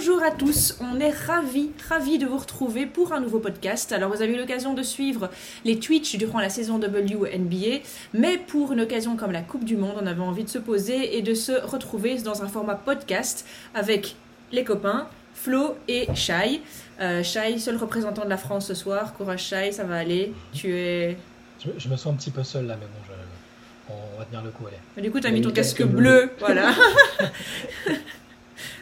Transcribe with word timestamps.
bonjour 0.00 0.22
à 0.22 0.30
tous, 0.30 0.78
on 0.80 0.98
est 0.98 1.10
ravis, 1.10 1.72
ravis 1.90 2.16
de 2.16 2.24
vous 2.24 2.38
retrouver 2.38 2.86
pour 2.86 3.12
un 3.12 3.20
nouveau 3.20 3.38
podcast. 3.38 3.92
Alors 3.92 4.10
vous 4.10 4.22
avez 4.22 4.32
eu 4.32 4.38
l'occasion 4.38 4.72
de 4.72 4.82
suivre 4.82 5.28
les 5.66 5.78
Twitch 5.78 6.16
durant 6.16 6.40
la 6.40 6.48
saison 6.48 6.76
WNBA, 6.80 7.80
mais 8.14 8.38
pour 8.38 8.72
une 8.72 8.80
occasion 8.80 9.16
comme 9.18 9.30
la 9.30 9.42
Coupe 9.42 9.62
du 9.66 9.76
Monde, 9.76 9.96
on 10.00 10.06
avait 10.06 10.22
envie 10.22 10.44
de 10.44 10.48
se 10.48 10.56
poser 10.56 11.18
et 11.18 11.20
de 11.20 11.34
se 11.34 11.52
retrouver 11.52 12.14
dans 12.22 12.42
un 12.42 12.48
format 12.48 12.76
podcast 12.76 13.44
avec 13.74 14.16
les 14.52 14.64
copains, 14.64 15.06
Flo 15.34 15.76
et 15.86 16.06
Shai. 16.14 16.62
Euh, 17.02 17.22
Shai, 17.22 17.58
seul 17.58 17.76
représentant 17.76 18.24
de 18.24 18.30
la 18.30 18.38
France 18.38 18.68
ce 18.68 18.74
soir. 18.74 19.12
Courage 19.12 19.44
Shai, 19.44 19.70
ça 19.70 19.84
va 19.84 19.96
aller? 19.98 20.32
Tu 20.54 20.72
es... 20.74 21.18
Je, 21.62 21.68
je 21.76 21.88
me 21.90 21.96
sens 21.96 22.14
un 22.14 22.16
petit 22.16 22.30
peu 22.30 22.42
seul 22.42 22.66
là, 22.66 22.76
mais 22.80 22.86
bon, 22.86 23.02
je- 23.06 23.92
on 23.92 24.18
va 24.18 24.24
tenir 24.24 24.40
le 24.42 24.50
coup, 24.50 24.64
allez. 24.66 25.02
Du 25.02 25.10
coup, 25.10 25.20
tu 25.20 25.26
as 25.26 25.30
Oui, 25.30 25.40
mis 25.40 25.42
ton 25.42 25.50
casque 25.50 25.76
casque 25.78 25.90
bleu, 25.90 26.26
bleu. 26.26 26.30
voilà. 26.38 26.72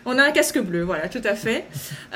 On 0.04 0.18
a 0.18 0.22
un 0.22 0.30
casque 0.30 0.58
bleu, 0.58 0.82
voilà, 0.82 1.08
tout 1.08 1.20
à 1.24 1.34
fait. 1.34 1.66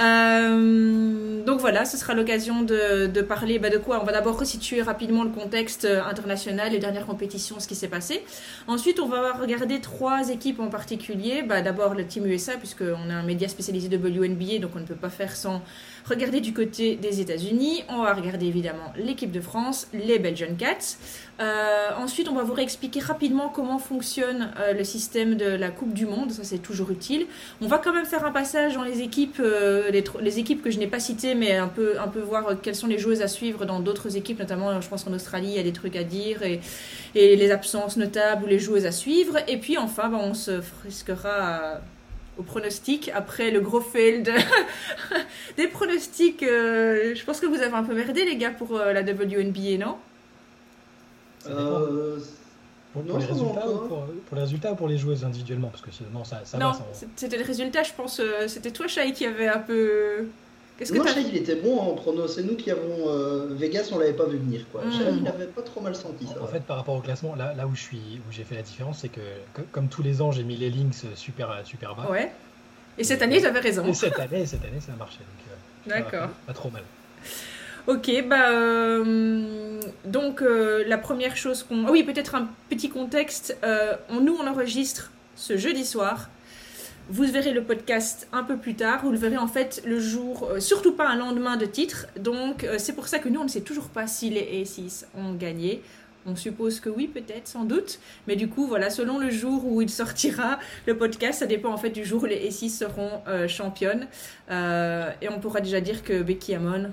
Euh, 0.00 1.44
donc 1.44 1.60
voilà, 1.60 1.84
ce 1.84 1.96
sera 1.96 2.14
l'occasion 2.14 2.62
de, 2.62 3.20
parler 3.22 3.58
bah, 3.58 3.70
de 3.70 3.78
quoi 3.78 4.00
On 4.00 4.04
va 4.04 4.12
d'abord 4.12 4.38
resituer 4.38 4.82
rapidement 4.82 5.24
le 5.24 5.30
contexte 5.30 5.84
euh, 5.84 6.02
international, 6.04 6.72
les 6.72 6.78
dernières 6.78 7.06
compétitions, 7.06 7.60
ce 7.60 7.68
qui 7.68 7.74
s'est 7.74 7.88
passé. 7.88 8.24
Ensuite, 8.66 9.00
on 9.00 9.08
va 9.08 9.32
regarder 9.32 9.80
trois 9.80 10.28
équipes 10.30 10.60
en 10.60 10.68
particulier. 10.68 11.42
Bah, 11.42 11.62
d'abord 11.62 11.94
le 11.94 12.06
Team 12.06 12.26
USA, 12.26 12.56
puisqu'on 12.56 13.10
est 13.10 13.12
un 13.12 13.22
média 13.22 13.48
spécialisé 13.48 13.88
de 13.88 13.96
WNBA, 13.96 14.58
donc 14.60 14.72
on 14.76 14.80
ne 14.80 14.86
peut 14.86 14.94
pas 14.94 15.10
faire 15.10 15.36
sans 15.36 15.62
regarder 16.04 16.40
du 16.40 16.52
côté 16.52 16.96
des 16.96 17.20
États-Unis. 17.20 17.84
On 17.88 18.02
va 18.02 18.14
regarder 18.14 18.46
évidemment 18.46 18.92
l'équipe 18.96 19.30
de 19.30 19.40
France, 19.40 19.88
les 19.92 20.18
Belgian 20.18 20.54
Cats. 20.58 20.96
Euh, 21.40 21.88
ensuite, 21.96 22.28
on 22.28 22.34
va 22.34 22.42
vous 22.42 22.52
réexpliquer 22.52 23.00
rapidement 23.00 23.48
comment 23.48 23.78
fonctionne 23.78 24.52
euh, 24.60 24.74
le 24.74 24.84
système 24.84 25.34
de 25.34 25.46
la 25.46 25.70
Coupe 25.70 25.92
du 25.92 26.06
Monde. 26.06 26.30
Ça, 26.30 26.44
c'est 26.44 26.58
toujours 26.58 26.90
utile. 26.90 27.26
On 27.60 27.66
va 27.66 27.78
quand 27.78 27.92
même 27.92 28.04
faire 28.04 28.24
un 28.24 28.30
passage 28.30 28.74
dans 28.74 28.84
les 28.84 29.00
équipes, 29.00 29.40
euh, 29.40 29.90
les, 29.90 30.38
équipes 30.38 30.62
que 30.62 30.70
je 30.70 30.78
n'ai 30.78 30.86
pas 30.86 31.00
citées, 31.00 31.34
mais 31.34 31.56
un 31.56 31.68
peu, 31.68 31.98
un 31.98 32.08
peu 32.08 32.20
voir 32.20 32.60
quelles 32.60 32.76
sont 32.76 32.86
les 32.86 32.98
joueuses 32.98 33.22
à 33.22 33.28
suivre 33.28 33.64
dans 33.64 33.80
d'autres 33.80 34.16
équipes, 34.16 34.38
notamment, 34.38 34.80
je 34.80 34.88
pense 34.88 35.04
qu'en 35.04 35.12
Australie, 35.14 35.48
il 35.48 35.56
y 35.56 35.58
a 35.58 35.64
des 35.64 35.72
trucs 35.72 35.96
à 35.96 36.04
dire 36.04 36.42
et, 36.42 36.60
les 37.14 37.50
absences 37.50 37.96
notables 37.96 38.44
ou 38.44 38.46
les 38.46 38.58
joueuses 38.58 38.86
à 38.86 38.92
suivre. 38.92 39.38
Et 39.48 39.56
puis, 39.56 39.78
enfin, 39.78 40.08
bah, 40.08 40.18
on 40.20 40.34
se 40.34 40.60
frisquera 40.60 41.80
au 42.38 42.42
pronostic 42.42 43.10
après 43.14 43.50
le 43.50 43.60
gros 43.60 43.80
fail 43.80 44.22
de- 44.22 44.32
des 45.56 45.68
pronostics. 45.68 46.42
euh, 46.42 47.14
je 47.14 47.24
pense 47.24 47.40
que 47.40 47.46
vous 47.46 47.56
avez 47.60 47.74
un 47.74 47.84
peu 47.84 47.94
merdé, 47.94 48.24
les 48.24 48.36
gars, 48.36 48.50
pour 48.50 48.76
euh, 48.76 48.92
la 48.92 49.02
WNBA, 49.02 49.78
non? 49.78 49.96
Euh, 51.48 52.18
Pour, 52.92 53.02
pour 53.02 53.12
non, 53.14 53.18
les 53.18 53.26
résultats 53.26 53.68
ou 53.68 53.78
pour, 53.88 54.06
pour 54.06 54.36
les 54.36 54.42
résultats 54.42 54.72
ou 54.72 54.76
pour 54.76 54.88
les 54.88 54.98
joueuses 54.98 55.24
individuellement? 55.24 55.68
Parce 55.68 55.82
que 55.82 55.90
sinon, 55.90 56.24
ça, 56.24 56.40
ça 56.44 56.58
Non, 56.58 56.68
va. 56.68 56.74
Ça, 56.74 56.84
c'est- 56.92 57.08
c'était 57.16 57.38
le 57.38 57.44
résultat, 57.44 57.82
je 57.82 57.92
pense. 57.92 58.20
euh, 58.20 58.46
C'était 58.48 58.70
toi, 58.70 58.86
Shai, 58.86 59.12
qui 59.12 59.24
avait 59.26 59.48
un 59.48 59.58
peu. 59.58 60.26
Qu'est-ce 60.82 60.92
que 60.92 60.98
non, 60.98 61.06
Shai, 61.06 61.22
il 61.28 61.36
était 61.36 61.54
bon 61.56 61.78
en 61.78 61.94
prono. 61.94 62.26
C'est 62.28 62.42
nous 62.42 62.56
qui 62.56 62.70
avons. 62.70 63.08
euh, 63.08 63.46
Vegas, 63.50 63.88
on 63.92 63.98
l'avait 63.98 64.12
pas 64.12 64.26
vu 64.26 64.36
venir. 64.38 64.62
Quoi. 64.72 64.82
Mm. 64.84 64.92
Shai, 64.92 65.04
il 65.20 65.28
avait 65.28 65.46
pas 65.46 65.62
trop 65.62 65.80
mal 65.80 65.94
senti 65.94 66.26
ça. 66.26 66.42
En 66.42 66.46
fait, 66.46 66.60
par 66.64 66.76
rapport 66.76 66.94
au 66.96 67.00
classement, 67.00 67.34
là, 67.36 67.54
là 67.54 67.66
où 67.66 67.74
je 67.74 67.80
suis, 67.82 68.20
où 68.28 68.32
j'ai 68.32 68.44
fait 68.44 68.54
la 68.56 68.62
différence, 68.62 68.98
c'est 69.00 69.08
que, 69.08 69.20
que- 69.54 69.62
comme 69.72 69.88
tous 69.88 70.02
les 70.02 70.20
ans, 70.22 70.32
j'ai 70.32 70.42
mis 70.44 70.56
les 70.56 70.70
links 70.70 70.94
super, 71.14 71.60
super 71.64 71.94
bas. 71.94 72.08
Ouais. 72.10 72.32
Et 72.98 73.04
cette 73.04 73.22
année, 73.22 73.40
j'avais 73.40 73.60
raison. 73.60 73.86
Et 73.86 73.94
cette 73.94 74.18
année, 74.18 74.44
cette 74.46 74.64
année, 74.64 74.80
ça 74.80 74.92
a 74.92 74.96
marché. 74.96 75.18
donc, 75.18 75.92
euh, 75.96 76.00
D'accord. 76.00 76.28
Pas 76.46 76.52
trop 76.52 76.70
mal. 76.70 76.82
Ok, 77.88 78.10
bah 78.28 78.50
euh, 78.50 79.80
donc 80.04 80.40
euh, 80.42 80.84
la 80.86 80.98
première 80.98 81.36
chose 81.36 81.64
qu'on, 81.64 81.86
ah 81.86 81.90
oui 81.90 82.04
peut-être 82.04 82.36
un 82.36 82.48
petit 82.70 82.88
contexte. 82.90 83.56
euh, 83.64 83.96
on, 84.08 84.20
nous 84.20 84.36
on 84.40 84.46
enregistre 84.46 85.10
ce 85.34 85.56
jeudi 85.56 85.84
soir. 85.84 86.28
Vous 87.08 87.24
verrez 87.24 87.52
le 87.52 87.64
podcast 87.64 88.28
un 88.32 88.44
peu 88.44 88.56
plus 88.56 88.74
tard. 88.74 89.02
Vous 89.02 89.10
le 89.10 89.18
verrez 89.18 89.36
en 89.36 89.48
fait 89.48 89.82
le 89.84 89.98
jour, 89.98 90.48
euh, 90.50 90.60
surtout 90.60 90.92
pas 90.92 91.08
un 91.08 91.16
lendemain 91.16 91.56
de 91.56 91.66
titre. 91.66 92.06
Donc 92.18 92.62
euh, 92.62 92.76
c'est 92.78 92.92
pour 92.92 93.08
ça 93.08 93.18
que 93.18 93.28
nous 93.28 93.40
on 93.40 93.44
ne 93.44 93.48
sait 93.48 93.62
toujours 93.62 93.88
pas 93.88 94.06
si 94.06 94.30
les 94.30 94.64
A6 94.64 95.06
ont 95.16 95.34
gagné. 95.34 95.82
On 96.24 96.36
suppose 96.36 96.78
que 96.78 96.88
oui, 96.88 97.08
peut-être, 97.08 97.48
sans 97.48 97.64
doute. 97.64 97.98
Mais 98.28 98.36
du 98.36 98.48
coup, 98.48 98.68
voilà, 98.68 98.90
selon 98.90 99.18
le 99.18 99.30
jour 99.30 99.66
où 99.66 99.82
il 99.82 99.90
sortira, 99.90 100.60
le 100.86 100.96
podcast, 100.96 101.40
ça 101.40 101.46
dépend 101.46 101.72
en 101.72 101.76
fait 101.76 101.90
du 101.90 102.04
jour 102.04 102.22
où 102.22 102.26
les 102.26 102.48
A6 102.48 102.70
seront 102.70 103.10
euh, 103.26 103.48
championnes. 103.48 104.06
Et 104.48 105.28
on 105.28 105.40
pourra 105.40 105.60
déjà 105.60 105.80
dire 105.80 106.04
que 106.04 106.22
Becky 106.22 106.54
Hammon. 106.54 106.92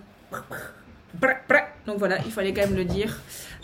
Donc 1.85 1.97
voilà, 1.97 2.17
il 2.25 2.31
fallait 2.31 2.53
quand 2.53 2.61
même 2.61 2.75
le 2.75 2.85
dire. 2.85 3.19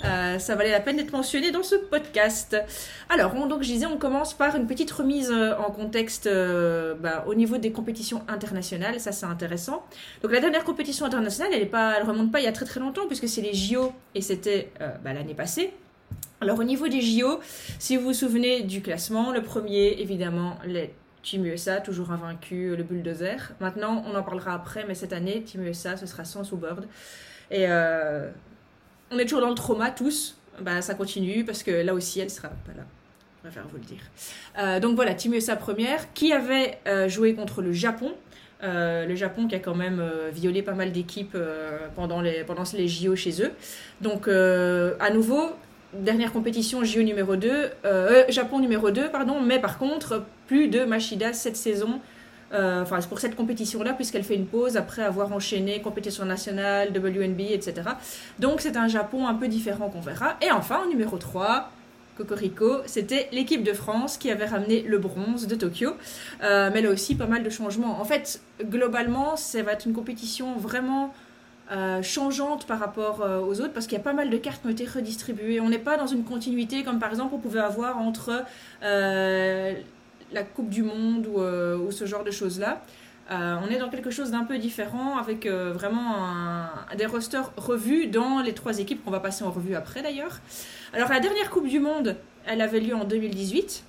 Euh, 0.05 0.39
ça 0.39 0.55
valait 0.55 0.71
la 0.71 0.79
peine 0.79 0.97
d'être 0.97 1.11
mentionné 1.11 1.51
dans 1.51 1.63
ce 1.63 1.75
podcast. 1.75 2.55
Alors, 3.09 3.33
on- 3.35 3.47
donc 3.47 3.63
je 3.63 3.67
disais, 3.67 3.85
on 3.85 3.97
commence 3.97 4.33
par 4.33 4.55
une 4.55 4.67
petite 4.67 4.91
remise 4.91 5.31
euh, 5.31 5.55
en 5.57 5.71
contexte 5.71 6.27
euh, 6.27 6.93
bah, 6.95 7.23
au 7.27 7.33
niveau 7.35 7.57
des 7.57 7.71
compétitions 7.71 8.23
internationales. 8.27 8.99
Ça, 8.99 9.11
c'est 9.11 9.25
intéressant. 9.25 9.83
Donc 10.21 10.31
la 10.31 10.39
dernière 10.39 10.63
compétition 10.63 11.05
internationale, 11.05 11.51
elle 11.53 11.69
elle 11.73 12.03
remonte 12.07 12.31
pas 12.31 12.39
il 12.39 12.45
y 12.45 12.47
a 12.47 12.51
très 12.51 12.65
très 12.65 12.79
longtemps 12.79 13.07
puisque 13.07 13.27
c'est 13.27 13.41
les 13.41 13.53
JO 13.53 13.91
et 14.13 14.21
c'était 14.21 14.71
bah, 15.03 15.13
l'année 15.13 15.33
passée. 15.33 15.71
Alors 16.41 16.59
au 16.59 16.63
niveau 16.63 16.87
des 16.87 17.01
JO, 17.01 17.39
si 17.79 17.97
vous 17.97 18.03
vous 18.05 18.13
souvenez 18.13 18.61
du 18.63 18.81
classement, 18.81 19.31
le 19.31 19.41
premier, 19.41 19.99
évidemment, 20.01 20.55
les 20.65 20.93
Team 21.23 21.45
USA, 21.45 21.81
toujours 21.81 22.11
invaincu, 22.11 22.75
le 22.75 22.83
bulldozer. 22.83 23.53
Maintenant, 23.59 24.03
on 24.05 24.15
en 24.15 24.21
parlera 24.21 24.53
après, 24.53 24.85
mais 24.87 24.93
cette 24.93 25.11
année, 25.13 25.41
Team 25.41 25.63
USA, 25.65 25.97
ce 25.97 26.05
sera 26.05 26.23
sans 26.23 26.43
Bird. 26.55 26.85
Et 27.49 27.65
on 29.11 29.17
est 29.17 29.23
toujours 29.23 29.41
dans 29.41 29.49
le 29.49 29.55
trauma 29.55 29.91
tous. 29.91 30.37
Bah, 30.61 30.81
ça 30.81 30.93
continue 30.95 31.43
parce 31.43 31.63
que 31.63 31.71
là 31.71 31.93
aussi, 31.93 32.19
elle 32.19 32.29
sera 32.29 32.49
pas 32.49 32.73
là. 32.75 32.83
Je 33.37 33.49
préfère 33.49 33.67
vous 33.67 33.77
le 33.77 33.83
dire. 33.83 34.01
Euh, 34.57 34.79
donc 34.79 34.95
voilà, 34.95 35.13
Team 35.13 35.33
USA 35.33 35.55
première, 35.55 36.13
qui 36.13 36.33
avait 36.33 36.79
euh, 36.87 37.07
joué 37.07 37.35
contre 37.35 37.61
le 37.61 37.73
Japon. 37.73 38.13
Euh, 38.63 39.05
le 39.05 39.15
Japon 39.15 39.47
qui 39.47 39.55
a 39.55 39.59
quand 39.59 39.75
même 39.75 40.01
violé 40.31 40.63
pas 40.63 40.73
mal 40.73 40.91
d'équipes 40.91 41.37
pendant, 41.95 42.21
les, 42.21 42.43
pendant 42.43 42.63
les 42.73 42.87
JO 42.87 43.15
chez 43.15 43.41
eux. 43.43 43.51
Donc 44.01 44.27
à 44.27 45.09
nouveau, 45.11 45.51
dernière 45.99 46.31
compétition 46.31 46.83
JO 46.83 47.01
numéro 47.01 47.35
2, 47.35 47.49
euh, 47.49 47.69
euh, 47.85 48.23
Japon 48.29 48.59
numéro 48.59 48.91
2, 48.91 49.09
pardon, 49.09 49.39
mais 49.41 49.59
par 49.59 49.77
contre, 49.77 50.23
plus 50.47 50.67
de 50.67 50.83
Machida 50.83 51.33
cette 51.33 51.55
saison 51.55 51.99
euh, 52.53 52.83
enfin 52.83 52.99
pour 53.01 53.19
cette 53.19 53.35
compétition-là, 53.35 53.93
puisqu'elle 53.93 54.23
fait 54.23 54.35
une 54.35 54.47
pause 54.47 54.77
après 54.77 55.03
avoir 55.03 55.31
enchaîné 55.33 55.81
compétition 55.81 56.25
nationale, 56.25 56.89
WNBA, 56.95 57.51
etc. 57.51 57.89
Donc 58.39 58.61
c'est 58.61 58.77
un 58.77 58.87
Japon 58.87 59.27
un 59.27 59.33
peu 59.33 59.47
différent 59.47 59.89
qu'on 59.89 60.01
verra. 60.01 60.37
Et 60.41 60.51
enfin, 60.51 60.81
en 60.85 60.87
numéro 60.87 61.17
3, 61.17 61.71
Cocorico, 62.17 62.77
c'était 62.85 63.27
l'équipe 63.31 63.63
de 63.63 63.73
France 63.73 64.17
qui 64.17 64.31
avait 64.31 64.45
ramené 64.45 64.81
le 64.81 64.97
bronze 64.97 65.47
de 65.47 65.55
Tokyo. 65.55 65.91
Euh, 66.43 66.69
mais 66.73 66.81
là 66.81 66.89
aussi, 66.89 67.15
pas 67.15 67.27
mal 67.27 67.43
de 67.43 67.49
changements. 67.49 67.99
En 67.99 68.05
fait, 68.05 68.41
globalement, 68.63 69.35
ça 69.35 69.61
va 69.63 69.73
être 69.73 69.85
une 69.85 69.93
compétition 69.93 70.55
vraiment 70.55 71.13
euh, 71.71 72.01
changeante 72.03 72.67
par 72.67 72.79
rapport 72.79 73.21
euh, 73.21 73.39
aux 73.39 73.59
autres 73.59 73.73
parce 73.73 73.87
qu'il 73.87 73.97
y 73.97 74.01
a 74.01 74.03
pas 74.03 74.13
mal 74.13 74.29
de 74.29 74.37
cartes 74.37 74.61
qui 74.61 74.67
ont 74.67 74.71
été 74.71 74.85
redistribuées. 74.85 75.59
On 75.59 75.69
n'est 75.69 75.79
pas 75.79 75.97
dans 75.97 76.07
une 76.07 76.23
continuité 76.23 76.83
comme 76.83 76.99
par 76.99 77.09
exemple 77.09 77.33
on 77.33 77.39
pouvait 77.39 77.59
avoir 77.59 77.97
entre 77.97 78.43
la 80.31 80.43
Coupe 80.43 80.69
du 80.69 80.83
Monde 80.83 81.27
ou, 81.27 81.39
euh, 81.39 81.91
ce 81.91 82.05
genre 82.05 82.23
de 82.23 82.31
choses-là. 82.31 82.81
Euh, 83.31 83.55
on 83.63 83.71
est 83.71 83.79
dans 83.79 83.89
quelque 83.89 84.11
chose 84.11 84.31
d'un 84.31 84.43
peu 84.43 84.59
différent 84.59 85.17
avec 85.17 85.47
euh, 85.47 85.73
vraiment 85.73 86.67
des 86.95 87.07
rosters 87.07 87.51
revus 87.57 88.05
dans 88.05 88.41
les 88.41 88.53
trois 88.53 88.77
équipes 88.77 89.03
qu'on 89.03 89.09
va 89.09 89.19
passer 89.19 89.43
en 89.43 89.51
revue 89.51 89.75
après 89.75 90.03
d'ailleurs. 90.03 90.39
Alors 90.93 91.09
la 91.09 91.19
dernière 91.19 91.49
Coupe 91.49 91.67
du 91.67 91.79
Monde, 91.79 92.15
elle 92.45 92.61
avait 92.61 92.79
lieu 92.79 92.95
en 92.95 93.03
2018. 93.03 93.83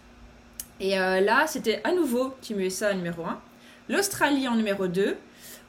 Et 0.79 0.91
là, 0.91 1.47
c'était 1.47 1.81
à 1.85 1.93
nouveau 1.93 2.35
Team 2.43 2.61
USA 2.61 2.93
numéro 2.93 3.25
1, 3.25 3.41
l'Australie 3.89 4.47
en 4.47 4.57
numéro 4.57 4.87
2, 4.87 5.17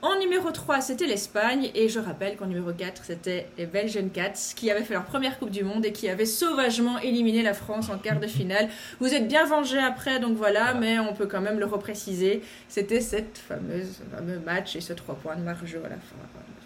en 0.02 0.19
numéro 0.19 0.52
3, 0.52 0.81
c'était 0.81 1.08
l'Espagne. 1.08 1.72
Et 1.75 1.90
je 1.90 2.00
rappelle 2.00 2.35
qu'en 2.38 2.46
numéro 2.46 2.72
4, 2.72 3.03
c'était 3.06 3.47
les 3.58 3.66
Belgian 3.66 4.08
Cats 4.13 4.53
qui 4.56 4.69
avaient 4.72 4.84
fait 4.84 4.94
leur 4.94 5.06
première 5.06 5.40
Coupe 5.40 5.52
du 5.52 5.63
Monde 5.63 5.85
et 5.85 5.91
qui 5.91 6.09
avaient 6.09 6.25
sauvagement 6.25 6.99
éliminé 6.99 7.44
la 7.44 7.53
France 7.53 7.90
en 7.90 7.97
quart 7.97 8.20
de 8.20 8.28
finale. 8.28 8.70
Vous 8.99 9.14
êtes 9.14 9.28
bien 9.28 9.46
vengés 9.46 9.79
après, 9.79 10.20
donc 10.20 10.38
voilà, 10.38 10.73
mais 10.73 10.99
on 10.99 11.14
peut 11.14 11.28
quand 11.28 11.41
même 11.41 11.59
le 11.59 11.66
repréciser. 11.66 12.41
C'était 12.70 13.02
cette 13.02 13.38
fameuse, 13.38 14.02
fameux 14.16 14.40
match 14.40 14.76
et 14.76 14.82
ce 14.82 14.94
3 14.94 15.16
points 15.16 15.35
de 15.35 15.41
marge 15.41 15.76
à 15.76 15.90
la 15.90 15.96
fin. 15.96 16.16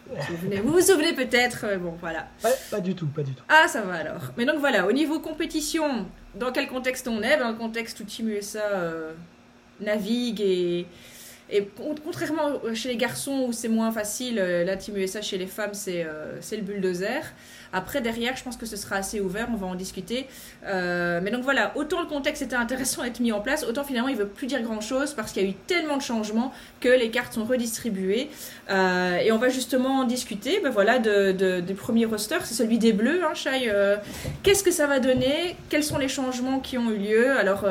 Vous 0.10 0.18
vous 0.18 0.36
souvenez, 0.36 0.60
vous 0.60 0.74
vous 0.74 0.82
souvenez 0.82 1.14
peut-être, 1.14 1.66
mais 1.70 1.78
bon, 1.78 1.96
voilà. 2.02 2.28
Pas, 2.42 2.50
pas 2.70 2.80
du 2.82 2.96
tout, 2.96 3.08
pas 3.08 3.24
du 3.24 3.34
tout. 3.34 3.44
Ah, 3.48 3.68
ça 3.68 3.82
va 3.82 3.94
alors. 3.94 4.32
Mais 4.38 4.46
donc 4.46 4.60
voilà, 4.60 4.86
au 4.86 4.92
niveau 4.92 5.20
compétition, 5.20 6.06
dans 6.36 6.52
quel 6.52 6.68
contexte 6.68 7.08
on 7.08 7.22
est? 7.22 7.38
Dans 7.38 7.50
le 7.50 7.56
contexte 7.56 8.00
où 8.02 8.04
Team 8.04 8.28
USA 8.28 8.60
euh, 8.60 9.14
navigue 9.80 10.42
et, 10.42 10.86
et 11.52 11.64
con- 11.66 11.96
contrairement 12.04 12.60
chez 12.74 12.90
les 12.90 12.96
garçons 12.98 13.46
où 13.48 13.52
c'est 13.54 13.68
moins 13.68 13.92
facile, 13.92 14.40
euh, 14.40 14.64
la 14.64 14.78
Team 14.78 14.98
USA 14.98 15.22
chez 15.22 15.38
les 15.38 15.48
femmes 15.48 15.74
c'est 15.74 16.04
euh, 16.06 16.40
le 16.52 16.62
bulldozer. 16.62 17.22
Après, 17.74 18.02
derrière, 18.02 18.36
je 18.36 18.44
pense 18.44 18.58
que 18.58 18.66
ce 18.66 18.76
sera 18.76 18.98
assez 18.98 19.22
ouvert, 19.22 19.48
on 19.50 19.56
va 19.56 19.66
en 19.66 19.76
discuter. 19.76 20.28
Euh, 20.66 21.22
mais 21.24 21.32
donc 21.32 21.44
voilà, 21.44 21.72
autant 21.78 22.02
le 22.02 22.08
contexte 22.08 22.42
était 22.42 22.56
intéressant 22.58 23.02
à 23.02 23.08
être 23.08 23.22
mis 23.22 23.32
en 23.32 23.40
place, 23.40 23.64
autant 23.64 23.86
finalement 23.86 24.10
il 24.10 24.16
ne 24.18 24.24
veut 24.24 24.28
plus 24.28 24.48
dire 24.48 24.62
grand 24.62 24.82
chose 24.82 25.14
parce 25.14 25.32
qu'il 25.32 25.44
y 25.44 25.46
a 25.46 25.50
eu 25.50 25.54
tellement 25.68 25.96
de 25.96 26.02
changements 26.02 26.52
que 26.82 26.90
les 26.90 27.10
cartes 27.12 27.34
sont 27.34 27.46
redistribuées. 27.46 28.30
Euh, 28.70 29.18
et 29.18 29.32
on 29.32 29.38
va 29.38 29.48
justement 29.50 30.00
en 30.00 30.04
discuter 30.04 30.60
ben 30.62 30.70
voilà, 30.70 31.00
de, 31.00 31.32
des 31.62 31.74
premiers 31.74 32.06
rosters, 32.06 32.46
c'est 32.46 32.56
celui 32.56 32.78
des 32.78 32.92
Bleus, 32.92 33.22
hein, 33.24 33.34
Qu'est-ce 34.44 34.64
que 34.64 34.72
ça 34.72 34.86
va 34.88 35.00
donner? 35.00 35.56
Quels 35.70 35.84
sont 35.84 35.98
les 35.98 36.10
changements 36.10 36.60
qui 36.60 36.78
ont 36.78 36.92
eu 36.92 36.98
lieu? 36.98 37.32
Alors, 37.38 37.66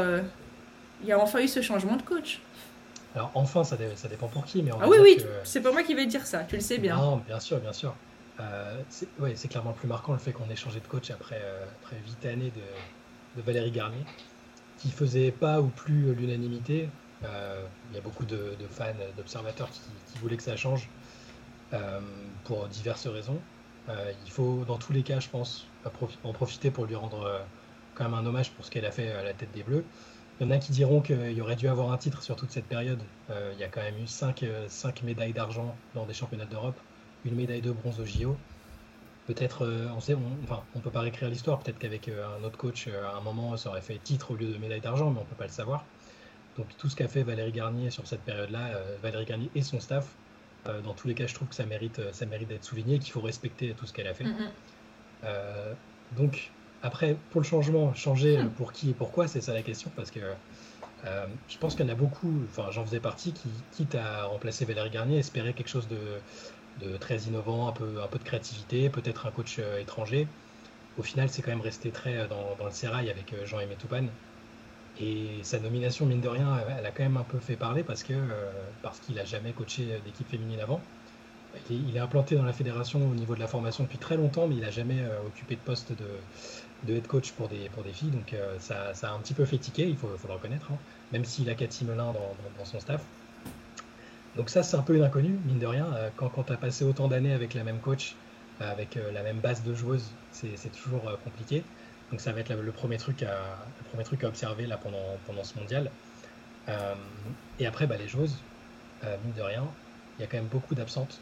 il 1.02 1.08
y 1.08 1.12
a 1.12 1.18
enfin 1.18 1.40
eu 1.40 1.48
ce 1.48 1.60
changement 1.60 1.96
de 1.96 2.02
coach. 2.02 2.40
Alors 3.14 3.30
enfin, 3.34 3.64
ça, 3.64 3.76
ça 3.96 4.08
dépend 4.08 4.28
pour 4.28 4.44
qui, 4.44 4.62
mais 4.62 4.72
on 4.72 4.80
Ah 4.80 4.88
oui, 4.88 4.98
oui, 5.02 5.18
c'est 5.44 5.60
pas 5.60 5.72
moi 5.72 5.82
qui 5.82 5.94
vais 5.94 6.06
dire 6.06 6.26
ça, 6.26 6.44
tu 6.44 6.56
le 6.56 6.60
sais 6.60 6.78
bien. 6.78 6.96
Non, 6.96 7.16
bien 7.16 7.40
sûr, 7.40 7.58
bien 7.58 7.72
sûr. 7.72 7.94
Euh, 8.40 8.80
c'est 8.88 9.08
ouais, 9.18 9.34
clairement 9.34 9.72
plus 9.72 9.88
marquant 9.88 10.12
le 10.12 10.18
fait 10.18 10.32
qu'on 10.32 10.48
ait 10.48 10.56
changé 10.56 10.80
de 10.80 10.86
coach 10.86 11.10
après, 11.10 11.40
euh, 11.42 11.66
après 11.82 11.96
8 12.22 12.26
années 12.26 12.52
de, 12.54 13.40
de, 13.40 13.44
Valérie 13.44 13.70
Garnier, 13.70 14.04
qui 14.78 14.90
faisait 14.90 15.30
pas 15.30 15.60
ou 15.60 15.68
plus 15.68 16.14
l'unanimité. 16.14 16.88
Euh, 17.24 17.66
il 17.90 17.96
y 17.96 17.98
a 17.98 18.00
beaucoup 18.00 18.24
de, 18.24 18.56
fans, 18.70 18.94
d'observateurs 19.16 19.68
qui, 19.70 20.18
voulaient 20.18 20.36
que 20.36 20.42
ça 20.42 20.56
change 20.56 20.88
pour 22.44 22.66
diverses 22.66 23.06
raisons. 23.06 23.38
il 23.88 24.30
faut, 24.30 24.64
dans 24.66 24.78
tous 24.78 24.92
les 24.92 25.02
cas, 25.02 25.20
je 25.20 25.28
pense, 25.28 25.66
en 26.24 26.32
profiter 26.32 26.70
pour 26.70 26.86
lui 26.86 26.96
rendre 26.96 27.42
quand 27.94 28.04
même 28.04 28.14
un 28.14 28.26
hommage 28.26 28.50
pour 28.50 28.64
ce 28.64 28.70
qu'elle 28.70 28.86
a 28.86 28.90
fait 28.90 29.12
à 29.12 29.22
la 29.22 29.34
tête 29.34 29.52
des 29.52 29.62
Bleus. 29.62 29.84
Il 30.40 30.46
y 30.46 30.46
en 30.46 30.50
a 30.52 30.58
qui 30.58 30.72
diront 30.72 31.02
qu'il 31.02 31.32
y 31.32 31.40
aurait 31.42 31.56
dû 31.56 31.68
avoir 31.68 31.92
un 31.92 31.98
titre 31.98 32.22
sur 32.22 32.34
toute 32.34 32.50
cette 32.50 32.64
période. 32.64 33.02
il 33.28 33.58
y 33.58 33.62
a 33.62 33.68
quand 33.68 33.82
même 33.82 33.98
eu 34.02 34.06
5, 34.06 34.44
5 34.68 35.02
médailles 35.02 35.34
d'argent 35.34 35.74
dans 35.94 36.06
des 36.06 36.14
championnats 36.14 36.46
d'Europe 36.46 36.80
une 37.24 37.34
médaille 37.34 37.60
de 37.60 37.70
bronze 37.70 38.00
au 38.00 38.04
JO. 38.04 38.36
Peut-être, 39.26 39.64
euh, 39.64 39.88
on 39.94 40.00
sait, 40.00 40.16
enfin, 40.44 40.62
on 40.74 40.80
peut 40.80 40.90
pas 40.90 41.00
réécrire 41.00 41.28
l'histoire. 41.28 41.60
Peut-être 41.60 41.78
qu'avec 41.78 42.08
euh, 42.08 42.26
un 42.38 42.44
autre 42.44 42.56
coach, 42.56 42.88
euh, 42.88 43.06
à 43.06 43.16
un 43.16 43.20
moment, 43.20 43.56
ça 43.56 43.70
aurait 43.70 43.82
fait 43.82 43.98
titre 43.98 44.32
au 44.32 44.34
lieu 44.34 44.46
de 44.46 44.58
médaille 44.58 44.80
d'argent, 44.80 45.10
mais 45.10 45.20
on 45.20 45.24
peut 45.24 45.36
pas 45.36 45.46
le 45.46 45.52
savoir. 45.52 45.84
Donc 46.56 46.66
tout 46.78 46.88
ce 46.88 46.96
qu'a 46.96 47.08
fait 47.08 47.22
Valérie 47.22 47.52
Garnier 47.52 47.90
sur 47.90 48.06
cette 48.06 48.22
période-là, 48.22 48.72
Valérie 49.02 49.24
Garnier 49.24 49.50
et 49.54 49.62
son 49.62 49.78
staff, 49.78 50.16
dans 50.66 50.94
tous 50.94 51.06
les 51.06 51.14
cas, 51.14 51.26
je 51.26 51.32
trouve 51.32 51.48
que 51.48 51.54
ça 51.54 51.64
mérite, 51.64 52.12
ça 52.12 52.26
mérite 52.26 52.48
d'être 52.48 52.64
souligné, 52.64 52.98
qu'il 52.98 53.12
faut 53.12 53.20
respecter 53.20 53.72
tout 53.74 53.86
ce 53.86 53.92
qu'elle 53.92 54.08
a 54.08 54.14
fait. 54.14 54.24
Mm-hmm. 54.24 55.76
donc 56.16 56.50
après, 56.82 57.16
pour 57.30 57.40
le 57.40 57.46
changement, 57.46 57.94
changer 57.94 58.42
mm. 58.42 58.50
pour 58.50 58.72
qui 58.72 58.90
et 58.90 58.94
pourquoi, 58.94 59.28
c'est 59.28 59.40
ça 59.40 59.52
la 59.52 59.62
question, 59.62 59.90
parce 59.96 60.10
que 60.10 60.20
je 61.48 61.56
pense 61.58 61.74
qu'il 61.74 61.86
y 61.86 61.88
en 61.88 61.92
a 61.92 61.96
beaucoup, 61.96 62.30
enfin 62.50 62.70
j'en 62.70 62.84
faisais 62.84 63.00
partie, 63.00 63.32
qui, 63.32 63.48
quitte 63.72 63.94
à 63.94 64.24
remplacer 64.26 64.66
Valérie 64.66 64.90
Garnier, 64.90 65.18
espéraient 65.18 65.54
quelque 65.54 65.70
chose 65.70 65.88
de, 65.88 65.96
de 66.80 66.96
très 66.96 67.18
innovant, 67.18 67.68
un 67.68 67.72
peu, 67.72 68.02
un 68.02 68.06
peu 68.06 68.18
de 68.18 68.24
créativité, 68.24 68.88
peut-être 68.88 69.26
un 69.26 69.30
coach 69.30 69.56
euh, 69.58 69.80
étranger. 69.80 70.26
Au 70.98 71.02
final, 71.02 71.28
c'est 71.28 71.42
quand 71.42 71.50
même 71.50 71.60
resté 71.60 71.90
très 71.90 72.16
euh, 72.16 72.26
dans, 72.26 72.64
le 72.64 72.70
sérail 72.70 73.10
avec 73.10 73.32
euh, 73.32 73.46
Jean-Aimé 73.46 73.76
Toupane. 73.78 74.08
Et 75.00 75.38
sa 75.42 75.58
nomination, 75.58 76.04
mine 76.04 76.20
de 76.20 76.28
rien, 76.28 76.60
elle 76.78 76.84
a 76.84 76.90
quand 76.90 77.02
même 77.02 77.16
un 77.16 77.22
peu 77.22 77.38
fait 77.38 77.56
parler 77.56 77.82
parce 77.82 78.02
que 78.02 78.12
parce 78.82 78.98
qu'il 78.98 79.14
n'a 79.14 79.24
jamais 79.24 79.52
coaché 79.52 79.98
d'équipe 80.04 80.28
féminine 80.28 80.60
avant. 80.60 80.78
Il 81.70 81.96
est 81.96 82.00
implanté 82.00 82.34
dans 82.36 82.42
la 82.42 82.52
fédération 82.52 83.00
au 83.08 83.14
niveau 83.14 83.34
de 83.34 83.40
la 83.40 83.46
formation 83.46 83.84
depuis 83.84 83.96
très 83.96 84.18
longtemps, 84.18 84.46
mais 84.46 84.56
il 84.56 84.60
n'a 84.60 84.70
jamais 84.70 85.02
occupé 85.26 85.54
de 85.54 85.60
poste 85.60 85.92
de, 85.92 86.04
de, 86.84 86.94
head 86.94 87.06
coach 87.06 87.32
pour 87.32 87.48
des, 87.48 87.68
pour 87.70 87.82
des 87.82 87.92
filles. 87.92 88.10
Donc 88.10 88.34
ça, 88.58 88.94
ça, 88.94 89.10
a 89.10 89.12
un 89.14 89.18
petit 89.18 89.34
peu 89.34 89.44
fait 89.44 89.58
tiquer, 89.58 89.88
il 89.88 89.96
faut, 89.96 90.08
le 90.08 90.32
reconnaître, 90.32 90.66
hein. 90.70 90.78
même 91.12 91.24
s'il 91.24 91.48
a 91.50 91.54
Cathy 91.54 91.84
Melin 91.84 92.12
dans, 92.12 92.64
son 92.64 92.80
staff. 92.80 93.02
Donc 94.36 94.48
ça, 94.48 94.62
c'est 94.62 94.76
un 94.76 94.82
peu 94.82 94.94
une 94.94 95.02
inconnue, 95.02 95.38
mine 95.44 95.58
de 95.58 95.66
rien. 95.66 95.92
Euh, 95.94 96.10
quand, 96.16 96.28
quand 96.28 96.44
tu 96.44 96.52
as 96.52 96.56
passé 96.56 96.84
autant 96.84 97.08
d'années 97.08 97.32
avec 97.32 97.54
la 97.54 97.64
même 97.64 97.78
coach, 97.78 98.14
euh, 98.60 98.70
avec 98.70 98.96
euh, 98.96 99.10
la 99.12 99.22
même 99.22 99.38
base 99.38 99.62
de 99.64 99.74
joueuses, 99.74 100.10
c'est 100.32 100.72
toujours 100.72 101.02
compliqué. 101.24 101.64
Donc 102.10 102.20
ça 102.20 102.32
va 102.32 102.40
être 102.40 102.52
le 102.52 102.72
premier 102.72 102.96
truc 102.96 103.22
à, 103.22 103.58
le 103.78 103.84
premier 103.88 104.04
truc 104.04 104.24
à 104.24 104.28
observer 104.28 104.66
là, 104.66 104.76
pendant, 104.76 105.18
pendant 105.26 105.44
ce 105.44 105.58
mondial. 105.58 105.90
et 107.58 107.66
après, 107.66 107.86
bah, 107.86 107.96
les 107.96 108.08
joueuses, 108.08 108.36
mine 109.02 109.34
de 109.36 109.42
rien, 109.42 109.64
il 110.18 110.22
y 110.22 110.24
a 110.24 110.26
quand 110.26 110.36
même 110.36 110.46
beaucoup 110.46 110.74
d'absentes 110.74 111.20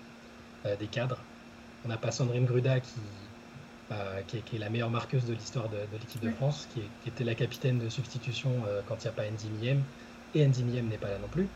des 0.78 0.86
cadres. 0.86 1.18
On 1.84 1.88
n'a 1.88 1.96
pas 1.96 2.10
Sandrine 2.10 2.44
Gruda 2.44 2.80
qui, 2.80 3.00
qui, 4.26 4.36
est, 4.36 4.58
la 4.58 4.68
meilleure 4.68 4.90
marqueuse 4.90 5.24
de 5.24 5.32
l'histoire 5.32 5.68
de, 5.68 5.78
l'équipe 5.92 6.22
de 6.22 6.30
France, 6.30 6.68
qui, 6.74 6.82
était 7.08 7.24
la 7.24 7.34
capitaine 7.34 7.78
de 7.78 7.88
substitution 7.88 8.50
quand 8.86 8.96
il 8.96 9.06
n'y 9.06 9.08
a 9.08 9.12
pas 9.12 9.22
Andy 9.22 9.48
Miem, 9.60 9.82
et 10.34 10.44
Andy 10.44 10.62
Miem 10.62 10.88
n'est 10.88 10.98
pas 10.98 11.08
là 11.08 11.18
non 11.18 11.28
plus. 11.28 11.48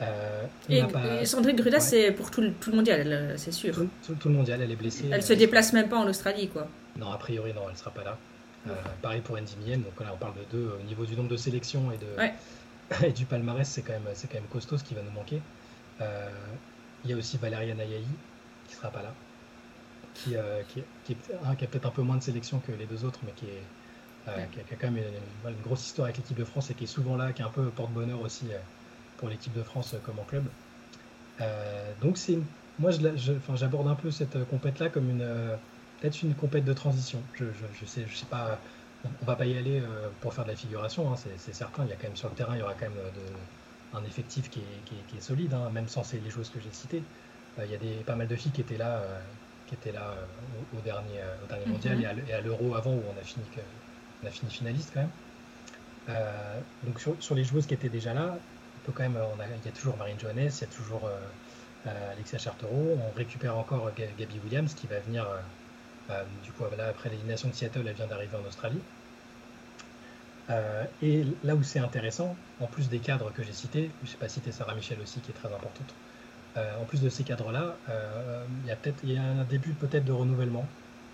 Euh, 0.00 0.46
et, 0.68 1.24
Sandrine 1.24 1.56
Gruda, 1.56 1.80
c'est 1.80 2.10
pour 2.12 2.30
tout 2.30 2.40
le, 2.40 2.52
tout 2.52 2.70
le 2.70 2.76
mondial, 2.76 3.06
euh, 3.06 3.36
c'est 3.36 3.52
sûr. 3.52 3.74
Tout, 3.74 4.28
le 4.28 4.34
mondial, 4.34 4.60
elle 4.62 4.70
est 4.70 4.76
blessée. 4.76 5.04
Elle, 5.10 5.22
se 5.22 5.32
déplace 5.32 5.72
même 5.72 5.88
pas 5.88 5.98
en 5.98 6.08
Australie, 6.08 6.48
quoi. 6.48 6.66
Non, 6.98 7.12
a 7.12 7.18
priori, 7.18 7.52
non, 7.54 7.62
elle 7.70 7.76
sera 7.76 7.90
pas 7.90 8.04
là. 8.04 8.18
Euh, 8.68 8.74
pareil 9.00 9.20
pour 9.20 9.36
Andy 9.36 9.56
Mien, 9.66 9.78
donc 9.78 9.98
là 9.98 10.12
on 10.14 10.16
parle 10.16 10.34
de 10.34 10.56
deux 10.56 10.70
au 10.80 10.82
niveau 10.84 11.04
du 11.04 11.16
nombre 11.16 11.28
de 11.28 11.36
sélections 11.36 11.90
et, 11.90 11.98
de, 11.98 13.04
et 13.06 13.10
du 13.10 13.24
palmarès, 13.24 13.68
c'est 13.68 13.82
quand, 13.82 13.92
même, 13.92 14.04
quand 14.04 14.34
même 14.34 14.44
costaud 14.44 14.78
ce 14.78 14.84
qui 14.84 14.94
va 14.94 15.02
nous 15.02 15.10
manquer. 15.10 15.40
Il 17.04 17.10
y 17.10 17.14
a 17.14 17.16
aussi 17.16 17.38
Valéria 17.38 17.74
Nayaï 17.74 18.04
qui 18.68 18.76
sera 18.76 18.90
pas 18.90 19.02
là, 19.02 19.12
qui, 20.14 20.34
qui, 20.68 20.82
qui, 21.04 21.16
a 21.42 21.54
peut-être 21.54 21.86
un 21.86 21.90
peu 21.90 22.02
moins 22.02 22.16
de 22.16 22.22
sélections 22.22 22.60
que 22.60 22.72
les 22.72 22.86
deux 22.86 23.04
autres, 23.04 23.20
mais 23.24 23.32
qui, 23.32 23.46
est, 23.46 24.48
qui, 24.52 24.60
a, 24.60 24.76
quand 24.78 24.90
même 24.90 25.02
une, 25.44 25.50
une, 25.50 25.60
grosse 25.62 25.86
histoire 25.86 26.06
avec 26.06 26.18
l'équipe 26.18 26.36
de 26.36 26.44
France 26.44 26.70
et 26.70 26.74
qui 26.74 26.84
est 26.84 26.86
souvent 26.86 27.16
là, 27.16 27.32
qui 27.32 27.42
est 27.42 27.44
un 27.44 27.50
peu 27.50 27.64
porte-bonheur 27.70 28.20
aussi 28.20 28.46
pour 29.16 29.28
l'équipe 29.28 29.54
de 29.54 29.62
France 29.62 29.94
comme 30.04 30.18
en 30.18 30.24
club. 30.24 30.44
Euh, 31.40 31.92
donc 32.00 32.18
c'est 32.18 32.38
moi 32.78 32.90
j'aborde 33.54 33.88
un 33.88 33.94
peu 33.94 34.10
cette 34.10 34.48
compète 34.48 34.78
là 34.78 34.88
comme 34.88 35.08
une 35.08 35.22
euh, 35.22 35.56
peut-être 36.00 36.22
une 36.22 36.34
compète 36.34 36.64
de 36.64 36.72
transition. 36.72 37.20
Je, 37.34 37.44
je, 37.80 37.86
sais 37.86 38.04
je 38.06 38.16
sais 38.16 38.26
pas 38.26 38.58
on 39.04 39.24
va 39.24 39.36
pas 39.36 39.46
y 39.46 39.56
aller 39.56 39.80
euh, 39.80 40.08
pour 40.20 40.34
faire 40.34 40.44
de 40.44 40.50
la 40.50 40.56
figuration, 40.56 41.12
hein, 41.12 41.16
c'est 41.16 41.54
certain. 41.54 41.84
Il 41.84 41.90
y 41.90 41.92
a 41.92 41.96
quand 41.96 42.08
même 42.08 42.16
sur 42.16 42.28
le 42.28 42.34
terrain, 42.34 42.54
il 42.54 42.60
y 42.60 42.62
aura 42.62 42.74
quand 42.74 42.88
même 42.88 42.94
de, 42.94 43.96
un 43.98 44.04
effectif 44.04 44.48
qui 44.48 44.60
est, 44.60 44.96
qui 45.08 45.16
est, 45.16 45.20
solide, 45.20 45.54
hein, 45.54 45.70
même 45.72 45.88
sans 45.88 46.02
les 46.12 46.30
joueuses 46.30 46.50
que 46.50 46.60
j'ai 46.60 46.72
citées. 46.72 47.02
il 47.58 47.70
y 47.70 47.74
a 47.74 47.78
des, 47.78 47.94
pas 48.06 48.14
mal 48.14 48.28
de 48.28 48.36
filles 48.36 48.52
qui 48.52 48.60
étaient 48.60 48.76
là, 48.76 49.02
qui 49.72 49.88
étaient 49.88 49.96
là 49.96 50.14
au, 50.76 50.80
dernier, 50.80 51.20
au 51.42 51.46
dernier 51.46 51.66
mhm. 51.66 51.72
mondial 51.72 52.22
et 52.28 52.32
à, 52.32 52.40
l'Euro 52.40 52.74
avant 52.74 52.92
où 52.92 53.02
on 53.14 53.20
a 53.20 53.24
fini, 53.24 53.44
on 54.22 54.26
a 54.26 54.30
fini 54.30 54.50
finaliste 54.50 54.92
quand 54.92 55.00
même. 55.00 56.14
donc 56.84 57.00
sur, 57.00 57.16
sur, 57.20 57.34
les 57.34 57.44
joueuses 57.44 57.66
qui 57.66 57.74
étaient 57.74 57.88
déjà 57.88 58.12
là, 58.12 58.36
quand 58.90 59.02
même, 59.02 59.18
il 59.62 59.64
y 59.64 59.68
a 59.68 59.72
toujours 59.72 59.96
Marine 59.96 60.18
Johannes, 60.18 60.50
il 60.50 60.60
y 60.60 60.64
a 60.64 60.66
toujours 60.66 61.06
euh, 61.06 61.16
euh, 61.86 62.12
Alexia 62.12 62.38
Chartereau, 62.38 62.98
on 62.98 63.16
récupère 63.16 63.56
encore 63.56 63.90
Gabi 63.94 64.40
Williams 64.44 64.74
qui 64.74 64.86
va 64.86 64.98
venir, 65.00 65.26
euh, 66.10 66.24
du 66.42 66.50
coup, 66.52 66.64
là, 66.76 66.88
après 66.88 67.10
l'élimination 67.10 67.48
de 67.48 67.54
Seattle, 67.54 67.84
elle 67.86 67.94
vient 67.94 68.06
d'arriver 68.06 68.36
en 68.36 68.46
Australie. 68.46 68.80
et 71.02 71.24
là 71.44 71.54
où 71.54 71.62
c'est 71.62 71.78
intéressant, 71.78 72.36
en 72.60 72.66
plus 72.66 72.88
des 72.88 72.98
cadres 72.98 73.32
que 73.32 73.42
j'ai 73.42 73.52
cités, 73.52 73.90
je 74.02 74.08
ne 74.08 74.12
sais 74.12 74.18
pas 74.18 74.28
citer 74.28 74.52
Sarah 74.52 74.74
Michel 74.74 75.00
aussi 75.00 75.20
qui 75.20 75.30
est 75.30 75.34
très 75.34 75.52
importante, 75.52 75.94
en 76.56 76.84
plus 76.84 77.00
de 77.00 77.08
ces 77.08 77.24
cadres-là, 77.24 77.76
il 78.62 78.68
y 78.68 78.70
a 78.70 78.76
peut-être 78.76 79.00
il 79.02 79.12
y 79.12 79.16
a 79.16 79.22
un 79.22 79.44
début 79.44 79.72
peut-être 79.72 80.04
de 80.04 80.12
renouvellement. 80.12 80.66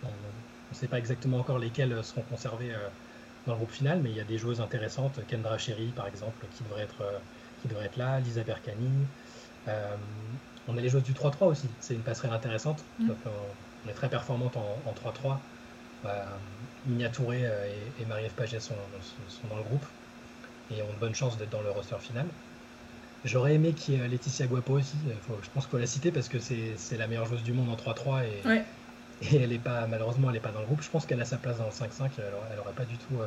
On 0.02 0.08
ne 0.08 0.74
sait 0.74 0.88
pas 0.88 0.98
exactement 0.98 1.38
encore 1.38 1.58
lesquels 1.58 2.02
seront 2.02 2.22
conservés 2.22 2.72
dans 3.46 3.52
le 3.52 3.58
groupe 3.58 3.70
final, 3.70 4.00
mais 4.02 4.10
il 4.10 4.16
y 4.16 4.20
a 4.20 4.24
des 4.24 4.38
joueuses 4.38 4.60
intéressantes, 4.60 5.24
Kendra 5.26 5.58
Cherry 5.58 5.92
par 5.92 6.06
exemple, 6.06 6.46
qui 6.50 6.64
devrait 6.64 6.82
être 6.82 7.04
qui 7.62 7.68
devrait 7.68 7.86
être 7.86 7.96
là, 7.96 8.20
Lisa 8.20 8.42
Berkani. 8.42 9.06
Euh, 9.66 9.96
on 10.66 10.76
a 10.76 10.80
les 10.80 10.88
joueurs 10.88 11.02
du 11.02 11.12
3-3 11.12 11.46
aussi, 11.46 11.68
c'est 11.80 11.94
une 11.94 12.02
passerelle 12.02 12.32
intéressante. 12.32 12.84
Mm. 12.98 13.10
on, 13.84 13.88
est 13.88 13.94
très 13.94 14.08
performante 14.08 14.56
en, 14.56 14.92
3-3. 14.92 15.38
Euh, 16.04 16.24
Minia 16.86 17.08
Touré 17.08 17.44
euh, 17.44 17.66
et, 17.98 18.04
Marie-Ève 18.04 18.34
Paget 18.34 18.60
sont, 18.60 18.74
dans 19.48 19.56
le 19.56 19.62
groupe 19.62 19.86
et 20.70 20.82
ont 20.82 20.92
de 20.92 20.98
bonnes 20.98 21.14
chances 21.14 21.36
d'être 21.36 21.50
dans 21.50 21.62
le 21.62 21.70
roster 21.70 21.98
final. 21.98 22.26
J'aurais 23.24 23.54
aimé 23.54 23.74
qu'il 23.74 23.94
y 23.94 23.96
ait 23.98 24.08
Laetitia 24.08 24.46
Guapo 24.46 24.74
aussi, 24.74 24.96
je 25.10 25.50
pense 25.50 25.64
qu'il 25.64 25.70
faut 25.70 25.78
la 25.78 25.86
citer 25.86 26.12
parce 26.12 26.28
que 26.28 26.38
c'est 26.38 26.96
la 26.96 27.08
meilleure 27.08 27.26
joueuse 27.26 27.42
du 27.42 27.52
monde 27.52 27.68
en 27.68 27.76
3-3 27.76 28.24
et, 28.24 28.42
et, 29.20 29.36
elle 29.36 29.52
est 29.52 29.58
pas, 29.58 29.86
malheureusement 29.86 30.28
elle 30.28 30.34
n'est 30.34 30.40
pas 30.40 30.52
dans 30.52 30.60
le 30.60 30.66
groupe. 30.66 30.82
Je 30.82 30.90
pense 30.90 31.04
qu'elle 31.04 31.20
a 31.20 31.24
sa 31.24 31.38
place 31.38 31.58
dans 31.58 31.66
le 31.66 31.70
5-5, 31.70 32.12
elle 32.18 32.56
n'aurait 32.56 32.74
pas 32.74 32.86
du 32.86 32.98
tout 32.98 33.20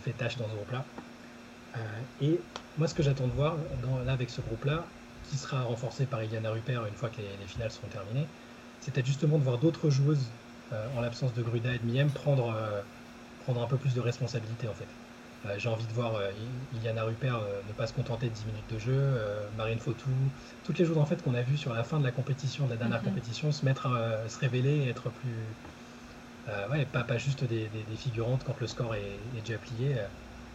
fait 0.00 0.12
tâche 0.12 0.36
dans 0.36 0.48
ce 0.48 0.54
groupe-là. 0.54 0.84
et 2.20 2.40
moi, 2.76 2.86
ce 2.86 2.94
que 2.94 3.02
j'attends 3.02 3.28
de 3.28 3.32
voir 3.32 3.58
là 4.04 4.12
avec 4.12 4.30
ce 4.30 4.40
groupe-là, 4.40 4.86
qui 5.22 5.36
sera 5.36 5.62
renforcé 5.62 6.06
par 6.06 6.22
Iliana 6.22 6.50
Rupert 6.50 6.86
une 6.86 6.96
fois 6.96 7.10
que 7.10 7.20
les, 7.20 7.46
finales 7.46 7.70
seront 7.70 7.88
terminées, 7.88 8.26
c'était 8.78 9.04
justement 9.04 9.38
de 9.38 9.44
voir 9.44 9.58
d'autres 9.58 9.90
joueuses, 9.90 10.32
euh, 10.72 10.88
en 10.96 11.00
l'absence 11.00 11.32
de 11.34 11.42
Gruda 11.42 11.74
et 11.74 11.78
de 11.78 11.84
Miem, 11.84 12.10
prendre, 12.12 12.54
euh, 12.54 12.82
prendre 13.38 13.62
un 13.62 13.66
peu 13.66 13.78
plus 13.78 13.94
de 13.94 14.00
responsabilité 14.00 14.68
en 14.68 14.74
fait. 14.74 14.88
Euh, 15.46 15.54
j'ai 15.58 15.68
envie 15.68 15.86
de 15.86 15.92
voir 15.92 16.20
Iliana 16.74 17.04
Rupert 17.04 17.40
ne 17.66 17.72
pas 17.72 17.86
se 17.86 17.92
contenter 17.92 18.28
de 18.28 18.34
10 18.34 18.44
minutes 18.46 18.72
de 18.72 18.78
jeu, 18.78 19.18
Marine 19.56 19.78
Fautou, 19.78 20.10
toutes 20.64 20.78
les 20.78 20.84
joueuses 20.84 20.98
en 20.98 21.06
fait 21.06 21.22
qu'on 21.22 21.34
a 21.34 21.42
vues 21.42 21.56
sur 21.56 21.72
la 21.72 21.82
fin 21.82 21.98
de 21.98 22.04
la 22.04 22.12
compétition, 22.12 22.66
de 22.66 22.70
la 22.70 22.76
dernière 22.76 23.00
mhm. 23.00 23.08
compétition, 23.08 23.52
se 23.52 23.64
mettre, 23.64 23.88
se 24.28 24.38
révéler, 24.38 24.88
être 24.88 25.08
plus, 25.08 26.52
ouais, 26.70 26.84
pas, 26.84 27.04
pas 27.04 27.16
juste 27.16 27.44
des, 27.44 27.70
figurantes 27.96 28.44
quand 28.44 28.60
le 28.60 28.66
score 28.66 28.94
est, 28.94 29.18
est 29.38 29.40
déjà 29.40 29.58
plié. 29.58 29.94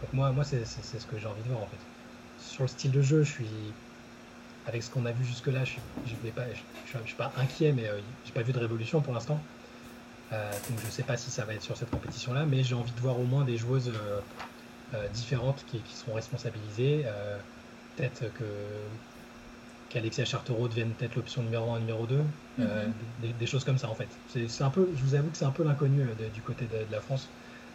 Donc 0.02 0.12
moi, 0.12 0.30
moi 0.30 0.44
c'est 0.44 0.64
ce 0.64 1.06
que 1.06 1.18
j'ai 1.18 1.26
envie 1.26 1.42
de 1.42 1.48
voir 1.48 1.62
en 1.62 1.66
fait 1.66 1.78
sur 2.38 2.62
le 2.62 2.68
style 2.68 2.90
de 2.90 3.02
jeu, 3.02 3.22
je 3.22 3.30
suis 3.30 3.46
avec 4.66 4.82
ce 4.82 4.90
qu'on 4.90 5.06
a 5.06 5.12
vu 5.12 5.24
jusque-là, 5.24 5.64
je 5.64 5.76
ne 6.02 6.08
suis, 6.08 6.16
pas, 6.32 6.42
je, 6.86 6.98
suis 7.06 7.14
pas 7.14 7.32
inquiet, 7.36 7.72
mais 7.72 7.86
euh, 7.86 8.00
j'ai 8.24 8.32
pas 8.32 8.42
vu 8.42 8.52
de 8.52 8.58
révolution 8.58 9.00
pour 9.00 9.14
l'instant. 9.14 9.40
Euh, 10.32 10.50
donc 10.68 10.80
je 10.84 10.90
sais 10.90 11.04
pas 11.04 11.16
si 11.16 11.30
ça 11.30 11.44
va 11.44 11.54
être 11.54 11.62
sur 11.62 11.76
cette 11.76 11.90
compétition-là, 11.90 12.46
mais 12.46 12.64
j'ai 12.64 12.74
envie 12.74 12.90
de 12.90 13.00
voir 13.00 13.18
au 13.20 13.24
moins 13.24 13.44
des 13.44 13.56
joueuses 13.56 13.92
euh, 13.94 14.20
différentes 15.12 15.64
qui, 15.66 15.80
seront 15.94 16.14
responsabilisées. 16.14 17.04
peut-être 17.96 18.32
que 18.34 18.44
qu'Alexia 19.88 20.24
Chartereau 20.24 20.66
devienne 20.66 20.90
peut-être 20.90 21.14
l'option 21.14 21.42
numéro 21.42 21.70
1, 21.72 21.80
numéro 21.80 22.06
2, 22.06 22.22
mhm. 22.58 22.66
des, 23.38 23.46
choses 23.46 23.64
comme 23.64 23.78
ça 23.78 23.88
en 23.88 23.94
fait. 23.94 24.08
C'est 24.48 24.64
un 24.64 24.70
peu, 24.70 24.88
je 24.96 25.02
vous 25.02 25.14
avoue 25.14 25.30
que 25.30 25.36
c'est 25.36 25.44
un 25.44 25.52
peu 25.52 25.64
l'inconnu 25.64 26.06
du 26.34 26.42
côté 26.42 26.66
de, 26.66 26.92
la 26.92 27.00
France. 27.00 27.28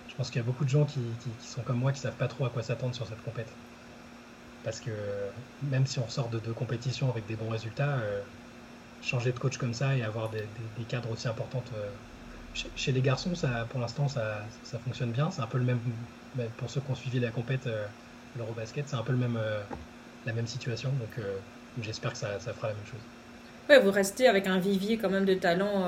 Je 0.09 0.15
pense 0.15 0.29
qu'il 0.29 0.41
y 0.41 0.43
a 0.43 0.45
beaucoup 0.45 0.65
de 0.65 0.69
gens 0.69 0.83
qui, 0.85 0.99
qui, 1.23 1.29
sont 1.47 1.61
comme 1.61 1.77
moi 1.77 1.93
qui 1.93 1.99
savent 1.99 2.15
pas 2.15 2.27
trop 2.27 2.45
à 2.45 2.49
quoi 2.49 2.63
s'attendre 2.63 2.93
sur 2.93 3.07
cette 3.07 3.21
compétition. 3.23 3.55
parce 4.63 4.81
que 4.81 4.91
même 5.63 5.85
si 5.85 5.99
on 5.99 6.09
sort 6.09 6.29
de 6.29 6.39
deux 6.39 6.53
compétitions 6.53 7.09
avec 7.09 7.25
des 7.27 7.35
bons 7.35 7.49
résultats, 7.49 7.99
changer 9.01 9.31
de 9.31 9.39
coach 9.39 9.57
comme 9.57 9.73
ça 9.73 9.95
et 9.95 10.03
avoir 10.03 10.29
des, 10.29 10.47
cadres 10.87 11.11
aussi 11.11 11.27
importants 11.27 11.63
chez, 12.53 12.91
les 12.91 13.01
garçons, 13.01 13.35
ça, 13.35 13.65
pour 13.69 13.79
l'instant, 13.79 14.07
ça, 14.07 14.45
ça, 14.63 14.77
fonctionne 14.79 15.11
bien. 15.11 15.31
C'est 15.31 15.41
un 15.41 15.47
peu 15.47 15.57
le 15.57 15.63
même, 15.63 15.79
pour 16.57 16.69
ceux 16.69 16.81
qui 16.81 16.91
ont 16.91 16.95
suivi 16.95 17.19
la 17.19 17.31
compète, 17.31 17.69
l'Eurobasket, 18.37 18.83
c'est 18.87 18.95
un 18.95 19.03
peu 19.03 19.13
le 19.13 19.17
même, 19.17 19.39
la 20.25 20.33
même 20.33 20.47
situation. 20.47 20.89
Donc 20.89 21.23
j'espère 21.81 22.11
que 22.11 22.17
ça, 22.17 22.39
ça, 22.39 22.53
fera 22.53 22.69
la 22.69 22.73
même 22.73 22.85
chose. 22.85 22.99
Ouais, 23.69 23.79
vous 23.79 23.91
restez 23.91 24.27
avec 24.27 24.47
un 24.47 24.59
vivier 24.59 24.97
quand 24.97 25.09
même 25.09 25.25
de 25.25 25.33
talent 25.35 25.85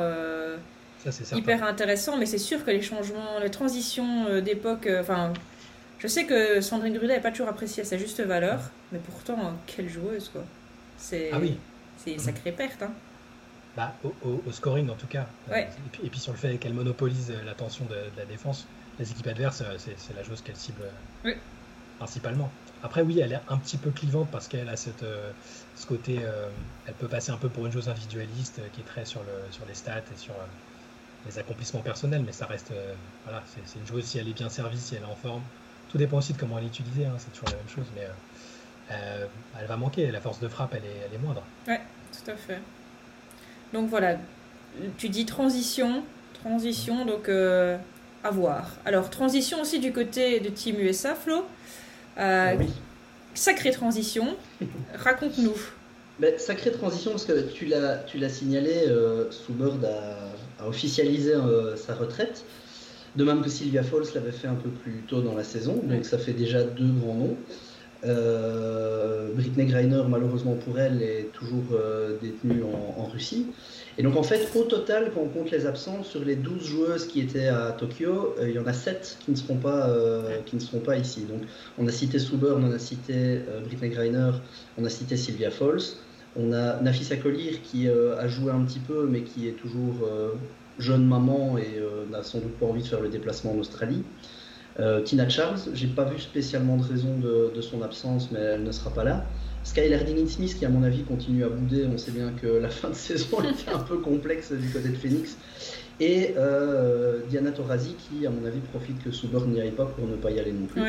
hyper 1.35 1.63
intéressant, 1.63 2.17
mais 2.17 2.25
c'est 2.25 2.37
sûr 2.37 2.63
que 2.63 2.71
les 2.71 2.81
changements, 2.81 3.39
les 3.41 3.51
transitions 3.51 4.27
euh, 4.27 4.41
d'époque, 4.41 4.87
euh, 4.87 5.01
enfin, 5.01 5.33
je 5.99 6.07
sais 6.07 6.25
que 6.25 6.61
Sandrine 6.61 6.93
Grudet 6.93 7.15
n'est 7.15 7.21
pas 7.21 7.31
toujours 7.31 7.49
appréciée 7.49 7.83
à 7.83 7.85
sa 7.85 7.97
juste 7.97 8.21
valeur, 8.21 8.59
mais 8.91 8.99
pourtant, 8.99 9.53
quelle 9.65 9.89
joueuse, 9.89 10.29
quoi. 10.29 10.43
C'est 10.97 11.31
ah 11.33 11.37
oui. 11.41 11.57
c'est 11.97 12.13
une 12.13 12.19
sacrée 12.19 12.51
perte, 12.51 12.83
hein. 12.83 12.91
Bah, 13.75 13.93
au, 14.23 14.51
scoring 14.51 14.89
en 14.89 14.95
tout 14.95 15.07
cas. 15.07 15.25
Ouais. 15.49 15.67
Et, 16.03 16.09
puis, 16.09 16.19
sur 16.19 16.31
le 16.31 16.37
fait 16.37 16.57
qu'elle 16.57 16.73
monopolise 16.73 17.33
l'attention 17.43 17.85
de, 17.85 17.95
la 18.17 18.25
défense, 18.25 18.67
les 18.99 19.09
équipes 19.11 19.27
adverses, 19.27 19.61
euh, 19.61 19.77
c'est 19.77 20.15
la 20.15 20.21
joueuse 20.21 20.41
qu'elle 20.41 20.55
cible 20.55 20.83
principalement. 21.97 22.51
Après, 22.83 23.01
oui, 23.01 23.19
elle 23.19 23.31
est 23.31 23.39
un 23.49 23.57
petit 23.57 23.77
peu 23.77 23.89
clivante 23.89 24.27
parce 24.31 24.47
qu'elle 24.47 24.69
a 24.69 24.75
cette, 24.75 25.05
ce 25.75 25.85
côté, 25.85 26.19
elle 26.85 26.93
peut 26.95 27.07
passer 27.07 27.31
un 27.31 27.37
peu 27.37 27.47
pour 27.47 27.65
une 27.65 27.71
joueuse 27.71 27.87
individualiste 27.87 28.59
qui 28.73 28.81
est 28.81 28.83
très 28.83 29.05
sur, 29.05 29.21
le, 29.21 29.51
sur 29.53 29.65
les 29.65 29.73
stats 29.73 29.99
et 29.99 30.17
sur, 30.17 30.33
les 31.25 31.39
accomplissements 31.39 31.81
personnels, 31.81 32.23
mais 32.25 32.31
ça 32.31 32.45
reste. 32.45 32.71
Euh, 32.71 32.93
voilà, 33.25 33.43
c'est 33.47 33.79
une 33.79 33.87
joueuse 33.87 34.03
si 34.03 34.17
elle 34.17 34.27
est 34.27 34.33
bien 34.33 34.49
servie, 34.49 34.77
si 34.77 34.95
elle 34.95 35.03
est 35.03 35.05
en 35.05 35.15
forme. 35.15 35.41
Tout 35.89 35.97
dépend 35.97 36.17
aussi 36.17 36.33
de 36.33 36.37
comment 36.37 36.57
elle 36.57 36.65
est 36.65 36.67
utilisée, 36.67 37.05
hein, 37.05 37.15
c'est 37.17 37.31
toujours 37.31 37.49
la 37.49 37.57
même 37.57 37.69
chose, 37.69 37.85
mais 37.95 38.03
euh, 38.03 38.09
euh, 38.91 39.27
elle 39.59 39.67
va 39.67 39.77
manquer. 39.77 40.11
La 40.11 40.21
force 40.21 40.39
de 40.39 40.47
frappe, 40.47 40.73
elle 40.73 40.85
est, 40.85 41.05
elle 41.05 41.13
est 41.13 41.21
moindre. 41.21 41.43
Ouais, 41.67 41.81
tout 42.11 42.31
à 42.31 42.35
fait. 42.35 42.59
Donc 43.73 43.89
voilà, 43.89 44.17
tu 44.97 45.09
dis 45.09 45.25
transition, 45.25 46.03
transition, 46.41 47.05
donc 47.05 47.27
à 47.29 48.29
voir. 48.31 48.75
Alors, 48.85 49.09
transition 49.09 49.61
aussi 49.61 49.79
du 49.79 49.91
côté 49.91 50.39
de 50.39 50.49
Team 50.49 50.79
USA, 50.79 51.15
Flo. 51.15 51.43
oui. 52.17 52.67
Sacrée 53.33 53.71
transition. 53.71 54.35
Raconte-nous. 54.95 55.55
Ben, 56.19 56.37
sacrée 56.37 56.71
transition 56.71 57.11
parce 57.11 57.25
que 57.25 57.49
tu 57.51 57.65
l'as, 57.65 57.97
tu 57.97 58.19
l'as 58.19 58.29
signalé, 58.29 58.83
euh, 58.87 59.31
Soubird 59.31 59.83
a, 59.83 60.67
officialisé 60.67 61.33
euh, 61.33 61.75
sa 61.75 61.95
retraite. 61.95 62.45
De 63.15 63.23
même 63.23 63.41
que 63.41 63.49
Sylvia 63.49 63.83
Falls 63.83 64.05
l'avait 64.15 64.31
fait 64.31 64.47
un 64.47 64.55
peu 64.55 64.69
plus 64.69 65.03
tôt 65.07 65.21
dans 65.21 65.35
la 65.35 65.43
saison, 65.43 65.81
donc 65.83 66.03
ça 66.05 66.17
fait 66.17 66.33
déjà 66.33 66.63
deux 66.63 66.91
grands 66.99 67.13
noms. 67.13 67.37
Euh, 68.05 69.33
Britney 69.33 69.65
Greiner, 69.65 70.03
malheureusement 70.07 70.55
pour 70.55 70.79
elle, 70.79 71.01
est 71.01 71.29
toujours 71.33 71.63
euh, 71.71 72.17
détenue 72.21 72.63
en, 72.63 73.05
Russie. 73.05 73.47
Et 73.97 74.03
donc 74.03 74.15
en 74.15 74.23
fait, 74.23 74.49
au 74.55 74.63
total, 74.63 75.11
quand 75.13 75.21
on 75.21 75.27
compte 75.27 75.51
les 75.51 75.65
absents, 75.65 76.03
sur 76.03 76.23
les 76.23 76.35
12 76.35 76.65
joueuses 76.65 77.07
qui 77.07 77.21
étaient 77.21 77.47
à 77.47 77.71
Tokyo, 77.71 78.35
il 78.41 78.51
y 78.51 78.59
en 78.59 78.65
a 78.65 78.73
7 78.73 79.17
qui 79.19 79.31
ne 79.31 79.35
seront 79.35 79.57
pas, 79.57 79.87
ici. 80.97 81.25
Donc 81.29 81.41
on 81.77 81.87
a 81.87 81.91
cité 81.91 82.17
Souber, 82.17 82.55
on 82.57 82.71
a 82.71 82.79
cité 82.79 83.41
Britney 83.65 83.89
Greiner, 83.89 84.31
on 84.77 84.85
a 84.85 84.89
cité 84.89 85.15
Sylvia 85.15 85.51
Falls. 85.51 85.97
On 86.35 86.51
a 86.51 86.81
Nafisa 86.81 87.15
Kolir 87.17 87.61
qui 87.61 87.87
euh, 87.87 88.17
a 88.17 88.27
joué 88.27 88.51
un 88.51 88.63
petit 88.63 88.79
peu, 88.79 89.07
mais 89.07 89.21
qui 89.21 89.47
est 89.47 89.53
toujours 89.53 89.95
euh, 90.03 90.31
jeune 90.79 91.05
maman 91.05 91.57
et 91.57 91.77
euh, 91.77 92.05
n'a 92.09 92.23
sans 92.23 92.39
doute 92.39 92.57
pas 92.57 92.65
envie 92.65 92.81
de 92.81 92.87
faire 92.87 93.01
le 93.01 93.09
déplacement 93.09 93.51
en 93.51 93.59
Australie. 93.59 94.03
Tina 95.05 95.29
Charles, 95.29 95.59
j'ai 95.73 95.87
pas 95.87 96.05
vu 96.05 96.19
spécialement 96.19 96.77
de 96.77 96.83
raison 96.83 97.17
de, 97.17 97.61
son 97.61 97.81
absence, 97.81 98.29
mais 98.31 98.39
elle 98.39 98.63
ne 98.63 98.71
sera 98.71 98.91
pas 98.91 99.03
là. 99.03 99.25
Skylar 99.63 100.03
Diggins-Smith, 100.03 100.57
qui 100.57 100.65
à 100.65 100.69
mon 100.69 100.83
avis 100.83 101.03
continue 101.03 101.43
à 101.45 101.49
bouder, 101.49 101.85
on 101.85 101.97
sait 101.97 102.11
bien 102.11 102.31
que 102.41 102.47
la 102.47 102.69
fin 102.69 102.89
de 102.89 102.93
saison 102.95 103.37
était 103.41 103.71
un 103.71 103.79
peu 103.79 103.97
complexe 103.97 104.51
du 104.51 104.67
côté 104.69 104.89
de 104.89 104.97
Phoenix. 104.97 105.37
Et 105.99 106.33
Diana 107.29 107.51
Taurasi, 107.51 107.95
qui 107.95 108.25
à 108.25 108.29
mon 108.29 108.45
avis 108.45 108.59
profite 108.59 109.01
que 109.03 109.11
Souburn 109.11 109.49
n'y 109.51 109.61
aille 109.61 109.71
pas 109.71 109.85
pour 109.85 110.07
ne 110.07 110.15
pas 110.15 110.31
y 110.31 110.39
aller 110.39 110.51
non 110.51 110.65
plus. 110.65 110.81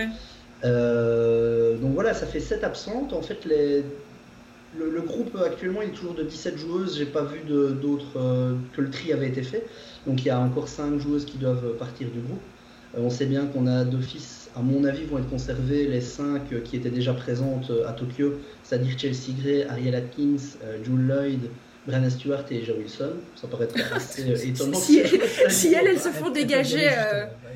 donc 0.63 1.95
voilà, 1.95 2.15
ça 2.15 2.27
fait 2.27 2.41
7 2.41 2.65
absentes. 2.65 3.13
En 3.13 3.23
fait, 3.23 3.45
les 3.45 3.85
le, 4.79 5.01
groupe 5.01 5.37
actuellement 5.45 5.83
il 5.83 5.89
est 5.89 5.93
toujours 5.93 6.15
de 6.15 6.23
17 6.23 6.59
joueuses. 6.59 6.99
J'ai 6.99 7.07
pas 7.07 7.25
vu 7.25 7.41
d'autres 7.47 8.17
euh, 8.17 8.55
que 8.75 8.81
le 8.81 8.91
tri 8.91 9.13
avait 9.13 9.29
été 9.29 9.43
fait. 9.43 9.67
Donc 10.07 10.23
il 10.23 10.29
y 10.29 10.31
a 10.31 10.39
encore 10.39 10.69
5 10.69 10.99
joueuses 10.99 11.25
qui 11.25 11.39
doivent 11.39 11.77
partir 11.79 12.09
du 12.09 12.21
groupe. 12.21 12.43
Euh, 12.97 13.01
on 13.01 13.11
sait 13.11 13.27
bien 13.27 13.47
qu'on 13.47 13.67
a 13.67 13.85
d'office, 13.85 14.51
à 14.57 14.61
mon 14.61 14.85
avis, 14.85 15.05
vont 15.05 15.19
être 15.19 15.29
conservées 15.29 15.87
les 15.87 16.01
5 16.01 16.63
qui 16.65 16.77
étaient 16.77 16.91
déjà 16.91 17.15
présentes 17.15 17.71
à 17.87 17.93
Tokyo, 17.93 18.35
c'est-à-dire 18.63 18.99
Chelsea 18.99 19.33
Gray, 19.41 19.65
Ariel 19.65 19.95
Atkins, 19.95 20.37
euh, 20.63 20.79
June 20.85 21.07
Lloyd, 21.07 21.51
Brianna 21.87 22.09
Stewart 22.09 22.45
et 22.51 22.65
Joe 22.65 22.77
Wilson. 22.79 23.13
Ça 23.37 23.49
paraît 23.49 23.69
assez 23.93 24.49
étonnant. 24.49 24.79
si, 24.79 25.01
elles, 25.01 25.87
elles 25.87 26.01
se 26.01 26.09
font 26.11 26.31
dégager. 26.31 26.89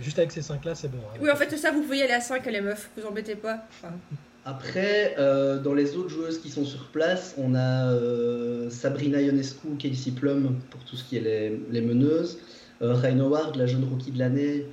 Juste, 0.01 0.19
avec 0.19 0.33
ces 0.33 0.43
5 0.43 0.65
là, 0.65 0.75
c'est 0.75 0.89
bon. 0.89 0.99
Hein. 0.99 1.19
oui, 1.21 1.31
en 1.31 1.37
fait, 1.37 1.57
ça, 1.57 1.71
vous 1.71 1.83
pouvez 1.83 1.99
y 1.99 2.03
aller 2.03 2.13
à 2.13 2.21
5 2.21 2.45
les 2.47 2.61
meufs, 2.61 2.91
vous 2.97 3.07
embêtez 3.07 3.35
pas. 3.35 3.67
Après, 4.49 5.15
euh, 5.19 5.59
dans 5.59 5.75
les 5.75 5.95
autres 5.95 6.09
joueuses 6.09 6.41
qui 6.41 6.49
sont 6.49 6.65
sur 6.65 6.87
place, 6.87 7.35
on 7.37 7.55
a 7.55 7.93
euh, 7.93 8.71
Sabrina 8.71 9.21
Ionescu, 9.21 9.69
Casey 9.79 10.13
Plum 10.13 10.57
pour 10.71 10.83
tout 10.85 10.97
ce 10.97 11.05
qui 11.05 11.19
est 11.19 11.53
les, 11.71 11.81
meneuses, 11.83 12.39
euh, 12.81 12.95
Ryan 12.95 13.21
Howard, 13.21 13.57
la 13.57 13.67
jeune 13.67 13.85
rookie 13.85 14.11
de 14.11 14.19
l'année, 14.19 14.65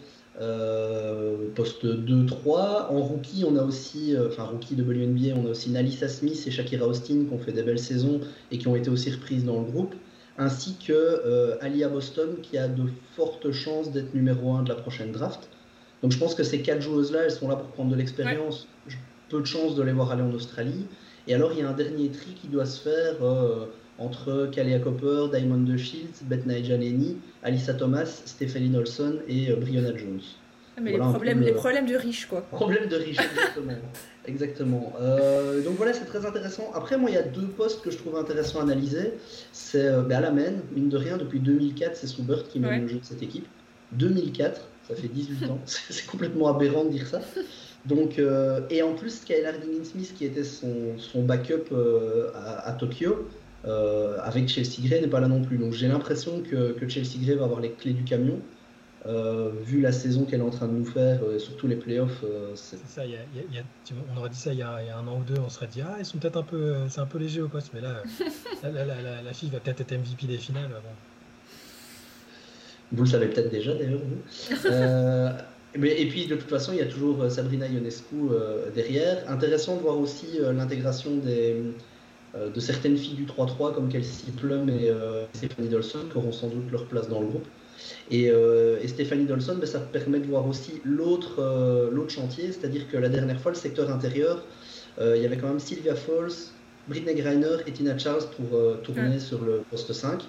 poste 1.56 1.86
2-3. 1.86 2.88
En 2.90 3.02
rookie, 3.02 3.46
on 3.48 3.56
a 3.56 3.64
aussi, 3.64 4.16
enfin 4.28 4.44
rookie 4.44 4.76
de 4.76 4.84
WNBA, 4.84 5.36
on 5.36 5.46
a 5.46 5.52
aussi 5.52 5.70
Nalisa 5.70 6.08
Smith 6.08 6.44
et 6.46 6.52
Shakira 6.52 6.86
Austin 6.86 7.26
qui 7.28 7.34
ont 7.34 7.40
fait 7.40 7.54
des 7.54 7.64
belles 7.64 7.80
saisons 7.80 8.20
et 8.52 8.58
qui 8.58 8.68
ont 8.68 8.76
été 8.76 8.90
aussi 8.90 9.12
reprises 9.12 9.46
dans 9.46 9.60
le 9.60 9.66
groupe, 9.66 9.96
ainsi 10.38 10.76
que 10.86 11.58
Alia 11.62 11.88
Boston 11.88 12.36
qui 12.42 12.58
a 12.58 12.68
de 12.68 12.84
fortes 13.16 13.52
chances 13.52 13.92
d'être 13.92 14.14
numéro 14.14 14.54
1 14.54 14.64
de 14.64 14.70
la 14.70 14.76
prochaine 14.76 15.12
draft. 15.12 15.50
Donc 16.02 16.12
je 16.12 16.18
pense 16.18 16.36
que 16.36 16.44
ces 16.44 16.62
quatre 16.62 16.82
joueuses-là, 16.82 17.24
elles 17.24 17.32
sont 17.32 17.48
là 17.48 17.56
pour 17.56 17.68
prendre 17.70 17.92
de 17.92 17.96
l'expérience 17.96 18.68
peu 19.30 19.42
de 19.42 19.46
chances 19.46 19.76
de 19.76 19.84
les 19.84 19.92
voir 19.92 20.12
aller 20.12 20.22
en 20.22 20.32
Australie. 20.32 20.86
Et 21.28 21.34
alors, 21.34 21.52
il 21.54 21.60
y 21.60 21.62
a 21.62 21.70
un 21.70 21.74
dernier 21.74 22.10
tri 22.10 22.34
qui 22.40 22.48
doit 22.48 22.66
se 22.66 22.82
faire 22.82 23.24
euh, 23.24 23.66
entre 23.98 24.50
Kalia 24.52 24.80
Copper, 24.80 25.28
Diamond 25.32 25.64
de 25.64 25.78
Shields, 25.78 26.24
Beth 26.24 26.46
Jaleni, 26.64 27.18
Alyssa 27.44 27.74
Thomas, 27.74 28.06
Stephanie 28.26 28.70
Nolson 28.70 29.20
et 29.28 29.52
euh, 29.52 29.56
Brianna 29.56 29.96
Jones. 29.96 30.22
Ah, 30.78 30.82
mais 30.82 30.92
les, 30.92 30.98
problèmes, 30.98 31.42
les 31.42 31.54
problèmes 31.54 31.86
de 31.86 31.96
riches, 31.96 32.26
quoi. 32.26 32.42
Problèmes 32.42 32.90
de 32.90 32.98
riches, 32.98 33.18
exactement. 33.18 33.74
exactement. 34.26 34.94
Euh, 35.00 35.64
donc 35.64 35.76
voilà, 35.76 35.94
c'est 35.94 36.04
très 36.04 36.26
intéressant. 36.26 36.70
Après, 36.74 36.98
moi, 36.98 37.10
il 37.10 37.14
y 37.14 37.18
a 37.18 37.24
deux 37.24 37.48
postes 37.48 37.82
que 37.82 37.92
je 37.92 37.98
trouve 37.98 38.18
intéressants 38.18 38.60
à 38.60 38.64
analyser. 38.64 39.14
C'est 39.54 39.90
ben, 40.02 40.18
à 40.18 40.22
la 40.22 40.32
main, 40.32 40.52
mine 40.76 40.90
de 40.90 40.98
rien, 40.98 41.16
depuis 41.16 41.40
2004, 41.40 41.96
c'est 41.96 42.08
Soubert 42.08 42.46
qui 42.50 42.60
mène 42.60 42.82
le 42.82 42.88
jeu 42.90 43.00
de 43.00 43.06
cette 43.06 43.24
équipe. 43.24 43.48
2004, 43.94 44.62
ça 44.90 44.96
fait 44.96 45.08
18 45.08 45.50
ans. 45.50 45.60
c'est 45.66 46.06
complètement 46.06 46.48
aberrant 46.48 46.84
de 46.84 46.90
dire 46.90 47.08
ça. 47.08 47.22
Donc, 47.86 48.18
euh, 48.18 48.62
et 48.70 48.82
en 48.82 48.94
plus, 48.94 49.22
Skylar 49.22 49.54
Diggins-Smith, 49.60 50.14
qui 50.18 50.26
était 50.26 50.44
son, 50.44 50.98
son 50.98 51.24
backup 51.24 51.72
euh, 51.72 52.32
à, 52.34 52.72
Tokyo, 52.74 53.28
euh, 53.68 54.18
avec 54.22 54.48
Chelsea 54.48 54.82
Gray, 54.84 55.02
n'est 55.02 55.08
pas 55.08 55.20
là 55.20 55.28
non 55.28 55.42
plus. 55.42 55.58
Donc 55.58 55.74
j'ai 55.74 55.88
l'impression 55.88 56.42
que, 56.42 56.74
que, 56.74 56.88
Chelsea 56.88 57.20
Gray 57.22 57.36
va 57.36 57.46
avoir 57.46 57.60
les 57.60 57.72
clés 57.72 57.94
du 57.94 58.04
camion. 58.04 58.40
vu 59.66 59.82
la 59.82 59.92
saison 59.92 60.26
qu'elle 60.26 60.40
est 60.40 60.44
en 60.44 60.50
train 60.50 60.68
de 60.68 60.74
nous 60.74 60.86
faire, 60.86 61.20
et 61.36 61.40
surtout 61.40 61.68
les 61.68 61.76
playoffs. 61.76 62.24
c'est 62.56 62.78
ça, 62.88 63.04
on 64.14 64.18
aurait 64.18 64.30
dit 64.30 64.40
ça 64.40 64.52
il 64.52 64.60
y, 64.60 64.64
a, 64.64 64.82
il 64.82 64.88
y, 64.88 64.90
a, 64.90 64.98
un 64.98 65.08
an 65.08 65.20
ou 65.20 65.24
deux, 65.24 65.40
on 65.40 65.50
serait 65.50 65.68
dit 65.68 65.82
Ah, 65.82 65.96
ils 66.00 66.06
sont 66.06 66.18
peut-être 66.18 66.38
un 66.38 66.44
peu, 66.44 66.76
c'est 66.90 67.02
un 67.02 67.06
peu 67.06 67.20
léger 67.20 67.42
au 67.42 67.48
poste, 67.48 67.72
mais 67.74 67.82
là, 67.82 68.02
la, 68.64 69.34
fille 69.34 69.50
va 69.50 69.60
peut-être 69.60 69.82
être 69.82 69.94
MVP 69.94 70.28
des 70.28 70.38
finales. 70.38 70.72
Vous 72.92 73.04
le 73.04 73.10
savez 73.10 73.28
peut-être 73.28 73.50
déjà 73.50 73.74
d'ailleurs, 73.74 74.00
vous. 74.00 74.66
et 75.84 76.08
puis 76.08 76.28
de 76.28 76.36
toute 76.36 76.50
façon, 76.50 76.72
il 76.74 76.80
y 76.80 76.82
a 76.82 76.86
toujours 76.86 77.22
euh, 77.22 77.30
Sabrina 77.30 77.68
Ionescu 77.68 78.16
euh, 78.32 78.70
derrière. 78.72 79.30
Intéressant 79.30 79.76
de 79.78 79.82
voir 79.82 79.98
aussi 79.98 80.40
euh, 80.40 80.54
l'intégration 80.54 81.18
de 82.54 82.60
certaines 82.60 82.98
filles 82.98 83.16
du 83.16 83.26
3-3 83.26 83.74
comme 83.74 83.90
Kelsey 83.90 84.32
Plum 84.38 84.70
et 84.70 84.92
Stéphanie 85.34 85.70
Dolson 85.70 86.00
qui 86.12 86.18
auront 86.18 86.32
sans 86.32 86.48
doute 86.48 86.72
leur 86.72 86.86
place 86.86 87.08
dans 87.08 87.22
le 87.22 87.28
groupe. 87.28 87.46
Et, 88.12 88.32
Stéphanie 88.88 89.26
Dolson, 89.26 89.56
ben, 89.56 89.66
ça 89.66 89.80
permet 89.80 90.20
de 90.20 90.28
voir 90.28 90.48
aussi 90.48 90.82
l'autre 90.84 91.42
chantier, 92.10 92.52
c'est-à-dire 92.52 92.90
que 92.90 92.98
la 92.98 93.10
dernière 93.10 93.40
fois, 93.40 93.52
le 93.52 93.58
secteur 93.58 93.90
intérieur, 93.90 94.44
il 95.00 95.22
y 95.22 95.26
avait 95.26 95.38
quand 95.38 95.48
même 95.48 95.60
Sylvia 95.60 95.96
Falls, 95.96 96.52
Britney 96.88 97.16
Greiner 97.16 97.58
et 97.68 97.72
Tina 97.72 97.98
Charles 97.98 98.26
pour 98.36 98.82
tourner 98.84 99.20
sur 99.20 99.42
le 99.42 99.64
poste 99.70 99.94
5. 99.94 100.22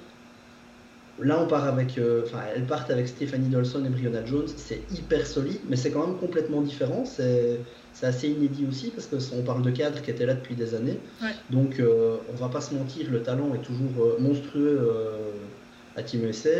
Là, 1.18 1.40
on 1.40 1.46
part 1.46 1.64
avec, 1.64 1.96
euh, 1.96 2.24
elles 2.54 2.66
partent 2.66 2.90
avec 2.90 3.08
Stephanie 3.08 3.48
Dolson 3.48 3.84
et 3.86 3.88
Brianna 3.88 4.24
Jones. 4.26 4.48
C'est 4.56 4.82
hyper 4.92 5.26
solide, 5.26 5.60
mais 5.68 5.76
c'est 5.76 5.90
quand 5.90 6.06
même 6.06 6.18
complètement 6.18 6.60
différent. 6.60 7.04
C'est, 7.04 7.60
assez 8.02 8.28
inédit 8.28 8.66
aussi 8.68 8.90
parce 8.90 9.06
que 9.06 9.16
on 9.34 9.42
parle 9.42 9.62
de 9.62 9.70
cadres 9.70 10.02
qui 10.02 10.10
étaient 10.10 10.26
là 10.26 10.34
depuis 10.34 10.54
des 10.54 10.74
années. 10.74 10.98
Donc, 11.48 11.80
euh, 11.80 12.18
on 12.30 12.36
va 12.36 12.50
pas 12.50 12.60
se 12.60 12.74
mentir, 12.74 13.10
le 13.10 13.22
talent 13.22 13.54
est 13.54 13.64
toujours 13.64 14.04
euh, 14.04 14.18
monstrueux 14.20 14.92
à 15.96 16.02
Team 16.02 16.26
USA. 16.26 16.50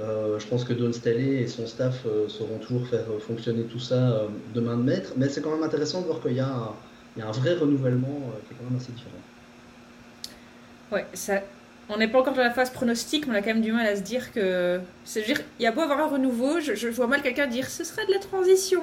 je 0.00 0.46
pense 0.48 0.64
que 0.64 0.72
Don 0.72 0.92
Staley 0.92 1.42
et 1.42 1.46
son 1.46 1.68
staff 1.68 2.04
sauront 2.26 2.58
toujours 2.58 2.88
faire 2.88 3.04
fonctionner 3.20 3.62
tout 3.62 3.78
ça 3.78 4.26
de 4.52 4.60
main 4.60 4.76
de 4.76 4.82
maître. 4.82 5.12
Mais 5.16 5.28
c'est 5.28 5.40
quand 5.40 5.52
même 5.52 5.62
intéressant 5.62 6.00
de 6.00 6.06
voir 6.06 6.20
qu'il 6.20 6.32
y 6.32 6.40
a 6.40 6.74
il 7.14 7.20
y 7.20 7.22
a 7.22 7.28
un 7.28 7.32
vrai 7.32 7.54
renouvellement 7.54 8.32
qui 8.48 8.54
est 8.54 8.56
quand 8.56 8.64
même 8.64 8.76
assez 8.76 8.90
différent. 8.90 9.22
Ouais, 10.90 11.06
ça, 11.14 11.42
on 11.88 11.96
n'est 11.96 12.08
pas 12.08 12.20
encore 12.20 12.34
dans 12.34 12.42
la 12.42 12.50
phase 12.50 12.70
pronostique, 12.70 13.26
mais 13.26 13.34
on 13.34 13.36
a 13.36 13.40
quand 13.40 13.54
même 13.54 13.60
du 13.60 13.72
mal 13.72 13.86
à 13.86 13.96
se 13.96 14.02
dire 14.02 14.32
que. 14.32 14.80
C'est 15.04 15.22
dire, 15.22 15.40
il 15.58 15.62
y 15.62 15.66
a 15.66 15.72
beau 15.72 15.80
avoir 15.80 16.00
un 16.00 16.06
renouveau, 16.06 16.60
je, 16.60 16.88
vois 16.88 17.06
mal 17.06 17.22
quelqu'un 17.22 17.46
dire 17.46 17.68
ce 17.68 17.84
serait 17.84 18.06
de 18.06 18.12
la 18.12 18.18
transition. 18.18 18.82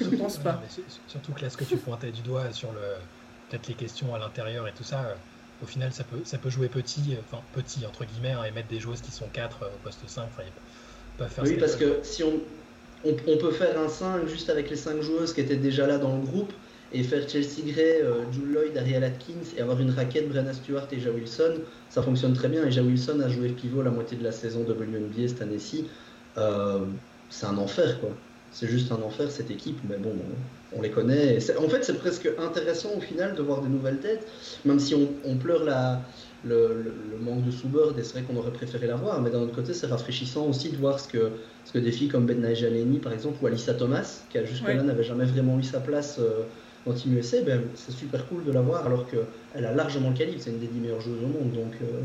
Je, 0.00 0.08
ne 0.08 0.16
pense 0.16 0.38
pas. 0.38 0.60
surtout 1.06 1.32
que 1.32 1.42
là, 1.42 1.50
ce 1.50 1.56
que 1.56 1.64
tu 1.64 1.76
pointais 1.76 2.10
du 2.10 2.22
doigt 2.22 2.52
sur 2.52 2.72
le 2.72 2.80
peut-être 3.52 3.68
les 3.68 3.74
questions 3.74 4.14
à 4.14 4.18
l'intérieur 4.18 4.66
et 4.66 4.72
tout 4.72 4.84
ça, 4.84 5.00
euh, 5.00 5.14
au 5.62 5.66
final, 5.66 5.92
ça 5.92 6.04
peut, 6.04 6.20
ça 6.24 6.38
peut 6.38 6.48
jouer 6.48 6.68
petit, 6.68 7.12
euh, 7.12 7.20
enfin 7.30 7.42
petit 7.52 7.86
entre 7.86 8.04
guillemets, 8.04 8.32
hein, 8.32 8.44
et 8.44 8.50
mettre 8.50 8.68
des 8.68 8.80
joueuses 8.80 9.02
qui 9.02 9.12
sont 9.12 9.26
4 9.32 9.62
euh, 9.62 9.66
au 9.66 9.84
poste 9.84 10.00
5. 10.06 10.22
Enfin, 10.22 10.42
pas 11.18 11.28
faire 11.28 11.44
oui, 11.44 11.56
parce 11.58 11.76
que 11.76 12.00
si 12.02 12.24
on, 12.24 12.40
on, 13.04 13.36
peut 13.36 13.50
faire 13.50 13.78
un 13.78 13.88
5 13.88 14.26
juste 14.26 14.48
avec 14.48 14.70
les 14.70 14.76
5 14.76 15.02
joueuses 15.02 15.34
qui 15.34 15.42
étaient 15.42 15.56
déjà 15.56 15.86
là 15.86 15.98
dans 15.98 16.16
le 16.16 16.22
groupe, 16.22 16.52
et 16.94 17.02
faire 17.02 17.28
Chelsea 17.28 17.62
Gray, 17.66 18.02
euh, 18.02 18.30
Jules 18.32 18.52
Lloyd, 18.52 18.76
Ariel 18.76 19.04
Atkins 19.04 19.56
et 19.56 19.60
avoir 19.60 19.80
une 19.80 19.90
raquette 19.90 20.28
Brenna 20.28 20.52
Stewart 20.52 20.86
et 20.92 21.00
Ja 21.00 21.10
Wilson, 21.10 21.54
ça 21.88 22.02
fonctionne 22.02 22.34
très 22.34 22.48
bien. 22.48 22.66
Et 22.66 22.70
Ja 22.70 22.82
Wilson 22.82 23.20
a 23.20 23.28
joué 23.28 23.48
pivot 23.48 23.82
la 23.82 23.90
moitié 23.90 24.16
de 24.16 24.24
la 24.24 24.32
saison 24.32 24.60
WNBA 24.60 25.28
cette 25.28 25.42
année-ci. 25.42 25.86
Euh, 26.36 26.80
c'est 27.30 27.46
un 27.46 27.56
enfer, 27.56 28.00
quoi. 28.00 28.10
C'est 28.52 28.68
juste 28.68 28.92
un 28.92 29.00
enfer 29.00 29.30
cette 29.30 29.50
équipe, 29.50 29.78
mais 29.88 29.96
bon, 29.96 30.12
on 30.76 30.82
les 30.82 30.90
connaît. 30.90 31.38
En 31.58 31.68
fait, 31.70 31.82
c'est 31.84 31.98
presque 31.98 32.28
intéressant 32.38 32.90
au 32.94 33.00
final 33.00 33.34
de 33.34 33.40
voir 33.40 33.62
des 33.62 33.68
nouvelles 33.70 33.98
têtes, 34.00 34.26
même 34.66 34.78
si 34.78 34.94
on, 34.94 35.36
pleure 35.36 35.64
la, 35.64 36.02
le, 36.44 36.92
manque 37.18 37.46
de 37.46 37.50
sous-bird 37.50 37.98
et 37.98 38.02
c'est 38.02 38.18
vrai 38.18 38.22
qu'on 38.22 38.36
aurait 38.36 38.52
préféré 38.52 38.86
la 38.86 38.96
voir, 38.96 39.22
mais 39.22 39.30
d'un 39.30 39.40
autre 39.40 39.54
côté, 39.54 39.72
c'est 39.72 39.86
rafraîchissant 39.86 40.46
aussi 40.46 40.68
de 40.68 40.76
voir 40.76 41.00
ce 41.00 41.08
que, 41.08 41.30
ce 41.64 41.72
que 41.72 41.78
des 41.78 41.92
filles 41.92 42.08
comme 42.08 42.26
Ben 42.26 42.42
Najaleni, 42.42 42.98
par 42.98 43.14
exemple, 43.14 43.38
ou 43.42 43.46
Alissa 43.46 43.72
Thomas, 43.72 44.20
qui 44.28 44.38
jusque-là 44.44 44.82
n'avait 44.82 45.04
jamais 45.04 45.24
vraiment 45.24 45.58
eu 45.58 45.62
sa 45.62 45.80
place. 45.80 46.18
Euh, 46.18 46.42
dans 46.86 46.92
Team 46.92 47.16
USA, 47.16 47.40
ben, 47.42 47.62
c'est 47.74 47.92
super 47.92 48.26
cool 48.28 48.44
de 48.44 48.52
la 48.52 48.60
voir 48.60 48.84
alors 48.86 49.06
qu'elle 49.08 49.64
a 49.64 49.72
largement 49.72 50.10
le 50.10 50.16
calibre, 50.16 50.40
c'est 50.40 50.50
une 50.50 50.58
des 50.58 50.66
10 50.66 50.80
meilleures 50.80 51.00
joueuses 51.00 51.22
au 51.22 51.28
monde. 51.28 51.52
Donc, 51.52 51.74
euh, 51.82 52.00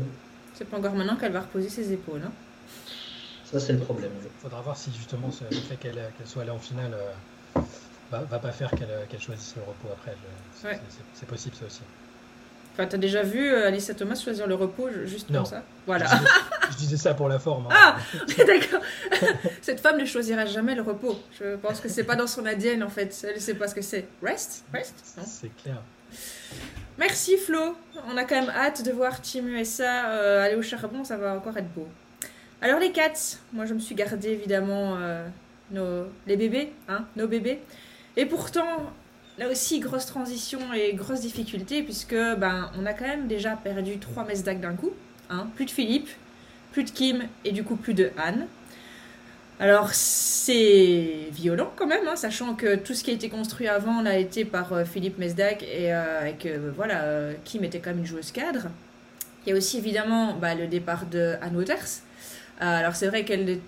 C'est 0.54 0.66
pas 0.68 0.78
encore 0.78 0.94
maintenant 0.94 1.16
qu'elle 1.16 1.32
va 1.32 1.40
reposer 1.40 1.68
ses 1.68 1.92
épaules. 1.92 2.22
Hein. 2.24 2.32
Ça, 3.44 3.58
c'est 3.58 3.72
le 3.72 3.78
problème. 3.78 4.10
Il 4.22 4.42
faudra 4.42 4.60
voir 4.60 4.76
si 4.76 4.92
justement 4.92 5.30
le 5.50 5.56
fait 5.56 5.76
qu'elle 5.76 5.98
soit 6.26 6.42
allée 6.42 6.50
en 6.50 6.58
finale 6.58 6.94
euh, 6.94 7.60
va, 8.10 8.20
va, 8.20 8.38
pas 8.38 8.52
faire 8.52 8.70
qu'elle 8.70 9.20
choisisse 9.20 9.54
le 9.56 9.62
repos 9.62 9.88
après. 9.92 10.14
C'est 11.14 11.26
possible, 11.26 11.56
ça 11.56 11.66
aussi. 11.66 11.80
Enfin, 12.74 12.86
t'as 12.86 12.98
déjà 12.98 13.22
vu 13.22 13.50
euh, 13.50 13.66
Alissa 13.66 13.94
Thomas 13.94 14.14
choisir 14.14 14.46
le 14.46 14.54
repos 14.54 14.88
juste 15.04 15.32
comme 15.32 15.46
ça? 15.46 15.64
Voilà. 15.86 16.06
Je 16.70 16.76
disais, 16.76 16.96
ça 16.96 17.14
pour 17.14 17.28
la 17.28 17.38
forme. 17.38 17.66
Hein. 17.70 17.74
Ah 17.74 17.96
D'accord. 18.38 18.80
Cette 19.62 19.80
femme 19.80 19.98
ne 19.98 20.04
choisira 20.04 20.46
jamais 20.46 20.74
le 20.74 20.82
repos. 20.82 21.18
Je 21.38 21.56
pense 21.56 21.80
que 21.80 21.88
c'est 21.88 22.04
pas 22.04 22.16
dans 22.16 22.26
son 22.26 22.44
ADN 22.46 22.82
en 22.82 22.88
fait. 22.88 23.16
Elle 23.26 23.36
ne 23.36 23.40
sait 23.40 23.54
pas 23.54 23.68
ce 23.68 23.74
que 23.74 23.82
c'est. 23.82 24.06
Rest? 24.22 24.64
Rest? 24.72 24.94
C'est 25.26 25.54
clair. 25.62 25.82
Merci 26.98 27.36
Flo. 27.36 27.76
On 28.10 28.16
a 28.16 28.24
quand 28.24 28.40
même 28.40 28.50
hâte 28.50 28.84
de 28.84 28.92
voir 28.92 29.20
Team 29.20 29.48
USA 29.48 30.10
euh, 30.10 30.44
aller 30.44 30.56
au 30.56 30.62
charbon. 30.62 31.04
Ça 31.04 31.16
va 31.16 31.34
encore 31.34 31.56
être 31.56 31.72
beau. 31.72 31.86
Alors 32.60 32.80
les 32.80 32.90
cats, 32.90 33.36
moi 33.52 33.66
je 33.66 33.74
me 33.74 33.78
suis 33.78 33.94
gardé 33.94 34.30
évidemment 34.30 34.96
euh, 34.96 35.26
nos, 35.70 36.06
les 36.26 36.36
bébés, 36.36 36.72
hein, 36.88 37.04
nos 37.16 37.28
bébés. 37.28 37.60
Et 38.16 38.26
pourtant, 38.26 38.90
Là 39.38 39.48
aussi, 39.48 39.78
grosse 39.78 40.06
transition 40.06 40.58
et 40.74 40.94
grosse 40.94 41.20
difficulté, 41.20 41.84
puisque 41.84 42.16
ben, 42.16 42.72
on 42.76 42.84
a 42.86 42.92
quand 42.92 43.06
même 43.06 43.28
déjà 43.28 43.54
perdu 43.54 43.98
trois 43.98 44.24
mesdacs 44.24 44.60
d'un 44.60 44.74
coup. 44.74 44.90
Hein. 45.30 45.46
Plus 45.54 45.64
de 45.64 45.70
Philippe, 45.70 46.08
plus 46.78 46.84
de 46.84 46.90
Kim 46.90 47.24
et 47.44 47.50
du 47.50 47.64
coup 47.64 47.74
plus 47.74 47.94
de 47.94 48.12
Anne. 48.16 48.46
Alors 49.58 49.92
c'est 49.92 51.26
violent 51.32 51.72
quand 51.74 51.88
même, 51.88 52.06
hein, 52.06 52.14
sachant 52.14 52.54
que 52.54 52.76
tout 52.76 52.94
ce 52.94 53.02
qui 53.02 53.10
a 53.10 53.14
été 53.14 53.28
construit 53.28 53.66
avant 53.66 54.00
l'a 54.00 54.16
été 54.16 54.44
par 54.44 54.72
euh, 54.72 54.84
Philippe 54.84 55.18
Mesdac 55.18 55.64
et 55.64 55.92
euh, 55.92 56.30
que 56.38 56.70
voilà, 56.76 57.02
euh, 57.02 57.34
Kim 57.44 57.64
était 57.64 57.80
quand 57.80 57.90
même 57.90 57.98
une 57.98 58.06
joueuse 58.06 58.30
cadre. 58.30 58.68
Il 59.44 59.50
y 59.50 59.52
a 59.52 59.56
aussi 59.56 59.78
évidemment 59.78 60.34
bah, 60.34 60.54
le 60.54 60.68
départ 60.68 61.06
de 61.06 61.34
Anne 61.42 61.56
Waters. 61.56 62.02
alors 62.60 62.94
c'est 62.94 63.08
vrai 63.08 63.24
qu'elle 63.24 63.58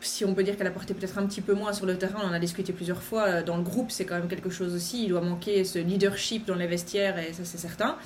si 0.00 0.24
on 0.24 0.34
peut 0.34 0.44
dire 0.44 0.56
qu'elle 0.56 0.66
a 0.66 0.70
porté 0.70 0.94
peut-être 0.94 1.18
un 1.18 1.26
petit 1.26 1.40
peu 1.40 1.54
moins 1.54 1.72
sur 1.72 1.86
le 1.86 1.96
terrain, 1.96 2.20
on 2.22 2.28
en 2.28 2.32
a 2.32 2.38
discuté 2.38 2.72
plusieurs 2.72 3.02
fois, 3.02 3.24
euh, 3.24 3.42
dans 3.42 3.56
le 3.56 3.62
groupe 3.62 3.90
c'est 3.90 4.04
quand 4.04 4.14
même 4.16 4.28
quelque 4.28 4.50
chose 4.50 4.74
aussi, 4.74 5.04
il 5.04 5.08
doit 5.08 5.20
manquer 5.20 5.64
ce 5.64 5.78
leadership 5.78 6.46
dans 6.46 6.54
les 6.54 6.66
vestiaires 6.66 7.18
et 7.18 7.32
ça 7.32 7.44
c'est 7.44 7.58
certain. 7.58 7.96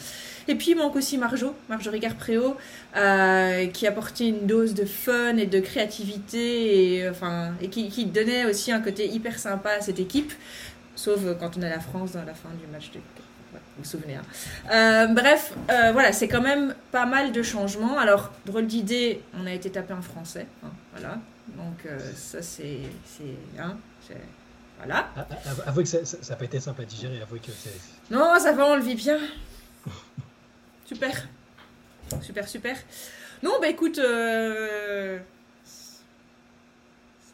Et 0.48 0.54
puis 0.54 0.70
il 0.70 0.76
manque 0.76 0.96
aussi 0.96 1.18
Marjo, 1.18 1.54
Marjorie 1.68 2.00
Garpréau, 2.00 2.56
euh, 2.96 3.66
qui 3.66 3.86
apportait 3.86 4.28
une 4.28 4.46
dose 4.46 4.74
de 4.74 4.84
fun 4.84 5.36
et 5.36 5.46
de 5.46 5.60
créativité 5.60 6.96
et, 6.98 7.10
et 7.60 7.68
qui, 7.68 8.06
donnait 8.06 8.46
aussi 8.46 8.72
un 8.72 8.80
côté 8.80 9.08
hyper 9.08 9.38
sympa 9.38 9.70
à 9.70 9.80
cette 9.80 10.00
équipe, 10.00 10.32
sauf 10.96 11.20
quand 11.38 11.58
on 11.58 11.62
a 11.62 11.68
la 11.68 11.80
France 11.80 12.12
dans 12.12 12.24
la 12.24 12.34
fin 12.34 12.48
du 12.60 12.66
match 12.72 12.90
de... 12.92 12.98
vous 13.52 13.58
vous 13.78 13.84
souvenez. 13.84 14.16
Hein. 14.16 14.22
Euh, 14.72 15.06
bref, 15.08 15.52
voilà, 15.68 16.12
c'est 16.12 16.26
quand 16.28 16.42
même 16.42 16.74
pas 16.90 17.06
mal 17.06 17.32
de 17.32 17.42
changements. 17.42 17.98
Alors, 17.98 18.32
drôle 18.46 18.66
d'idée, 18.66 19.20
on 19.38 19.46
a 19.46 19.52
été 19.52 19.70
tapé 19.70 19.92
en 19.92 20.02
français. 20.02 20.46
Hein, 20.64 20.70
voilà, 20.92 21.18
donc 21.56 21.86
euh, 21.86 21.98
ça 22.14 22.42
c'est... 22.42 22.80
Hein, 23.58 23.76
voilà. 24.78 25.12
Avouez 25.66 25.84
que 25.84 25.88
ça 25.88 25.98
n'a 26.30 26.36
pas 26.36 26.44
été 26.44 26.60
simple 26.60 26.82
à 26.82 26.84
digérer, 26.84 27.20
avouez 27.22 27.40
que 27.40 27.52
c'est... 27.52 27.70
Non, 28.10 28.38
ça 28.38 28.52
va, 28.52 28.66
on 28.66 28.76
le 28.76 28.82
vit 28.82 28.94
bien. 28.94 29.18
super. 30.84 31.28
Super, 32.20 32.48
super. 32.48 32.76
Non, 33.42 33.52
bah 33.60 33.68
écoute, 33.68 33.98
euh, 33.98 35.18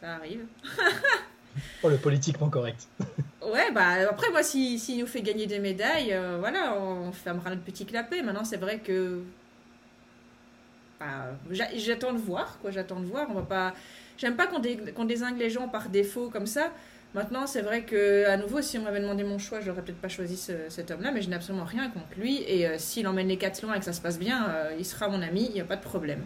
ça 0.01 0.15
arrive. 0.15 0.45
oh, 1.83 1.89
le 1.89 1.97
politiquement 1.97 2.49
correct. 2.49 2.87
ouais, 3.45 3.71
bah 3.71 4.09
après, 4.09 4.31
moi, 4.31 4.41
s'il 4.41 4.79
si, 4.79 4.97
nous 4.97 5.07
fait 5.07 5.21
gagner 5.21 5.45
des 5.45 5.59
médailles, 5.59 6.13
euh, 6.13 6.37
voilà, 6.39 6.75
on 6.75 7.11
fermera 7.11 7.51
notre 7.51 7.63
petit 7.63 7.85
clapet. 7.85 8.21
Maintenant, 8.21 8.43
c'est 8.43 8.57
vrai 8.57 8.79
que 8.79 9.21
j'attends 11.51 12.13
de 12.13 12.17
voir, 12.19 12.57
quoi. 12.59 12.71
J'attends 12.71 12.99
de 12.99 13.05
voir. 13.05 13.27
On 13.29 13.33
va 13.33 13.43
pas. 13.43 13.73
J'aime 14.19 14.35
pas 14.35 14.47
qu'on 14.47 15.05
désingue 15.05 15.37
les 15.37 15.49
gens 15.49 15.69
par 15.69 15.87
défaut 15.89 16.29
comme 16.29 16.45
ça. 16.45 16.71
Maintenant, 17.15 17.47
c'est 17.47 17.61
vrai 17.61 17.83
que 17.83 18.27
à 18.27 18.37
nouveau, 18.37 18.61
si 18.61 18.77
on 18.77 18.83
m'avait 18.83 18.99
demandé 18.99 19.23
mon 19.23 19.39
choix, 19.39 19.61
j'aurais 19.61 19.81
peut-être 19.81 20.01
pas 20.01 20.09
choisi 20.09 20.37
cet 20.67 20.91
homme-là, 20.91 21.11
mais 21.11 21.21
je 21.21 21.29
n'ai 21.29 21.37
absolument 21.37 21.63
rien 21.63 21.89
contre 21.89 22.19
lui. 22.19 22.43
Et 22.45 22.67
euh, 22.67 22.77
s'il 22.77 23.07
emmène 23.07 23.29
les 23.29 23.37
quatre 23.37 23.61
loin 23.63 23.73
et 23.75 23.79
que 23.79 23.85
ça 23.85 23.93
se 23.93 24.01
passe 24.01 24.19
bien, 24.19 24.47
euh, 24.49 24.75
il 24.77 24.85
sera 24.85 25.07
mon 25.07 25.21
ami, 25.21 25.45
il 25.49 25.53
n'y 25.53 25.61
a 25.61 25.63
pas 25.63 25.77
de 25.77 25.81
problème. 25.81 26.21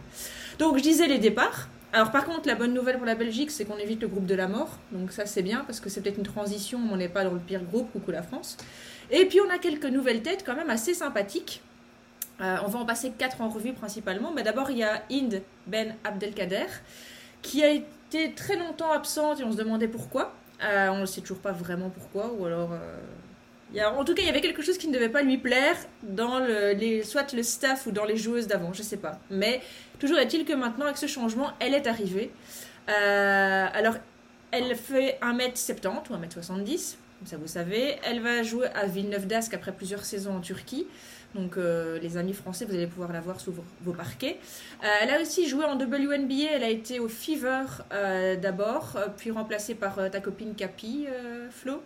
Donc, 0.57 0.77
je 0.77 0.83
disais 0.83 1.07
les 1.07 1.19
départs. 1.19 1.69
Alors, 1.93 2.11
par 2.11 2.25
contre, 2.25 2.47
la 2.47 2.55
bonne 2.55 2.73
nouvelle 2.73 2.97
pour 2.97 3.05
la 3.05 3.15
Belgique, 3.15 3.51
c'est 3.51 3.63
qu'on 3.63 3.77
évite 3.77 4.01
le 4.01 4.07
groupe 4.07 4.25
de 4.25 4.35
la 4.35 4.47
mort. 4.47 4.79
Donc, 4.91 5.11
ça, 5.11 5.27
c'est 5.27 5.43
bien 5.43 5.63
parce 5.65 5.79
que 5.79 5.89
c'est 5.89 6.01
peut-être 6.01 6.17
une 6.17 6.23
transition, 6.23 6.79
on 6.91 6.97
n'est 6.97 7.07
pas 7.07 7.23
dans 7.23 7.33
le 7.33 7.39
pire 7.39 7.63
groupe, 7.63 7.91
coucou 7.91 8.09
la 8.09 8.23
France. 8.23 8.57
Et 9.11 9.25
puis, 9.25 9.39
on 9.39 9.49
a 9.53 9.59
quelques 9.59 9.85
nouvelles 9.85 10.23
têtes 10.23 10.43
quand 10.43 10.55
même 10.55 10.71
assez 10.71 10.95
sympathiques. 10.95 11.61
Euh, 12.41 12.57
on 12.65 12.67
va 12.67 12.79
en 12.79 12.85
passer 12.85 13.13
quatre 13.17 13.41
en 13.41 13.49
revue 13.49 13.73
principalement. 13.73 14.31
Mais 14.35 14.43
D'abord, 14.43 14.71
il 14.71 14.79
y 14.79 14.83
a 14.83 15.03
Inde 15.11 15.43
Ben 15.67 15.95
Abdelkader, 16.03 16.65
qui 17.43 17.63
a 17.63 17.69
été 17.69 18.33
très 18.33 18.55
longtemps 18.55 18.91
absente 18.91 19.39
et 19.39 19.43
on 19.43 19.51
se 19.51 19.57
demandait 19.57 19.87
pourquoi. 19.87 20.33
Euh, 20.63 20.87
on 20.89 20.99
ne 20.99 21.05
sait 21.05 21.21
toujours 21.21 21.39
pas 21.39 21.51
vraiment 21.51 21.91
pourquoi, 21.91 22.33
ou 22.35 22.45
alors. 22.45 22.71
Euh, 22.71 23.85
en 23.85 24.03
tout 24.03 24.15
cas, 24.15 24.21
il 24.21 24.27
y 24.27 24.29
avait 24.29 24.41
quelque 24.41 24.61
chose 24.63 24.77
qui 24.77 24.87
ne 24.87 24.93
devait 24.93 25.09
pas 25.09 25.21
lui 25.21 25.37
plaire 25.37 25.75
dans 26.03 26.39
le, 26.39 26.73
les, 26.73 27.03
soit 27.03 27.33
le 27.33 27.43
staff 27.43 27.85
ou 27.85 27.91
dans 27.91 28.05
les 28.05 28.17
joueuses 28.17 28.47
d'avant, 28.47 28.73
je 28.73 28.79
ne 28.79 28.85
sais 28.85 28.97
pas. 28.97 29.19
Mais 29.29 29.61
toujours 29.99 30.17
est-il 30.17 30.45
que 30.45 30.53
maintenant, 30.53 30.85
avec 30.85 30.97
ce 30.97 31.07
changement, 31.07 31.51
elle 31.59 31.73
est 31.73 31.87
arrivée. 31.87 32.31
alors, 32.87 33.95
elle 34.51 34.75
fait 34.75 35.17
1m70 35.23 36.11
ou 36.11 36.15
1m70, 36.15 36.97
ça 37.25 37.37
vous 37.37 37.47
savez. 37.47 37.95
Elle 38.03 38.21
va 38.21 38.43
jouer 38.43 38.67
à 38.75 38.85
Villeneuve 38.85 39.27
d'Ascq 39.27 39.53
après 39.53 39.71
plusieurs 39.71 40.05
saisons 40.05 40.35
en 40.35 40.41
Turquie. 40.41 40.87
Donc 41.35 41.57
euh, 41.57 41.99
les 41.99 42.17
amis 42.17 42.33
français, 42.33 42.65
vous 42.65 42.73
allez 42.73 42.87
pouvoir 42.87 43.11
la 43.11 43.21
voir 43.21 43.39
sous 43.39 43.53
vos, 43.81 43.93
parquets. 43.93 44.37
Euh, 44.83 44.87
elle 45.01 45.09
a 45.09 45.21
aussi 45.21 45.47
joué 45.47 45.65
en 45.65 45.75
WNBA, 45.75 46.51
elle 46.53 46.63
a 46.63 46.69
été 46.69 46.99
au 46.99 47.07
Fever 47.07 47.65
euh, 47.91 48.35
d'abord, 48.35 48.97
puis 49.17 49.31
remplacée 49.31 49.75
par 49.75 50.11
ta 50.11 50.19
copine 50.19 50.53
Capi, 50.55 51.07
Flo. 51.49 51.81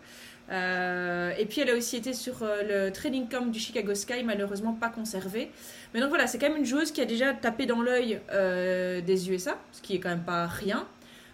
et 0.49 1.45
puis 1.49 1.61
elle 1.61 1.69
a 1.69 1.75
aussi 1.75 1.95
été 1.95 2.13
sur 2.13 2.43
le 2.43 2.89
training 2.89 3.27
camp 3.29 3.45
du 3.45 3.59
Chicago 3.59 3.95
Sky, 3.95 4.23
malheureusement 4.23 4.73
pas 4.73 4.89
conservé. 4.89 5.51
Mais 5.93 6.01
donc 6.01 6.09
voilà, 6.09 6.27
c'est 6.27 6.37
quand 6.37 6.49
même 6.49 6.57
une 6.57 6.65
joueuse 6.65 6.91
qui 6.91 7.01
a 7.01 7.05
déjà 7.05 7.33
tapé 7.33 7.65
dans 7.65 7.81
l'œil 7.81 8.19
des 8.31 9.31
USA, 9.31 9.57
ce 9.71 9.81
qui 9.81 9.95
est 9.95 9.99
quand 9.99 10.09
même 10.09 10.23
pas 10.23 10.45
rien. 10.45 10.85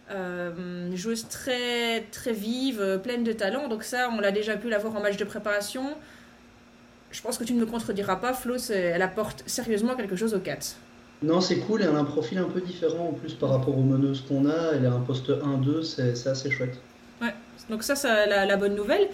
Une 0.10 0.96
joueuse 0.96 1.28
très 1.28 2.02
très 2.12 2.34
vive, 2.34 3.00
pleine 3.04 3.24
de 3.24 3.34
talent. 3.34 3.68
Donc 3.68 3.84
ça, 3.84 4.10
on 4.12 4.20
l'a 4.20 4.32
déjà 4.32 4.58
pu 4.58 4.70
la 4.70 4.78
voir 4.78 4.96
en 4.96 5.02
match 5.02 5.18
de 5.18 5.24
préparation 5.24 5.96
je 7.14 7.22
pense 7.22 7.38
que 7.38 7.44
tu 7.44 7.54
ne 7.54 7.60
me 7.60 7.66
contrediras 7.66 8.18
pas, 8.18 8.34
Flo, 8.34 8.58
elle 8.70 9.02
apporte 9.02 9.44
sérieusement 9.46 9.96
quelque 9.96 10.16
chose 10.16 10.34
aux 10.34 10.40
Cats. 10.40 10.76
Non, 11.22 11.40
c'est 11.40 11.60
cool, 11.60 11.84
elle 11.84 11.96
a 11.96 12.00
un 12.00 12.04
profil 12.04 12.40
un 12.40 12.50
peu 12.50 12.60
différent 12.60 13.10
en 13.10 13.14
plus 13.14 13.34
par 13.34 13.52
rapport 13.52 13.78
aux 13.78 13.84
meneuses 13.84 14.26
qu'on 14.28 14.50
a. 14.50 14.74
Elle 14.74 14.86
a 14.86 14.92
un 14.92 15.00
poste 15.00 15.30
1-2, 15.30 15.84
c'est 15.84 16.28
assez 16.28 16.52
chouette. 16.52 16.78
Ouais, 17.22 17.34
donc 17.70 17.84
ça, 17.84 17.96
c'est 17.96 18.26
la, 18.26 18.58
bonne 18.58 18.76
nouvelle. 18.76 19.08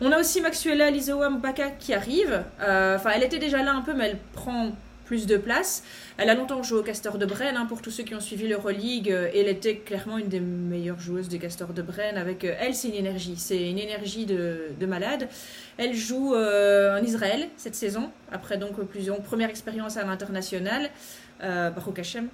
On 0.00 0.10
a 0.10 0.18
aussi 0.18 0.40
Maxuela 0.40 0.90
Lizoa 0.90 1.30
Mbaka 1.30 1.70
qui 1.78 1.94
arrive. 1.94 2.42
Euh, 2.60 2.96
enfin, 2.96 3.10
elle 3.14 3.22
était 3.22 3.38
déjà 3.38 3.62
là 3.62 3.72
un 3.74 3.82
peu, 3.82 3.94
mais 3.94 4.10
elle 4.10 4.18
prend 4.32 4.72
plus 5.04 5.26
de 5.26 5.36
place. 5.36 5.82
Elle 6.16 6.30
a 6.30 6.34
longtemps 6.34 6.62
joué 6.62 6.78
au 6.78 6.82
Castor 6.82 7.18
de 7.18 7.26
Brenne, 7.26 7.56
hein, 7.56 7.66
pour 7.66 7.82
tous 7.82 7.90
ceux 7.90 8.02
qui 8.02 8.14
ont 8.14 8.20
suivi 8.20 8.48
l'Euroleague, 8.48 9.10
euh, 9.10 9.30
elle 9.34 9.48
était 9.48 9.76
clairement 9.76 10.18
une 10.18 10.28
des 10.28 10.40
meilleures 10.40 10.98
joueuses 10.98 11.28
des 11.28 11.38
Castor 11.38 11.72
de 11.72 11.82
Brenne. 11.82 12.16
Avec 12.16 12.44
euh, 12.44 12.54
elle, 12.58 12.74
c'est 12.74 12.88
une 12.88 12.94
énergie, 12.94 13.34
c'est 13.36 13.70
une 13.70 13.78
énergie 13.78 14.26
de, 14.26 14.68
de 14.78 14.86
malade. 14.86 15.28
Elle 15.76 15.94
joue 15.94 16.34
euh, 16.34 16.98
en 16.98 17.02
Israël 17.04 17.48
cette 17.56 17.74
saison, 17.74 18.10
après 18.32 18.56
donc 18.56 18.80
plusieurs 18.84 19.20
première 19.20 19.50
expérience 19.50 19.96
à 19.96 20.04
l'international, 20.04 20.90
euh, 21.42 21.70
Baruch 21.70 21.98
Hashem. 21.98 22.28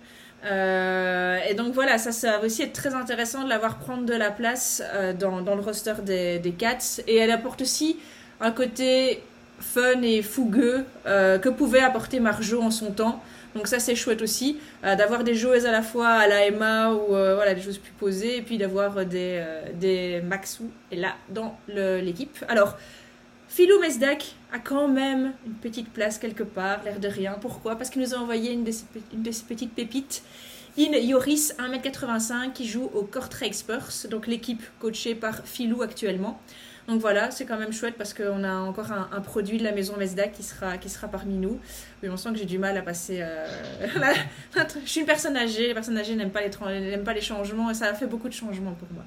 Et 0.45 1.55
donc 1.55 1.75
voilà, 1.75 1.99
ça, 1.99 2.13
ça 2.13 2.39
va 2.39 2.47
aussi 2.47 2.63
être 2.63 2.73
très 2.73 2.95
intéressant 2.95 3.45
de 3.45 3.49
la 3.49 3.59
voir 3.59 3.79
prendre 3.79 4.07
de 4.07 4.15
la 4.15 4.31
place 4.31 4.83
dans, 5.19 5.41
le 5.41 5.61
roster 5.61 5.95
des 6.03 6.55
Cats. 6.57 7.03
Et 7.07 7.17
elle 7.17 7.31
apporte 7.31 7.61
aussi 7.61 7.99
un 8.41 8.51
côté 8.51 9.23
fun 9.61 10.03
et 10.03 10.23
fougueux 10.23 10.85
euh, 11.07 11.39
que 11.39 11.49
pouvait 11.49 11.81
apporter 11.81 12.21
Marjo 12.21 12.61
en 12.61 12.71
son 12.71 12.93
temps. 12.93 13.23
Donc 13.55 13.67
ça 13.67 13.79
c'est 13.81 13.95
chouette 13.95 14.23
aussi 14.23 14.59
euh, 14.85 14.95
d'avoir 14.95 15.25
des 15.25 15.35
joueuses 15.35 15.67
à 15.67 15.73
la 15.73 15.83
fois 15.83 16.09
à 16.09 16.29
la 16.29 16.47
Emma 16.47 16.93
ou 16.93 17.15
euh, 17.15 17.35
voilà 17.35 17.55
des 17.55 17.61
choses 17.61 17.79
plus 17.79 17.93
posées 17.93 18.37
et 18.39 18.43
puis 18.43 18.59
d'avoir 18.59 19.05
des 19.05 19.45
des 19.75 20.21
Maxou 20.23 20.71
et 20.91 20.97
là 20.97 21.17
dans 21.29 21.59
l'équipe. 21.69 22.45
Alors 22.49 22.77
Philou 23.49 23.81
Mesdak 23.81 24.37
a 24.53 24.61
quand 24.61 24.87
même 24.87 25.33
une 25.45 25.55
petite 25.55 25.93
place 25.93 26.19
quelque 26.19 26.45
part, 26.45 26.85
l'air 26.85 27.01
de 27.01 27.09
rien. 27.09 27.37
Pourquoi? 27.41 27.75
Parce 27.75 27.91
qu'il 27.91 28.01
nous 28.01 28.15
a 28.15 28.19
envoyé 28.19 28.53
une 28.53 28.63
de 28.63 28.71
ses, 28.71 29.45
petites 29.45 29.75
pépites. 29.75 30.23
In 30.79 30.93
Yoris, 30.97 31.55
1m85, 31.59 32.53
qui 32.53 32.69
joue 32.69 32.89
au 32.95 33.03
Kortrijk 33.03 33.53
Spurs, 33.53 33.91
donc 34.09 34.29
l'équipe 34.29 34.63
coachée 34.79 35.17
par 35.17 35.45
Philou 35.45 35.83
actuellement. 35.83 36.41
Donc 36.91 37.01
voilà, 37.01 37.31
c'est 37.31 37.45
quand 37.47 37.57
même 37.57 37.73
chouette 37.73 37.95
parce 37.97 38.13
qu'on 38.13 38.43
a 38.43 38.53
encore 38.53 38.91
un, 38.91 39.21
produit 39.21 39.59
de 39.59 39.63
la 39.63 39.71
maison 39.71 39.97
Mesdak 39.97 40.33
qui 40.33 40.43
sera, 40.43 41.09
parmi 41.09 41.35
nous. 41.35 41.61
Oui, 42.03 42.09
on 42.09 42.17
sent 42.17 42.31
que 42.33 42.39
j'ai 42.39 42.47
du 42.47 42.59
mal 42.59 42.77
à 42.77 42.83
passer. 42.83 43.21
euh, 43.23 43.47
je 44.57 44.89
suis 44.89 45.01
une 45.01 45.07
personne 45.07 45.37
âgée, 45.37 45.69
les 45.69 45.75
personnes 45.75 45.97
âgées 45.97 46.17
n'aiment 46.17 46.33
pas, 46.33 46.41
les 46.41 46.99
pas 46.99 47.13
les 47.13 47.21
changements 47.21 47.71
et 47.71 47.75
ça 47.75 47.87
a 47.87 47.95
fait 47.95 48.07
beaucoup 48.07 48.29
de 48.29 48.35
changements 48.35 48.73
pour 48.73 48.89
moi. 48.93 49.05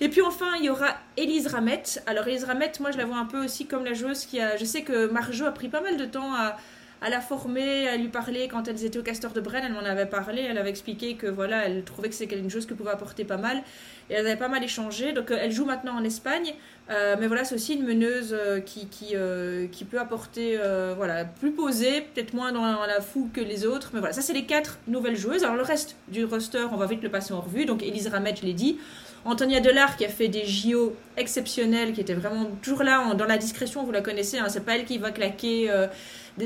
Et 0.00 0.08
puis 0.08 0.22
enfin, 0.22 0.52
il 0.60 0.66
y 0.66 0.70
aura 0.70 0.94
Elise 1.16 1.48
Ramette. 1.48 2.00
Alors 2.06 2.28
Elise 2.28 2.44
Ramette, 2.44 2.78
moi 2.78 2.92
je 2.92 2.96
la 2.98 3.06
vois 3.06 3.16
un 3.16 3.24
peu 3.24 3.44
aussi 3.44 3.66
comme 3.66 3.84
la 3.84 3.94
joueuse 3.94 4.24
qui 4.24 4.40
a... 4.40 4.56
Je 4.56 4.64
sais 4.64 4.82
que 4.82 5.08
Marjo 5.08 5.46
a 5.46 5.52
pris 5.52 5.68
pas 5.68 5.80
mal 5.80 5.96
de 5.96 6.04
temps 6.04 6.32
à, 6.32 6.56
à 7.02 7.10
la 7.10 7.20
former, 7.20 7.88
à 7.88 7.96
lui 7.96 8.08
parler 8.08 8.48
quand 8.48 8.68
elles 8.68 8.84
étaient 8.84 8.98
au 8.98 9.02
Castor 9.02 9.32
de 9.32 9.40
Brenne. 9.40 9.64
Elle 9.66 9.72
m'en 9.72 9.80
avait 9.80 10.06
parlé, 10.06 10.42
elle 10.42 10.56
avait 10.56 10.70
expliqué 10.70 11.14
que 11.14 11.26
voilà, 11.26 11.66
elle 11.66 11.84
trouvait 11.84 12.08
que 12.08 12.14
c'était 12.14 12.38
une 12.38 12.50
chose 12.50 12.66
que 12.66 12.74
pouvait 12.74 12.90
apporter 12.90 13.24
pas 13.24 13.36
mal. 13.36 13.62
Et 14.08 14.14
elles 14.14 14.26
avaient 14.26 14.36
pas 14.36 14.48
mal 14.48 14.64
échangé. 14.64 15.12
Donc 15.12 15.30
euh, 15.30 15.38
elle 15.40 15.52
joue 15.52 15.66
maintenant 15.66 15.94
en 15.94 16.04
Espagne. 16.04 16.54
Euh, 16.88 17.16
mais 17.18 17.26
voilà, 17.26 17.44
c'est 17.44 17.54
aussi 17.54 17.74
une 17.74 17.84
meneuse 17.84 18.32
euh, 18.32 18.60
qui, 18.60 18.86
qui, 18.86 19.84
peut 19.84 19.98
apporter, 19.98 20.58
voilà, 20.96 21.24
plus 21.24 21.52
posée, 21.52 22.00
peut-être 22.00 22.32
moins 22.32 22.52
dans 22.52 22.64
la, 22.64 23.00
foule 23.00 23.28
que 23.32 23.40
les 23.40 23.66
autres. 23.66 23.90
Mais 23.92 24.00
voilà, 24.00 24.14
ça 24.14 24.22
c'est 24.22 24.32
les 24.32 24.46
quatre 24.46 24.78
nouvelles 24.88 25.16
joueuses. 25.16 25.44
Alors 25.44 25.56
le 25.56 25.62
reste 25.62 25.96
du 26.08 26.24
roster, 26.24 26.66
on 26.72 26.76
va 26.76 26.86
vite 26.86 27.02
le 27.02 27.10
passer 27.10 27.34
en 27.34 27.40
revue. 27.40 27.66
Donc 27.66 27.82
Elise 27.82 28.08
Ramette, 28.08 28.40
je 28.40 28.46
l'ai 28.46 28.54
dit. 28.54 28.78
Antonia 29.26 29.60
Delard 29.60 29.96
qui 29.96 30.04
a 30.04 30.08
fait 30.08 30.28
des 30.28 30.46
JO 30.46 30.94
exceptionnels, 31.16 31.92
qui 31.92 32.00
était 32.00 32.14
vraiment 32.14 32.46
toujours 32.62 32.84
là 32.84 33.12
dans 33.14 33.24
la 33.24 33.38
discrétion, 33.38 33.82
vous 33.82 33.90
la 33.90 34.00
connaissez, 34.00 34.38
hein, 34.38 34.46
c'est 34.48 34.64
pas 34.64 34.76
elle 34.76 34.84
qui 34.84 34.98
va 34.98 35.10
claquer. 35.10 35.68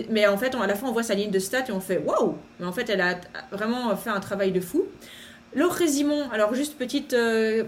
Mais 0.09 0.27
en 0.27 0.37
fait, 0.37 0.55
à 0.55 0.67
la 0.67 0.75
fin, 0.75 0.89
on 0.89 0.93
voit 0.93 1.03
sa 1.03 1.15
ligne 1.15 1.31
de 1.31 1.39
stats 1.39 1.67
et 1.69 1.73
on 1.73 1.81
fait 1.81 1.99
waouh 1.99 2.37
Mais 2.59 2.67
en 2.67 2.73
fait, 2.73 2.89
elle 2.91 3.01
a 3.01 3.21
vraiment 3.51 3.95
fait 3.97 4.11
un 4.11 4.21
travail 4.21 4.53
de 4.53 4.61
fou. 4.61 4.85
Laure 5.55 5.73
Résimon, 5.73 6.31
alors 6.31 6.55
juste 6.55 6.79
petite 6.79 7.13
euh, 7.13 7.65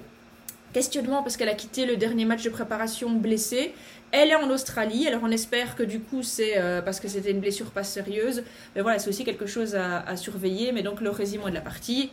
questionnement 0.72 1.22
parce 1.22 1.36
qu'elle 1.36 1.48
a 1.48 1.54
quitté 1.54 1.84
le 1.84 1.96
dernier 1.96 2.24
match 2.24 2.44
de 2.44 2.50
préparation 2.50 3.10
blessée. 3.10 3.74
Elle 4.12 4.30
est 4.30 4.36
en 4.36 4.50
Australie, 4.50 5.08
alors 5.08 5.22
on 5.24 5.30
espère 5.30 5.74
que 5.74 5.82
du 5.82 5.98
coup 5.98 6.22
c'est 6.22 6.58
euh, 6.58 6.82
parce 6.82 7.00
que 7.00 7.08
c'était 7.08 7.30
une 7.30 7.40
blessure 7.40 7.70
pas 7.70 7.82
sérieuse. 7.82 8.44
Mais 8.76 8.82
voilà, 8.82 8.98
c'est 8.98 9.08
aussi 9.08 9.24
quelque 9.24 9.46
chose 9.46 9.74
à, 9.74 10.00
à 10.00 10.16
surveiller. 10.16 10.70
Mais 10.70 10.82
donc 10.82 11.00
Laure 11.00 11.16
Résimon 11.16 11.48
est 11.48 11.50
de 11.50 11.56
la 11.56 11.60
partie. 11.60 12.12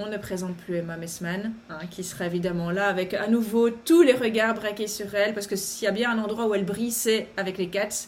On 0.00 0.06
ne 0.06 0.16
présente 0.16 0.56
plus 0.56 0.76
Emma 0.76 0.96
Messman, 0.96 1.52
hein, 1.68 1.78
qui 1.90 2.04
sera 2.04 2.26
évidemment 2.26 2.70
là 2.70 2.86
avec 2.86 3.14
à 3.14 3.26
nouveau 3.26 3.70
tous 3.70 4.02
les 4.02 4.12
regards 4.12 4.54
braqués 4.54 4.86
sur 4.86 5.12
elle, 5.12 5.34
parce 5.34 5.48
que 5.48 5.56
s'il 5.56 5.86
y 5.86 5.88
a 5.88 5.90
bien 5.90 6.12
un 6.12 6.22
endroit 6.22 6.46
où 6.46 6.54
elle 6.54 6.64
brille, 6.64 6.92
c'est 6.92 7.26
avec 7.36 7.58
les 7.58 7.66
Cats. 7.66 8.06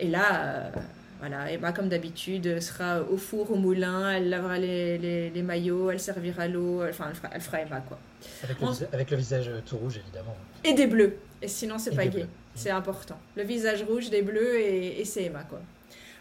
Et 0.00 0.06
là, 0.08 0.44
euh, 0.44 0.70
voilà, 1.20 1.50
Emma, 1.50 1.72
comme 1.72 1.88
d'habitude, 1.88 2.60
sera 2.60 3.02
au 3.02 3.16
four, 3.16 3.50
au 3.50 3.56
moulin, 3.56 4.10
elle 4.12 4.28
lavera 4.28 4.58
les, 4.58 4.98
les, 4.98 5.30
les 5.30 5.42
maillots, 5.42 5.90
elle 5.90 5.98
servira 6.00 6.46
l'eau, 6.46 6.82
enfin, 6.88 7.06
elle 7.10 7.16
fera, 7.16 7.28
elle 7.32 7.40
fera 7.40 7.60
Emma, 7.60 7.80
quoi. 7.80 7.98
Avec 8.44 8.60
le, 8.60 8.66
On- 8.66 8.70
visa- 8.70 8.86
avec 8.92 9.10
le 9.10 9.16
visage 9.16 9.48
euh, 9.48 9.60
tout 9.66 9.76
rouge, 9.76 9.96
évidemment. 9.98 10.36
Et 10.64 10.74
des 10.74 10.86
bleus. 10.86 11.16
Et 11.42 11.48
sinon, 11.48 11.78
c'est 11.78 11.94
pas 11.94 12.04
gay. 12.06 12.10
bleus. 12.20 12.28
C'est 12.54 12.70
important. 12.70 13.18
Le 13.36 13.42
visage 13.44 13.82
rouge, 13.84 14.10
des 14.10 14.22
bleus 14.22 14.58
et, 14.60 15.00
et 15.00 15.04
c'est 15.04 15.24
Emma, 15.24 15.42
quoi. 15.48 15.60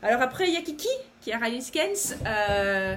Alors 0.03 0.21
après, 0.21 0.47
il 0.47 0.53
y 0.53 0.57
a 0.57 0.61
Kiki, 0.61 0.87
qui 1.21 1.31
a 1.33 1.39
Riley 1.39 1.61
Skens, 1.61 2.15
euh, 2.25 2.95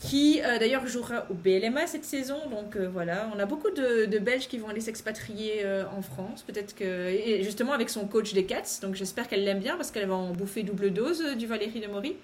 qui 0.00 0.40
euh, 0.44 0.58
d'ailleurs 0.58 0.86
jouera 0.86 1.26
au 1.30 1.34
BLMA 1.34 1.86
cette 1.86 2.04
saison. 2.04 2.38
Donc 2.50 2.76
euh, 2.76 2.88
voilà, 2.88 3.30
on 3.34 3.38
a 3.38 3.46
beaucoup 3.46 3.70
de, 3.70 4.18
Belges 4.18 4.48
qui 4.48 4.58
vont 4.58 4.68
aller 4.68 4.80
s'expatrier 4.80 5.62
euh, 5.64 5.84
en 5.96 6.02
France. 6.02 6.42
Peut-être 6.42 6.74
que. 6.74 6.84
Et 6.84 7.42
justement 7.42 7.72
avec 7.72 7.90
son 7.90 8.06
coach 8.06 8.32
des 8.32 8.44
Cats. 8.44 8.80
Donc 8.82 8.94
j'espère 8.94 9.28
qu'elle 9.28 9.44
l'aime 9.44 9.60
bien 9.60 9.76
parce 9.76 9.90
qu'elle 9.90 10.06
va 10.06 10.14
en 10.14 10.32
bouffer 10.32 10.62
double 10.62 10.92
dose 10.92 11.22
du 11.36 11.46
Valérie 11.46 11.80
de 11.80 11.88
Maury. 11.88 12.16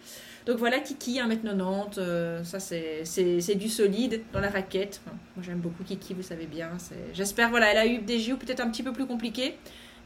Donc 0.46 0.58
voilà, 0.58 0.78
Kiki, 0.78 1.20
1m90. 1.20 1.94
euh, 1.98 2.44
ça, 2.44 2.60
c'est 2.60 3.54
du 3.54 3.68
solide 3.68 4.22
dans 4.32 4.40
la 4.40 4.50
raquette. 4.50 5.00
Moi, 5.06 5.44
j'aime 5.44 5.60
beaucoup 5.60 5.82
Kiki, 5.84 6.12
vous 6.12 6.22
savez 6.22 6.46
bien. 6.46 6.70
J'espère, 7.14 7.48
voilà, 7.48 7.72
elle 7.72 7.78
a 7.78 7.86
eu 7.86 7.98
des 7.98 8.18
JO 8.18 8.36
peut-être 8.36 8.60
un 8.60 8.70
petit 8.70 8.82
peu 8.82 8.92
plus 8.92 9.06
compliqués. 9.06 9.56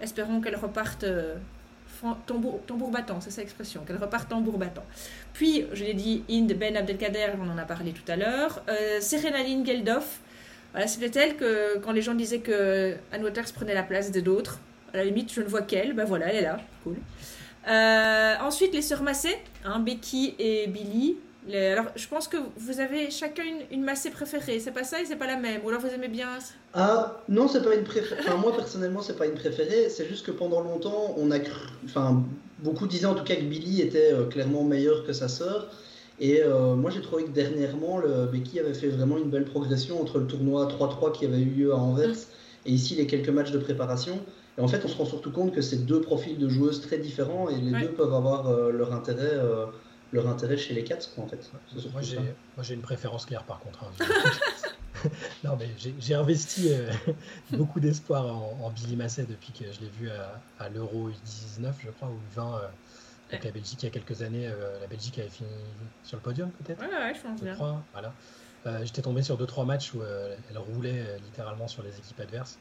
Espérons 0.00 0.40
qu'elle 0.40 0.57
reparte. 0.57 1.04
Tambour, 2.26 2.61
tambour 2.66 2.90
battant, 2.90 3.20
c'est 3.20 3.30
ça 3.30 3.40
l'expression, 3.40 3.82
qu'elle 3.84 3.96
reparte 3.96 4.28
tambour 4.28 4.58
battant. 4.58 4.84
Puis, 5.32 5.66
je 5.72 5.84
l'ai 5.84 5.94
dit, 5.94 6.24
Inde 6.30 6.52
Ben 6.52 6.76
Abdelkader, 6.76 7.32
on 7.40 7.50
en 7.50 7.58
a 7.58 7.64
parlé 7.64 7.92
tout 7.92 8.11
à 8.11 8.16
l'heure. 8.16 8.62
Euh, 8.68 9.00
Serenaline 9.00 9.64
Geldof, 9.64 10.20
voilà, 10.72 10.87
peut-être 10.87 11.16
elle 11.16 11.37
que 11.37 11.78
quand 11.78 11.92
les 11.92 12.02
gens 12.02 12.14
disaient 12.14 12.40
que 12.40 12.94
Anne 13.12 13.24
Waters 13.24 13.52
prenait 13.54 13.74
la 13.74 13.82
place 13.82 14.12
de 14.12 14.20
d'autres, 14.20 14.61
à 14.92 14.98
la 14.98 15.04
limite, 15.04 15.32
je 15.32 15.40
ne 15.40 15.46
vois 15.46 15.62
qu'elle, 15.62 15.92
ben 15.92 16.04
voilà, 16.04 16.26
elle 16.26 16.37
est 16.37 16.42
là, 16.42 16.58
cool. 16.84 16.96
Euh, 17.68 18.34
ensuite, 18.40 18.72
les 18.72 18.82
sœurs 18.82 19.02
Massé, 19.02 19.37
hein, 19.64 19.80
Becky 19.80 20.34
et 20.38 20.66
Billy. 20.68 21.16
Les- 21.48 21.66
alors, 21.68 21.87
je 21.96 22.06
pense 22.06 22.28
que 22.28 22.37
vous 22.56 22.80
avez 22.80 23.11
chacun 23.11 23.42
une, 23.42 23.78
une 23.78 23.82
Massé 23.84 24.11
préférée, 24.11 24.61
c'est 24.61 24.70
pas 24.72 24.84
ça 24.84 25.00
et 25.00 25.06
c'est 25.06 25.16
pas 25.16 25.26
la 25.26 25.37
même, 25.37 25.62
ou 25.64 25.68
alors 25.70 25.80
vous 25.80 25.88
aimez 25.88 26.08
bien. 26.08 26.28
Ah 26.74 27.22
non, 27.28 27.48
c'est 27.48 27.62
pas 27.64 27.74
une 27.74 27.84
préférée. 27.84 28.20
Enfin, 28.20 28.37
moi 28.37 28.54
personnellement, 28.54 29.00
c'est 29.00 29.16
pas 29.16 29.26
une 29.26 29.34
préférée. 29.34 29.88
C'est 29.88 30.06
juste 30.06 30.26
que 30.26 30.30
pendant 30.30 30.61
longtemps, 30.61 31.14
on 31.16 31.30
a 31.30 31.38
cru. 31.38 31.68
Enfin, 31.87 32.22
beaucoup 32.61 32.87
disaient 32.87 33.06
en 33.06 33.14
tout 33.14 33.24
cas 33.24 33.37
que 33.37 33.42
Billy 33.44 33.80
était 33.80 34.12
euh, 34.12 34.24
clairement 34.26 34.62
meilleure 34.64 35.04
que 35.06 35.12
sa 35.12 35.28
sœur. 35.28 35.68
Et 36.20 36.42
euh, 36.42 36.74
moi, 36.74 36.90
j'ai 36.90 37.00
trouvé 37.00 37.24
que 37.24 37.30
dernièrement, 37.30 37.98
le 37.98 38.26
Becky 38.26 38.58
avait 38.61 38.74
fait 38.74 38.88
vraiment 38.88 39.16
une 39.18 39.30
belle 39.30 39.44
progression 39.44 40.02
entre 40.02 40.18
le 40.18 40.26
tournoi 40.26 40.66
3-3 40.66 41.12
qui 41.12 41.24
avait 41.24 41.38
eu 41.40 41.44
lieu 41.46 41.72
à 41.72 41.76
Anvers 41.76 42.16
et 42.66 42.72
ici 42.72 42.94
les 42.96 43.06
quelques 43.06 43.28
matchs 43.28 43.52
de 43.52 43.58
préparation. 43.58 44.18
Et 44.58 44.61
en 44.61 44.66
fait, 44.68 44.80
on 44.84 44.88
se 44.88 44.96
rend 44.96 45.04
surtout 45.04 45.30
compte 45.30 45.54
que 45.54 45.61
c'est 45.62 45.87
deux 45.87 46.00
profils 46.00 46.37
de 46.37 46.48
joueuses 46.48 46.80
très 46.80 46.98
différents 46.98 47.48
et 47.48 47.54
les 47.56 47.72
Ouais. 47.72 47.82
deux 47.82 47.88
peuvent 47.92 48.12
avoir 48.12 48.48
euh, 48.50 48.72
leur 48.72 48.92
intérêt. 48.92 49.32
Leur 50.12 50.27
intérêt 50.29 50.57
chez 50.57 50.75
les 50.75 50.85
Cats, 50.85 50.99
quoi, 51.14 51.25
en 51.25 51.29
fait. 51.29 51.51
Moi, 51.92 52.03
j'ai 52.03 52.16
ça. 52.16 52.23
moi, 52.57 52.62
j'ai 52.62 52.75
une 52.75 52.83
préférence 52.83 53.27
claire, 53.27 53.44
par 53.44 53.61
contre. 53.61 53.85
hein. 53.85 53.92
non, 55.44 55.57
mais 55.57 55.71
j'ai- 55.77 55.94
j'ai 55.99 56.14
investi 56.14 56.73
euh, 56.73 56.90
beaucoup 57.51 57.79
d'espoir 57.81 58.27
en, 58.27 58.64
en 58.64 58.71
Billy 58.71 58.97
Masset 58.97 59.27
depuis 59.27 59.53
que 59.53 59.71
je 59.71 59.81
l'ai 59.81 59.90
vu 59.90 60.11
à, 60.11 60.44
à 60.57 60.68
l'Euro 60.68 61.11
19, 61.11 61.77
je 61.81 61.90
crois, 61.90 62.11
ou 62.11 62.21
20 62.31 62.59
euh, 62.59 62.68
avec 63.31 63.44
la 63.44 63.53
Belgique 63.53 63.83
il 63.83 63.87
y 63.87 63.88
a 63.88 63.90
quelques 63.90 64.23
années. 64.23 64.47
euh, 64.49 64.81
la 64.81 64.87
Belgique 64.87 65.18
avait 65.18 65.29
fini 65.29 65.77
sur 66.03 66.16
le 66.16 66.23
podium, 66.23 66.51
peut-être 66.53 66.81
Ouais, 66.81 66.88
ouais, 66.88 67.14
je 67.14 67.21
pense 67.21 67.38
je 67.38 67.44
bien. 67.44 67.55
crois. 67.55 67.87
Voilà. 67.92 68.16
Euh, 68.66 68.85
J'étais 68.85 69.03
tombé 69.03 69.23
sur 69.23 69.37
deux 69.37 69.47
trois 69.47 69.64
matchs 69.64 69.92
où 69.94 70.03
euh, 70.03 70.37
elle 70.49 70.59
roulait 70.59 71.01
euh, 71.07 71.18
littéralement 71.18 71.68
sur 71.68 71.83
les 71.83 71.99
équipes 71.99 72.18
adverses. 72.21 72.59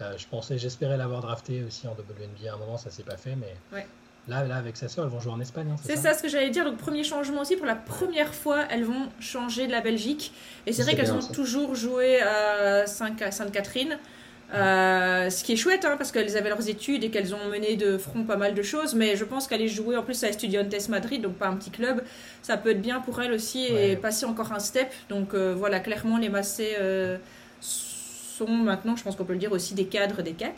Euh, 0.00 0.16
je 0.18 0.26
pensais, 0.26 0.58
j'espérais 0.58 0.96
l'avoir 0.96 1.20
drafté 1.20 1.62
aussi 1.62 1.86
en 1.86 1.94
WNBA 1.94 2.50
à 2.50 2.54
un 2.54 2.58
moment, 2.58 2.76
ça 2.78 2.90
s'est 2.90 3.04
pas 3.04 3.16
fait, 3.16 3.36
mais 3.36 3.62
Ouais. 3.70 3.86
Là, 4.28 4.44
là, 4.44 4.56
avec 4.56 4.76
sa 4.76 4.88
sœur, 4.88 5.04
elles 5.04 5.10
vont 5.10 5.20
jouer 5.20 5.32
en 5.32 5.40
Espagne. 5.40 5.68
hein, 5.72 5.76
C'est 5.84 5.96
ça 5.96 6.14
ce 6.14 6.22
que 6.22 6.28
j'allais 6.28 6.50
dire. 6.50 6.64
Donc, 6.64 6.76
premier 6.78 7.04
changement 7.04 7.42
aussi, 7.42 7.56
pour 7.56 7.66
la 7.66 7.76
première 7.76 8.34
fois, 8.34 8.64
elles 8.70 8.84
vont 8.84 9.08
changer 9.20 9.66
de 9.66 9.72
la 9.72 9.80
Belgique. 9.80 10.32
Et 10.66 10.72
c'est 10.72 10.82
vrai 10.82 10.94
qu'elles 10.96 11.12
ont 11.12 11.20
ça. 11.20 11.32
toujours 11.32 11.74
joué 11.74 12.20
à 12.20 12.86
Saint- 12.86 13.14
à 13.20 13.30
Sainte-Catherine. 13.30 13.98
Euh, 14.54 15.28
ce 15.28 15.42
qui 15.42 15.54
est 15.54 15.56
chouette, 15.56 15.84
hein, 15.84 15.96
parce 15.98 16.12
qu'elles 16.12 16.36
avaient 16.36 16.50
leurs 16.50 16.68
études 16.68 17.02
et 17.02 17.10
qu'elles 17.10 17.34
ont 17.34 17.48
mené 17.50 17.74
de 17.74 17.98
front 17.98 18.22
pas 18.22 18.36
mal 18.36 18.54
de 18.54 18.62
choses. 18.62 18.94
Mais 18.94 19.16
je 19.16 19.24
pense 19.24 19.48
qu'aller 19.48 19.66
jouer 19.66 19.96
en 19.96 20.04
plus 20.04 20.22
à 20.22 20.28
Estudiantes 20.28 20.88
Madrid, 20.88 21.20
donc 21.20 21.34
pas 21.34 21.48
un 21.48 21.56
petit 21.56 21.70
club, 21.70 22.02
ça 22.42 22.56
peut 22.56 22.70
être 22.70 22.80
bien 22.80 23.00
pour 23.00 23.20
elles 23.20 23.32
aussi 23.32 23.64
et 23.66 23.96
passer 23.96 24.24
encore 24.24 24.52
un 24.52 24.60
step. 24.60 24.88
Donc 25.08 25.34
euh, 25.34 25.52
voilà, 25.56 25.80
clairement, 25.80 26.16
les 26.16 26.28
Massés 26.28 26.76
euh, 26.78 27.18
sont 27.60 28.46
maintenant, 28.46 28.94
je 28.94 29.02
pense 29.02 29.16
qu'on 29.16 29.24
peut 29.24 29.32
le 29.32 29.38
dire 29.40 29.50
aussi, 29.50 29.74
des 29.74 29.86
cadres 29.86 30.22
des 30.22 30.32
Cats. 30.32 30.52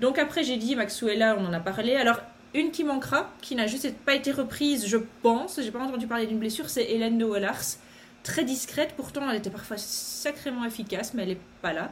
Donc 0.00 0.18
après, 0.18 0.42
j'ai 0.42 0.56
dit 0.56 0.74
Maxuela, 0.74 1.36
on 1.38 1.44
en 1.46 1.52
a 1.52 1.60
parlé. 1.60 1.94
Alors, 1.94 2.20
une 2.54 2.70
qui 2.70 2.84
manquera, 2.84 3.30
qui 3.40 3.54
n'a 3.54 3.66
juste 3.66 3.92
pas 4.04 4.14
été 4.14 4.32
reprise, 4.32 4.86
je 4.86 4.96
pense, 5.22 5.60
j'ai 5.62 5.70
pas 5.70 5.78
entendu 5.78 6.06
parler 6.06 6.26
d'une 6.26 6.38
blessure, 6.38 6.68
c'est 6.68 6.84
Hélène 6.84 7.18
de 7.18 7.24
Wallars. 7.24 7.76
Très 8.22 8.44
discrète, 8.44 8.94
pourtant 8.96 9.28
elle 9.30 9.36
était 9.36 9.50
parfois 9.50 9.76
sacrément 9.78 10.64
efficace, 10.64 11.14
mais 11.14 11.22
elle 11.22 11.30
est 11.30 11.40
pas 11.62 11.72
là. 11.72 11.90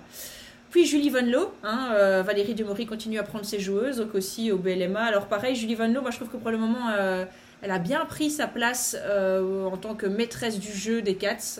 Puis 0.70 0.84
Julie 0.84 1.08
Van 1.10 1.22
Loo, 1.22 1.50
hein, 1.62 1.90
euh, 1.92 2.22
Valérie 2.22 2.54
Demory 2.54 2.86
continue 2.86 3.18
à 3.18 3.22
prendre 3.22 3.44
ses 3.44 3.60
joueuses, 3.60 3.98
donc 3.98 4.14
aussi 4.14 4.52
au 4.52 4.58
BLMA. 4.58 5.00
Alors 5.00 5.26
pareil, 5.26 5.54
Julie 5.54 5.74
Van 5.74 5.86
Loo, 5.86 6.02
moi 6.02 6.10
je 6.10 6.16
trouve 6.16 6.28
que 6.28 6.36
pour 6.36 6.50
le 6.50 6.58
moment, 6.58 6.90
euh, 6.90 7.24
Elle 7.62 7.70
a 7.70 7.78
bien 7.78 8.04
pris 8.04 8.30
sa 8.30 8.46
place 8.46 8.96
en 8.96 9.76
tant 9.76 9.94
que 9.94 10.06
maîtresse 10.06 10.58
du 10.60 10.72
jeu 10.72 11.02
des 11.02 11.16
Cats. 11.16 11.58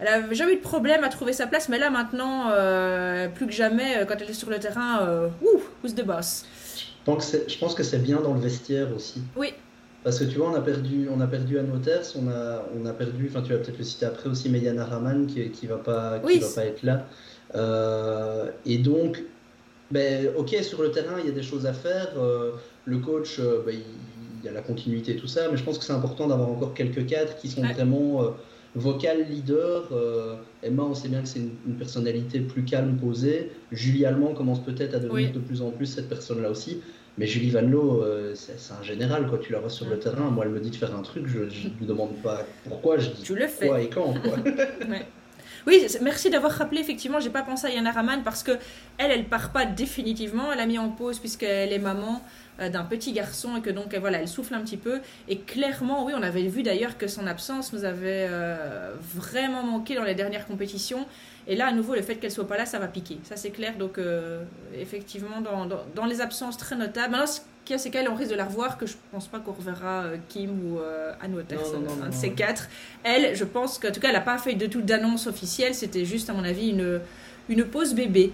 elle 0.00 0.04
n'a 0.04 0.32
jamais 0.32 0.54
eu 0.54 0.56
de 0.56 0.60
problème 0.60 1.04
à 1.04 1.08
trouver 1.08 1.32
sa 1.32 1.46
place, 1.46 1.68
mais 1.68 1.78
là 1.78 1.90
maintenant, 1.90 2.50
plus 3.34 3.46
que 3.46 3.52
jamais, 3.52 4.04
quand 4.08 4.16
elle 4.20 4.30
est 4.30 4.34
sur 4.34 4.50
le 4.50 4.58
terrain, 4.58 5.06
ouh, 5.40 5.60
who's 5.82 5.94
the 5.94 6.04
boss? 6.04 6.46
Je 7.06 7.58
pense 7.58 7.74
que 7.74 7.82
c'est 7.82 8.02
bien 8.02 8.20
dans 8.20 8.34
le 8.34 8.40
vestiaire 8.40 8.88
aussi. 8.94 9.22
Oui. 9.36 9.54
Parce 10.04 10.18
que 10.18 10.24
tu 10.24 10.38
vois, 10.38 10.50
on 10.50 10.54
a 10.54 10.60
perdu, 10.60 11.08
on 11.14 11.20
a 11.20 11.26
perdu 11.26 11.58
Anne 11.58 11.70
Waters, 11.70 12.04
on 12.16 12.28
a, 12.28 12.64
on 12.76 12.86
a 12.86 12.92
perdu, 12.92 13.28
enfin 13.30 13.42
tu 13.42 13.52
vas 13.52 13.58
peut-être 13.58 13.78
le 13.78 13.84
citer 13.84 14.06
après 14.06 14.28
aussi, 14.28 14.48
Meyana 14.48 14.84
Raman 14.84 15.26
qui, 15.26 15.48
qui 15.50 15.66
va 15.66 15.76
pas, 15.76 16.18
qui 16.18 16.38
va 16.40 16.48
pas 16.48 16.64
être 16.64 16.82
là. 16.82 17.06
Euh, 17.54 18.50
et 18.66 18.78
donc, 18.78 19.22
ben, 19.92 20.30
ok, 20.36 20.56
sur 20.62 20.82
le 20.82 20.90
terrain, 20.90 21.18
il 21.20 21.26
y 21.26 21.28
a 21.28 21.32
des 21.32 21.42
choses 21.42 21.66
à 21.66 21.72
faire. 21.72 22.08
Euh, 22.18 22.52
le 22.84 22.98
coach, 22.98 23.38
euh, 23.38 23.62
ben, 23.64 23.76
il, 23.76 24.44
y 24.44 24.48
a 24.48 24.52
la 24.52 24.62
continuité, 24.62 25.14
tout 25.14 25.28
ça, 25.28 25.48
mais 25.50 25.56
je 25.56 25.62
pense 25.62 25.78
que 25.78 25.84
c'est 25.84 25.92
important 25.92 26.26
d'avoir 26.26 26.48
encore 26.48 26.74
quelques 26.74 27.06
cadres 27.06 27.36
qui 27.36 27.48
sont 27.48 27.62
vraiment 27.62 28.34
vocal 28.74 29.26
leader. 29.28 29.88
Emma, 30.62 30.82
on 30.82 30.94
sait 30.94 31.08
bien 31.08 31.22
que 31.22 31.28
c'est 31.28 31.40
une, 31.40 31.76
personnalité 31.76 32.40
plus 32.40 32.64
calme, 32.64 32.96
posée. 32.96 33.52
Julie 33.70 34.06
Allemand 34.06 34.34
commence 34.34 34.62
peut-être 34.62 34.94
à 34.94 34.98
devenir 34.98 35.32
de 35.32 35.38
plus 35.38 35.62
en 35.62 35.70
plus 35.70 35.86
cette 35.86 36.08
personne-là 36.08 36.50
aussi. 36.50 36.80
Mais 37.18 37.26
Julie 37.26 37.50
Van 37.50 37.60
Loo, 37.62 38.02
euh, 38.02 38.32
c'est 38.34 38.72
un 38.72 38.82
général, 38.82 39.28
quoi. 39.28 39.38
Tu 39.38 39.52
la 39.52 39.58
vois 39.58 39.68
sur 39.68 39.86
le 39.88 39.98
terrain, 39.98 40.30
moi, 40.30 40.44
elle 40.46 40.52
me 40.52 40.60
dit 40.60 40.70
de 40.70 40.76
faire 40.76 40.94
un 40.96 41.02
truc, 41.02 41.26
je 41.26 41.40
ne 41.40 41.44
lui 41.44 41.86
demande 41.86 42.14
pas 42.22 42.46
pourquoi, 42.64 42.98
je 42.98 43.10
dis 43.10 43.22
tu 43.22 43.34
le 43.34 43.46
fais. 43.46 43.68
quoi 43.68 43.80
et 43.80 43.88
quand, 43.88 44.14
quoi. 44.14 44.36
Oui, 45.66 45.86
merci 46.00 46.28
d'avoir 46.28 46.52
rappelé, 46.52 46.80
effectivement, 46.80 47.20
j'ai 47.20 47.30
pas 47.30 47.42
pensé 47.42 47.68
à 47.68 47.70
Yana 47.70 47.92
Raman 47.92 48.22
parce 48.24 48.42
que 48.42 48.52
elle, 48.98 49.12
elle 49.12 49.26
part 49.26 49.52
pas 49.52 49.64
définitivement, 49.64 50.52
elle 50.52 50.58
a 50.58 50.66
mis 50.66 50.78
en 50.78 50.88
pause 50.88 51.20
puisqu'elle 51.20 51.72
est 51.72 51.78
maman 51.78 52.14
euh, 52.16 52.20
d'un 52.58 52.84
petit 52.84 53.12
garçon 53.12 53.56
et 53.56 53.60
que 53.60 53.70
donc 53.70 53.94
voilà, 53.94 54.20
elle 54.20 54.28
souffle 54.28 54.54
un 54.54 54.60
petit 54.60 54.76
peu. 54.76 55.00
Et 55.28 55.38
clairement, 55.38 56.04
oui, 56.04 56.12
on 56.16 56.22
avait 56.22 56.46
vu 56.46 56.62
d'ailleurs 56.62 56.98
que 56.98 57.06
son 57.06 57.26
absence 57.26 57.72
nous 57.72 57.84
avait 57.84 58.26
euh, 58.28 58.92
vraiment 59.14 59.62
manqué 59.62 59.94
dans 59.94 60.04
les 60.04 60.14
dernières 60.14 60.46
compétitions. 60.46 61.06
Et 61.48 61.56
là, 61.56 61.66
à 61.66 61.72
nouveau, 61.72 61.94
le 61.94 62.02
fait 62.02 62.16
qu'elle 62.16 62.30
soit 62.30 62.46
pas 62.46 62.56
là, 62.56 62.66
ça 62.66 62.78
va 62.78 62.86
piquer. 62.86 63.18
Ça, 63.24 63.36
c'est 63.36 63.50
clair. 63.50 63.76
Donc, 63.76 63.98
euh, 63.98 64.42
effectivement, 64.74 65.40
dans, 65.40 65.66
dans, 65.66 66.04
les 66.04 66.20
absences 66.20 66.56
très 66.56 66.76
notables. 66.76 67.10
Maintenant, 67.10 67.26
ce 67.26 67.40
qu'il 67.64 67.74
y 67.74 67.78
a, 67.78 67.78
c'est 67.78 67.90
qu'elle, 67.90 68.08
on 68.08 68.14
risque 68.14 68.30
de 68.30 68.36
la 68.36 68.44
revoir, 68.44 68.78
que 68.78 68.86
je 68.86 68.94
pense 69.10 69.26
pas 69.26 69.40
qu'on 69.40 69.52
reverra 69.52 70.04
euh, 70.04 70.16
Kim 70.28 70.50
ou 70.50 70.78
euh, 70.78 71.12
Anne 71.20 71.34
Waters, 71.34 71.74
un 72.02 72.08
de 72.08 72.14
ces 72.14 72.32
quatre. 72.32 72.68
Elle, 73.02 73.34
je 73.34 73.44
pense 73.44 73.78
qu'en 73.78 73.90
tout 73.90 74.00
cas, 74.00 74.08
elle 74.08 74.14
n'a 74.14 74.20
pas 74.20 74.38
fait 74.38 74.54
de 74.54 74.66
tout 74.66 74.82
d'annonce 74.82 75.26
officielle. 75.26 75.74
C'était 75.74 76.04
juste, 76.04 76.30
à 76.30 76.32
mon 76.32 76.44
avis, 76.44 76.70
une, 76.70 77.00
une 77.48 77.64
pause 77.64 77.94
bébé. 77.94 78.32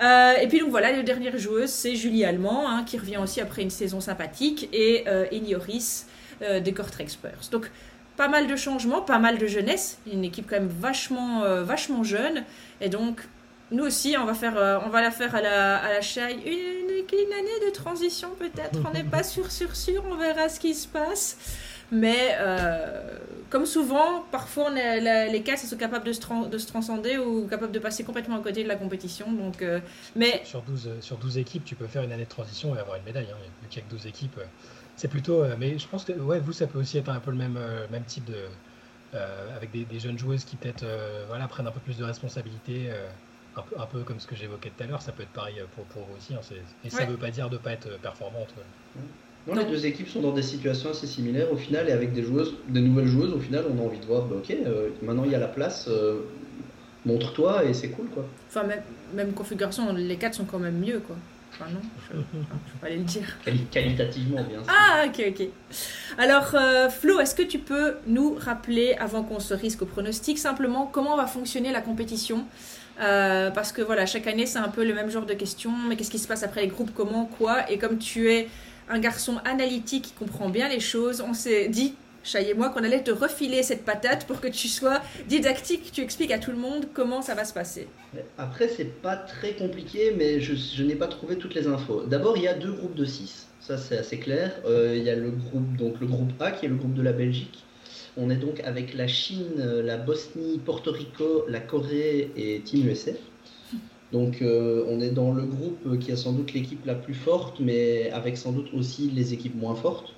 Et 0.00 0.46
puis 0.48 0.60
donc 0.60 0.70
voilà, 0.70 0.92
la 0.92 1.02
dernière 1.02 1.36
joueuse, 1.38 1.70
c'est 1.70 1.94
Julie 1.94 2.24
Allemand, 2.24 2.68
hein, 2.68 2.84
qui 2.84 2.98
revient 2.98 3.18
aussi 3.18 3.40
après 3.40 3.62
une 3.62 3.70
saison 3.70 4.00
sympathique, 4.00 4.68
et 4.72 5.04
euh, 5.06 5.26
Enioris 5.32 6.06
des 6.40 6.72
Cortrex 6.72 7.12
Spurs. 7.12 7.50
Donc 7.52 7.70
pas 8.20 8.28
mal 8.28 8.46
de 8.46 8.54
changements, 8.54 9.00
pas 9.00 9.18
mal 9.18 9.38
de 9.38 9.46
jeunesse, 9.46 9.98
une 10.12 10.24
équipe 10.24 10.46
quand 10.46 10.56
même 10.56 10.68
vachement, 10.68 11.42
euh, 11.42 11.64
vachement 11.64 12.04
jeune. 12.04 12.44
Et 12.82 12.90
donc, 12.90 13.26
nous 13.70 13.82
aussi, 13.82 14.14
on 14.20 14.26
va, 14.26 14.34
faire, 14.34 14.58
euh, 14.58 14.78
on 14.84 14.90
va 14.90 15.00
la 15.00 15.10
faire 15.10 15.34
à 15.34 15.40
la, 15.40 15.76
à 15.78 15.88
la 15.88 16.00
Une, 16.30 16.44
une, 16.44 17.32
année 17.32 17.66
de 17.66 17.70
transition 17.72 18.28
peut-être, 18.38 18.78
on 18.86 18.92
n'est 18.92 19.04
pas 19.04 19.22
sûr, 19.34 19.50
sûr, 19.50 19.74
sûr, 19.74 20.04
on 20.10 20.16
verra 20.16 20.50
ce 20.50 20.60
qui 20.60 20.74
se 20.74 20.86
passe. 20.86 21.38
Mais 21.92 22.36
euh, 22.38 23.18
comme 23.50 23.66
souvent, 23.66 24.24
parfois 24.30 24.70
on 24.70 24.74
les 24.74 25.42
cas 25.42 25.56
sont 25.56 25.76
capables 25.76 26.04
de 26.04 26.12
se, 26.12 26.48
de 26.48 26.58
se, 26.58 26.66
transcender 26.66 27.18
ou 27.18 27.46
capables 27.46 27.72
de 27.72 27.78
passer 27.78 28.04
complètement 28.04 28.36
à 28.36 28.40
côté 28.40 28.62
de 28.62 28.68
la 28.68 28.76
compétition. 28.76 29.32
Donc, 29.32 29.64
mais... 30.14 30.42
sur, 30.44 30.62
12, 30.62 30.90
sur 31.00 31.16
12 31.16 31.38
équipes, 31.38 31.64
tu 31.64 31.74
peux 31.74 31.86
faire 31.86 32.02
une 32.02 32.12
année 32.12 32.24
de 32.24 32.28
transition 32.28 32.74
et 32.76 32.78
avoir 32.78 32.96
une 32.96 33.04
médaille. 33.04 33.28
Hein. 33.32 33.36
Il 33.62 33.68
n'y 33.68 33.82
a 33.82 33.86
que 33.86 33.90
12 33.90 34.06
équipes. 34.06 34.40
C'est 35.00 35.08
plutôt. 35.08 35.42
Euh, 35.42 35.56
mais 35.58 35.78
je 35.78 35.88
pense 35.88 36.04
que 36.04 36.12
ouais, 36.12 36.40
vous, 36.40 36.52
ça 36.52 36.66
peut 36.66 36.78
aussi 36.78 36.98
être 36.98 37.08
un 37.08 37.20
peu 37.20 37.30
le 37.30 37.38
même, 37.38 37.56
euh, 37.56 37.86
même 37.90 38.04
type 38.04 38.26
de. 38.26 38.36
Euh, 39.14 39.56
avec 39.56 39.70
des, 39.72 39.98
jeunes 39.98 40.18
joueuses 40.18 40.44
qui 40.44 40.56
peut-être 40.56 40.84
voilà, 41.26 41.48
prennent 41.48 41.66
un 41.66 41.72
peu 41.72 41.80
plus 41.80 41.96
de 41.96 42.04
responsabilité. 42.04 42.90
Un 43.56 43.62
peu, 43.62 43.80
un, 43.80 43.86
peu, 43.86 44.02
comme 44.04 44.20
ce 44.20 44.26
que 44.26 44.36
j'évoquais 44.36 44.70
tout 44.76 44.84
à 44.84 44.86
l'heure, 44.86 45.02
ça 45.02 45.10
peut 45.10 45.22
être 45.22 45.32
pareil 45.32 45.60
pour, 45.74 45.84
pour 45.86 46.04
vous 46.04 46.16
aussi. 46.16 46.34
Hein, 46.34 46.40
et 46.84 46.90
ça 46.90 47.06
ne 47.06 47.10
veut 47.10 47.16
pas 47.16 47.30
dire 47.30 47.48
de 47.48 47.56
ne 47.56 47.60
pas 47.60 47.72
être 47.72 47.98
performante. 48.00 48.54
Non, 49.46 49.54
les 49.54 49.64
deux 49.64 49.86
équipes 49.86 50.08
sont 50.08 50.20
dans 50.20 50.32
des 50.32 50.42
situations 50.42 50.90
assez 50.90 51.06
similaires 51.06 51.50
au 51.52 51.56
final, 51.56 51.88
et 51.88 51.92
avec 51.92 52.12
des 52.12 52.22
joueuses, 52.22 52.54
des 52.68 52.80
nouvelles 52.80 53.06
joueuses, 53.08 53.32
au 53.32 53.40
final, 53.40 53.64
on 53.74 53.80
a 53.82 53.86
envie 53.86 53.98
de 53.98 54.04
voir, 54.06 54.26
bah, 54.26 54.36
ok, 54.38 54.54
maintenant 55.02 55.24
il 55.24 55.32
y 55.32 55.34
a 55.34 55.38
la 55.38 55.48
place, 55.48 55.88
montre-toi 57.06 57.64
et 57.64 57.72
c'est 57.74 57.88
cool 57.88 58.06
quoi. 58.08 58.26
Enfin, 58.48 58.64
même, 58.64 58.82
même 59.14 59.32
configuration, 59.32 59.92
les 59.94 60.16
quatre 60.16 60.34
sont 60.34 60.44
quand 60.44 60.58
même 60.58 60.78
mieux 60.78 61.00
quoi 61.00 61.16
non, 61.68 61.80
je 62.10 62.16
ne 62.16 62.20
vais 62.22 62.26
pas 62.80 62.86
aller 62.86 62.96
le 62.96 63.04
dire. 63.04 63.36
Qualitativement, 63.70 64.42
bien 64.44 64.62
sûr. 64.62 64.72
Ah, 64.72 65.04
ok, 65.06 65.24
ok. 65.28 65.48
Alors, 66.18 66.54
euh, 66.54 66.88
Flo, 66.88 67.20
est-ce 67.20 67.34
que 67.34 67.42
tu 67.42 67.58
peux 67.58 67.94
nous 68.06 68.34
rappeler, 68.38 68.94
avant 68.94 69.22
qu'on 69.22 69.40
se 69.40 69.54
risque 69.54 69.82
au 69.82 69.86
pronostic, 69.86 70.38
simplement 70.38 70.86
comment 70.86 71.16
va 71.16 71.26
fonctionner 71.26 71.72
la 71.72 71.80
compétition? 71.80 72.44
Euh, 73.02 73.50
Parce 73.50 73.72
que 73.72 73.82
voilà, 73.82 74.06
chaque 74.06 74.26
année, 74.26 74.46
c'est 74.46 74.58
un 74.58 74.68
peu 74.68 74.84
le 74.84 74.94
même 74.94 75.10
genre 75.10 75.26
de 75.26 75.34
questions. 75.34 75.72
Mais 75.88 75.96
qu'est-ce 75.96 76.10
qui 76.10 76.18
se 76.18 76.28
passe 76.28 76.42
après 76.42 76.62
les 76.62 76.68
groupes 76.68 76.92
Comment 76.94 77.24
Quoi? 77.26 77.70
Et 77.70 77.78
comme 77.78 77.98
tu 77.98 78.30
es 78.30 78.48
un 78.90 78.98
garçon 78.98 79.38
analytique 79.44 80.02
qui 80.02 80.12
comprend 80.12 80.50
bien 80.50 80.68
les 80.68 80.80
choses, 80.80 81.20
on 81.20 81.32
s'est 81.32 81.68
dit 81.68 81.94
Chay 82.22 82.50
et 82.50 82.54
moi, 82.54 82.68
qu'on 82.68 82.84
allait 82.84 83.02
te 83.02 83.10
refiler 83.10 83.62
cette 83.62 83.84
patate 83.84 84.26
pour 84.26 84.40
que 84.40 84.48
tu 84.48 84.68
sois 84.68 85.00
didactique, 85.26 85.90
tu 85.90 86.02
expliques 86.02 86.32
à 86.32 86.38
tout 86.38 86.50
le 86.50 86.58
monde 86.58 86.86
comment 86.92 87.22
ça 87.22 87.34
va 87.34 87.44
se 87.44 87.54
passer. 87.54 87.88
Après, 88.36 88.68
c'est 88.68 89.00
pas 89.00 89.16
très 89.16 89.52
compliqué, 89.52 90.12
mais 90.16 90.40
je, 90.40 90.82
n'ai 90.82 90.96
pas 90.96 91.08
trouvé 91.08 91.36
toutes 91.36 91.54
les 91.54 91.66
infos. 91.66 92.02
D'abord, 92.06 92.36
il 92.36 92.42
y 92.42 92.48
a 92.48 92.54
deux 92.54 92.72
groupes 92.72 92.94
de 92.94 93.06
6, 93.06 93.48
ça 93.60 93.78
c'est 93.78 93.96
assez 93.96 94.18
clair. 94.18 94.52
Euh, 94.66 94.94
il 94.96 95.02
y 95.02 95.08
a 95.08 95.16
le 95.16 95.30
groupe, 95.30 95.76
donc 95.76 95.98
le 96.00 96.06
groupe 96.06 96.32
A 96.40 96.50
qui 96.50 96.66
est 96.66 96.68
le 96.68 96.74
groupe 96.74 96.94
de 96.94 97.02
la 97.02 97.12
Belgique. 97.12 97.64
On 98.16 98.28
est 98.28 98.36
donc 98.36 98.60
avec 98.64 98.92
la 98.94 99.06
Chine, 99.06 99.56
la 99.56 99.96
Bosnie, 99.96 100.58
Porto 100.58 100.90
Rico, 100.90 101.44
la 101.48 101.60
Corée 101.60 102.32
et 102.36 102.60
Team 102.60 102.86
USA. 102.88 103.12
Donc 104.12 104.42
euh, 104.42 104.84
on 104.88 105.00
est 105.00 105.10
dans 105.10 105.32
le 105.32 105.44
groupe 105.44 105.98
qui 106.00 106.10
a 106.10 106.16
sans 106.16 106.32
doute 106.32 106.52
l'équipe 106.52 106.84
la 106.84 106.94
plus 106.94 107.14
forte, 107.14 107.60
mais 107.60 108.10
avec 108.10 108.36
sans 108.36 108.52
doute 108.52 108.68
aussi 108.74 109.10
les 109.10 109.32
équipes 109.32 109.54
moins 109.54 109.74
fortes. 109.74 110.14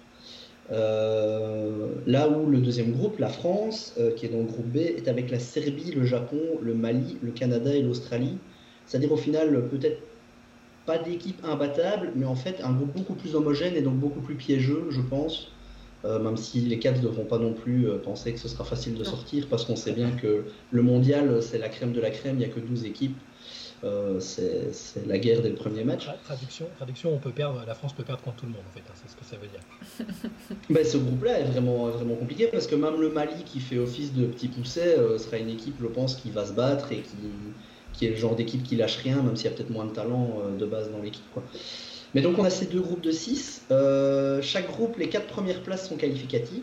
Euh, 0.70 1.88
là 2.06 2.28
où 2.30 2.48
le 2.48 2.58
deuxième 2.58 2.92
groupe, 2.92 3.18
la 3.18 3.28
France, 3.28 3.94
euh, 3.98 4.12
qui 4.14 4.26
est 4.26 4.30
dans 4.30 4.38
le 4.38 4.44
groupe 4.44 4.68
B, 4.68 4.76
est 4.78 5.08
avec 5.08 5.30
la 5.30 5.38
Serbie, 5.38 5.92
le 5.94 6.06
Japon, 6.06 6.40
le 6.62 6.74
Mali, 6.74 7.18
le 7.22 7.32
Canada 7.32 7.74
et 7.74 7.82
l'Australie. 7.82 8.38
C'est-à-dire 8.86 9.12
au 9.12 9.16
final 9.16 9.68
peut-être 9.68 10.00
pas 10.86 10.98
d'équipe 10.98 11.44
imbattable, 11.44 12.12
mais 12.16 12.24
en 12.24 12.34
fait 12.34 12.62
un 12.62 12.72
groupe 12.72 12.96
beaucoup 12.96 13.14
plus 13.14 13.34
homogène 13.34 13.76
et 13.76 13.82
donc 13.82 13.96
beaucoup 13.96 14.20
plus 14.20 14.34
piégeux, 14.34 14.86
je 14.90 15.00
pense. 15.00 15.48
Euh, 16.04 16.18
même 16.18 16.36
si 16.36 16.60
les 16.60 16.80
quatre 16.80 16.96
ne 16.96 17.02
devront 17.02 17.24
pas 17.24 17.38
non 17.38 17.52
plus 17.52 17.86
penser 18.02 18.32
que 18.32 18.40
ce 18.40 18.48
sera 18.48 18.64
facile 18.64 18.94
de 18.94 19.04
sortir, 19.04 19.46
parce 19.48 19.64
qu'on 19.66 19.76
sait 19.76 19.92
bien 19.92 20.10
que 20.10 20.46
le 20.70 20.82
mondial, 20.82 21.40
c'est 21.42 21.58
la 21.58 21.68
crème 21.68 21.92
de 21.92 22.00
la 22.00 22.10
crème, 22.10 22.36
il 22.36 22.38
n'y 22.38 22.44
a 22.44 22.48
que 22.48 22.58
12 22.58 22.86
équipes. 22.86 23.16
Euh, 23.84 24.20
c'est 24.20 25.06
la 25.06 25.18
guerre 25.18 25.42
dès 25.42 25.48
le 25.48 25.56
premier 25.56 25.82
match. 25.82 26.08
Traduction, 26.24 26.68
traduction, 26.76 27.12
on 27.12 27.18
peut 27.18 27.32
perdre, 27.32 27.64
la 27.66 27.74
France 27.74 27.92
peut 27.92 28.04
perdre 28.04 28.22
contre 28.22 28.36
tout 28.36 28.46
le 28.46 28.52
monde 28.52 28.62
en 28.68 28.72
fait, 28.72 28.84
hein, 28.88 28.94
c'est 28.94 29.10
ce 29.10 29.16
que 29.16 29.24
ça 29.24 29.36
veut 29.36 29.48
dire. 29.48 30.60
ben, 30.70 30.84
ce 30.84 30.98
groupe-là 30.98 31.40
est 31.40 31.44
vraiment, 31.44 31.88
vraiment 31.88 32.14
compliqué 32.14 32.46
parce 32.46 32.68
que 32.68 32.76
même 32.76 33.00
le 33.00 33.08
Mali 33.08 33.42
qui 33.44 33.58
fait 33.58 33.78
office 33.78 34.12
de 34.12 34.26
petit 34.26 34.46
pousset 34.46 34.96
euh, 34.98 35.18
sera 35.18 35.38
une 35.38 35.48
équipe, 35.48 35.74
je 35.80 35.86
pense, 35.86 36.14
qui 36.14 36.30
va 36.30 36.46
se 36.46 36.52
battre 36.52 36.92
et 36.92 37.00
qui, 37.00 37.16
qui 37.92 38.06
est 38.06 38.10
le 38.10 38.16
genre 38.16 38.36
d'équipe 38.36 38.62
qui 38.62 38.76
lâche 38.76 38.98
rien, 38.98 39.20
même 39.20 39.34
s'il 39.34 39.50
y 39.50 39.52
a 39.52 39.56
peut-être 39.56 39.70
moins 39.70 39.86
de 39.86 39.92
talent 39.92 40.42
euh, 40.44 40.56
de 40.56 40.66
base 40.66 40.92
dans 40.92 41.02
l'équipe. 41.02 41.24
Mais 42.14 42.20
donc 42.20 42.38
on 42.38 42.44
a 42.44 42.50
ces 42.50 42.66
deux 42.66 42.80
groupes 42.80 43.00
de 43.00 43.10
6. 43.10 43.66
chaque 44.42 44.68
groupe, 44.68 44.96
les 44.96 45.08
quatre 45.08 45.26
premières 45.26 45.62
places 45.62 45.88
sont 45.88 45.96
qualificatives. 45.96 46.62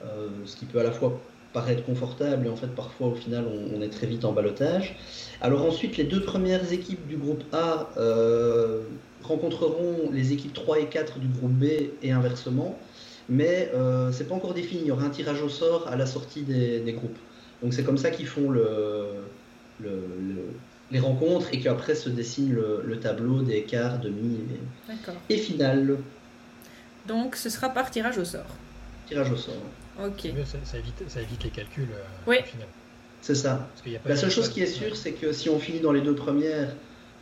ce 0.00 0.56
qui 0.56 0.64
peut 0.64 0.78
à 0.80 0.84
la 0.84 0.92
fois 0.92 1.20
paraître 1.52 1.84
confortable 1.84 2.46
et 2.46 2.50
en 2.50 2.56
fait 2.56 2.68
parfois 2.68 3.08
au 3.08 3.14
final 3.14 3.44
on, 3.74 3.80
est 3.80 3.88
très 3.88 4.06
vite 4.06 4.24
en 4.24 4.32
balotage. 4.32 4.96
Alors 5.40 5.64
ensuite 5.64 5.96
les 5.96 6.04
deux 6.04 6.20
premières 6.20 6.72
équipes 6.72 7.06
du 7.06 7.16
groupe 7.16 7.42
A 7.52 7.90
euh, 7.96 8.82
rencontreront 9.22 10.10
les 10.12 10.32
équipes 10.32 10.52
3 10.52 10.80
et 10.80 10.86
4 10.86 11.18
du 11.18 11.28
groupe 11.28 11.52
B 11.52 11.64
et 12.02 12.12
inversement, 12.12 12.78
mais 13.28 13.70
euh, 13.74 14.12
c'est 14.12 14.28
pas 14.28 14.34
encore 14.34 14.54
défini, 14.54 14.82
il 14.82 14.88
y 14.88 14.90
aura 14.90 15.04
un 15.04 15.10
tirage 15.10 15.42
au 15.42 15.48
sort 15.48 15.88
à 15.88 15.96
la 15.96 16.06
sortie 16.06 16.42
des, 16.42 16.92
groupes. 16.92 17.18
Donc 17.62 17.72
c'est 17.72 17.84
comme 17.84 17.98
ça 17.98 18.10
qu'ils 18.10 18.26
font 18.26 18.50
le, 18.50 19.06
les 20.90 21.00
rencontres 21.00 21.48
et 21.52 21.60
qu'après 21.60 21.94
se 21.94 22.08
dessine 22.08 22.54
le, 22.54 23.00
tableau 23.00 23.42
des 23.42 23.62
quarts, 23.62 23.98
demi 23.98 24.38
et, 25.30 25.34
et 25.34 25.38
finale. 25.38 25.96
Donc 27.06 27.36
ce 27.36 27.48
sera 27.48 27.70
par 27.70 27.90
tirage 27.90 28.18
au 28.18 28.24
sort. 28.24 28.46
Tirage 29.08 29.32
au 29.32 29.36
sort. 29.36 29.54
Ok. 29.98 30.28
ça, 30.64 30.78
évite, 30.78 31.08
ça 31.08 31.20
évite 31.20 31.44
les 31.44 31.50
calculs 31.50 31.88
euh, 31.92 32.02
oui. 32.26 32.36
C'est 33.20 33.34
ça. 33.34 33.68
La 34.06 34.16
seule 34.16 34.30
chose 34.30 34.48
qui 34.48 34.60
est 34.62 34.66
sûre, 34.66 34.94
c'est 34.96 35.12
que 35.12 35.32
si 35.32 35.48
on 35.48 35.58
finit 35.58 35.80
dans 35.80 35.92
les 35.92 36.00
deux 36.00 36.14
premières, 36.14 36.70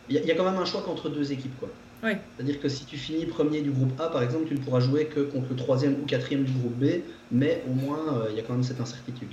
il 0.09 0.17
y, 0.17 0.31
a 0.31 0.35
quand 0.35 0.45
même 0.45 0.59
un 0.59 0.65
choix 0.65 0.87
entre 0.89 1.09
deux 1.09 1.33
équipes. 1.33 1.59
quoi. 1.59 1.69
Oui. 2.05 2.13
C'est-à-dire 2.37 2.61
que 2.61 2.69
si 2.69 2.85
tu 2.85 2.97
finis 2.97 3.25
premier 3.25 3.63
du 3.63 3.71
groupe 3.71 3.99
A, 3.99 4.09
par 4.09 4.23
exemple, 4.23 4.47
tu 4.47 4.55
ne 4.55 4.61
pourras 4.61 4.81
jouer 4.81 5.07
que 5.07 5.21
contre 5.21 5.49
le 5.51 5.57
troisième 5.57 5.95
ou 5.95 6.05
quatrième 6.05 6.45
du 6.45 6.53
groupe 6.53 6.75
B, 6.75 7.01
mais 7.33 7.65
au 7.69 7.73
moins, 7.73 8.19
euh, 8.19 8.27
il 8.31 8.37
y 8.37 8.41
a 8.41 8.43
quand 8.43 8.53
même 8.53 8.63
cette 8.63 8.81
incertitude. 8.81 9.31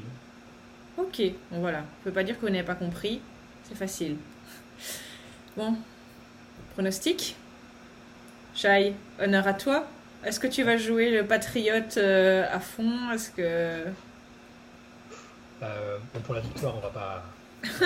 Ok, 0.97 1.21
bon 1.51 1.59
voilà. 1.59 1.79
On 1.79 2.03
peut 2.05 2.11
pas 2.11 2.23
dire 2.23 2.35
vous 2.41 2.49
n'avez 2.49 2.63
pas 2.63 2.75
compris. 2.75 3.19
C'est 3.63 3.75
facile. 3.77 4.15
Bon. 5.57 5.75
Pronostic 6.73 7.35
Shai, 8.55 8.93
honneur 9.19 9.47
à 9.47 9.53
toi. 9.53 9.87
Est-ce 10.25 10.39
que 10.39 10.47
tu 10.47 10.63
vas 10.63 10.77
jouer 10.77 11.11
le 11.11 11.25
patriote 11.25 11.97
euh, 11.97 12.45
à 12.51 12.59
fond? 12.59 13.11
Est-ce 13.11 13.29
que. 13.31 13.41
Euh, 15.61 15.97
bon, 16.13 16.19
pour 16.21 16.35
la 16.35 16.41
victoire, 16.41 16.75
on 16.77 16.79
va 16.79 16.89
pas. 16.89 17.23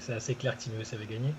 c'est 0.00 0.12
assez 0.12 0.34
clair 0.34 0.56
que 0.56 0.70
USA 0.78 0.96
avait 0.96 1.06
gagné. 1.06 1.32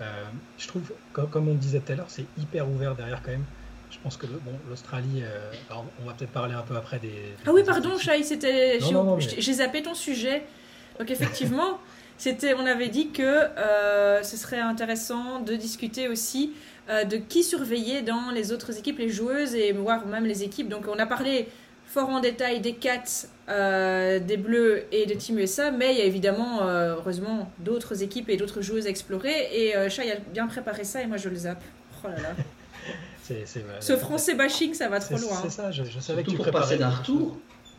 Euh, 0.00 0.24
je 0.58 0.68
trouve, 0.68 0.82
comme, 1.12 1.28
comme 1.28 1.48
on 1.48 1.54
disait 1.54 1.80
tout 1.80 1.92
à 1.92 1.96
l'heure, 1.96 2.06
c'est 2.08 2.26
hyper 2.38 2.68
ouvert 2.68 2.94
derrière 2.94 3.22
quand 3.22 3.30
même. 3.30 3.44
Je 3.90 3.98
pense 4.02 4.16
que 4.16 4.26
bon, 4.26 4.52
l'Australie, 4.68 5.22
euh, 5.22 5.50
on 5.70 6.06
va 6.06 6.12
peut-être 6.12 6.32
parler 6.32 6.54
un 6.54 6.62
peu 6.62 6.76
après 6.76 6.98
des. 6.98 7.08
des 7.08 7.34
Ah 7.46 7.52
oui, 7.52 7.62
pardon. 7.64 7.96
Shai, 7.98 8.22
c'était. 8.22 8.78
J'ai- 8.80 9.52
zappé 9.54 9.82
ton 9.82 9.94
sujet. 9.94 10.44
Donc, 10.98 11.10
effectivement, 11.10 11.78
c'était, 12.18 12.54
on 12.54 12.66
avait 12.66 12.88
dit 12.88 13.10
que 13.10 13.22
euh, 13.22 14.22
ce 14.22 14.36
serait 14.36 14.60
intéressant 14.60 15.40
de 15.40 15.54
discuter 15.54 16.08
aussi 16.08 16.52
euh, 16.90 17.04
de 17.04 17.16
qui 17.16 17.42
surveiller 17.42 18.02
dans 18.02 18.30
les 18.32 18.52
autres 18.52 18.78
équipes, 18.78 18.98
les 18.98 19.08
joueuses 19.08 19.54
et 19.54 19.72
voire 19.72 20.06
même 20.06 20.24
les 20.26 20.42
équipes. 20.44 20.68
Donc, 20.68 20.86
on 20.88 20.98
a 20.98 21.06
parlé 21.06 21.48
fort 21.86 22.08
en 22.08 22.20
détail 22.20 22.60
des 22.60 22.74
Cats, 22.74 23.26
euh, 23.48 24.18
des 24.18 24.36
Bleus 24.36 24.84
et 24.92 25.06
de 25.06 25.14
Team 25.14 25.38
USA, 25.38 25.70
mais 25.70 25.92
il 25.94 25.98
y 25.98 26.02
a 26.02 26.04
évidemment, 26.04 26.62
euh, 26.66 26.96
heureusement, 26.96 27.50
d'autres 27.60 28.02
équipes 28.02 28.28
et 28.28 28.36
d'autres 28.36 28.60
joueuses 28.60 28.86
à 28.86 28.90
explorer. 28.90 29.48
Et 29.52 29.76
euh, 29.76 29.88
Shai 29.88 30.10
a 30.12 30.16
bien 30.32 30.46
préparé 30.46 30.84
ça 30.84 31.00
et 31.02 31.06
moi 31.06 31.16
je 31.16 31.28
le 31.28 31.36
zappe. 31.36 31.62
Oh 32.04 32.08
là 32.08 32.16
là. 32.20 32.28
C'est- 33.22 33.44
c'est- 33.44 33.64
Ce 33.80 33.96
français 33.96 34.34
bashing, 34.34 34.72
ça 34.72 34.88
va 34.88 35.00
trop 35.00 35.16
loin. 35.18 35.36
c'est 35.42 35.50
ça, 35.50 35.72
je, 35.72 35.82
je 35.82 35.98
savais 35.98 36.22
que 36.22 36.30
tu 36.30 36.36
pour 36.36 36.44
préparais. 36.44 36.62
passer 36.64 36.76
d'un 36.78 36.90
retour. 36.90 37.36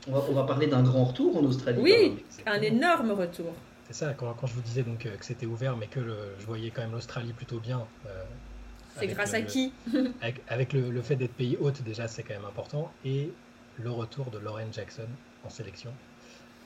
On 0.09 0.11
va, 0.11 0.21
on 0.29 0.33
va 0.33 0.43
parler 0.43 0.67
d'un 0.67 0.83
grand 0.83 1.05
retour 1.05 1.37
en 1.37 1.43
Australie. 1.45 1.79
Oui. 1.81 2.17
Un 2.45 2.61
énorme 2.61 3.11
retour. 3.11 3.53
C'est 3.87 3.93
ça, 3.95 4.13
quand, 4.17 4.33
quand 4.33 4.47
je 4.47 4.53
vous 4.55 4.61
disais 4.61 4.83
donc 4.83 5.05
euh, 5.05 5.15
que 5.15 5.23
c'était 5.23 5.45
ouvert, 5.45 5.77
mais 5.77 5.87
que 5.87 6.01
le- 6.01 6.17
je 6.39 6.45
voyais 6.45 6.69
quand 6.69 6.81
même 6.81 6.91
l'Australie 6.91 7.31
plutôt 7.31 7.59
bien. 7.59 7.81
C'est 8.97 9.05
avec 9.05 9.15
grâce 9.15 9.31
le- 9.31 9.37
à 9.37 9.41
qui 9.41 9.73
Avec, 10.21 10.41
avec 10.47 10.73
le, 10.73 10.89
le 10.89 11.01
fait 11.01 11.15
d'être 11.15 11.33
pays 11.33 11.57
hôte, 11.59 11.81
déjà, 11.83 12.07
c'est 12.07 12.23
quand 12.23 12.33
même 12.33 12.45
important. 12.45 12.91
Et 13.05 13.31
le 13.77 13.89
retour 13.91 14.31
de 14.31 14.37
Lauren 14.39 14.71
Jackson 14.71 15.07
en 15.45 15.49
sélection. 15.49 15.91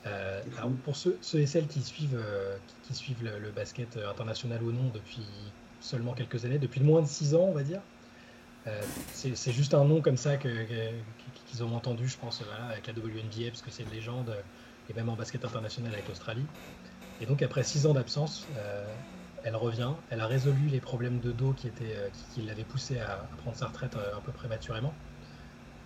Euh, 0.06 0.42
alors, 0.58 0.70
pour 0.84 0.96
ceux, 0.96 1.16
ceux 1.20 1.38
et 1.40 1.46
celles 1.46 1.66
qui 1.68 1.80
suivent, 1.82 2.18
euh, 2.20 2.56
qui, 2.66 2.88
qui 2.88 2.94
suivent 2.94 3.22
le, 3.22 3.38
le 3.38 3.50
basket 3.50 3.96
international 4.08 4.62
ou 4.62 4.72
non 4.72 4.90
depuis 4.92 5.22
seulement 5.80 6.12
quelques 6.12 6.44
années, 6.44 6.58
depuis 6.58 6.80
moins 6.80 7.02
de 7.02 7.06
6 7.06 7.34
ans, 7.34 7.44
on 7.48 7.52
va 7.52 7.62
dire, 7.62 7.80
euh, 8.66 8.80
c'est 9.12 9.52
juste 9.52 9.74
un 9.74 9.84
nom 9.84 10.00
comme 10.00 10.16
ça 10.16 10.36
que- 10.36 10.48
que- 10.48 10.90
qu'ils 11.46 11.62
ont 11.64 11.74
entendu, 11.74 12.08
je 12.08 12.16
pense, 12.16 12.42
voilà, 12.42 12.66
avec 12.66 12.86
la 12.86 12.92
WNBA, 12.94 13.48
parce 13.50 13.62
que 13.62 13.70
c'est 13.70 13.82
une 13.84 13.90
légende, 13.90 14.34
et 14.90 14.94
même 14.94 15.08
en 15.08 15.14
basket 15.14 15.44
international 15.44 15.92
avec 15.92 16.08
l'Australie. 16.08 16.46
Et 17.20 17.26
donc, 17.26 17.42
après 17.42 17.62
6 17.62 17.86
ans 17.86 17.94
d'absence, 17.94 18.46
euh, 18.56 18.84
elle 19.44 19.56
revient. 19.56 19.90
Elle 20.10 20.20
a 20.20 20.26
résolu 20.26 20.66
les 20.68 20.80
problèmes 20.80 21.20
de 21.20 21.32
dos 21.32 21.52
qui, 21.52 21.66
étaient, 21.68 21.94
euh, 21.96 22.08
qui, 22.34 22.40
qui 22.40 22.46
l'avaient 22.46 22.64
poussé 22.64 22.98
à, 23.00 23.12
à 23.12 23.36
prendre 23.42 23.56
sa 23.56 23.66
retraite 23.66 23.96
euh, 23.96 24.16
un 24.16 24.20
peu 24.20 24.32
prématurément. 24.32 24.92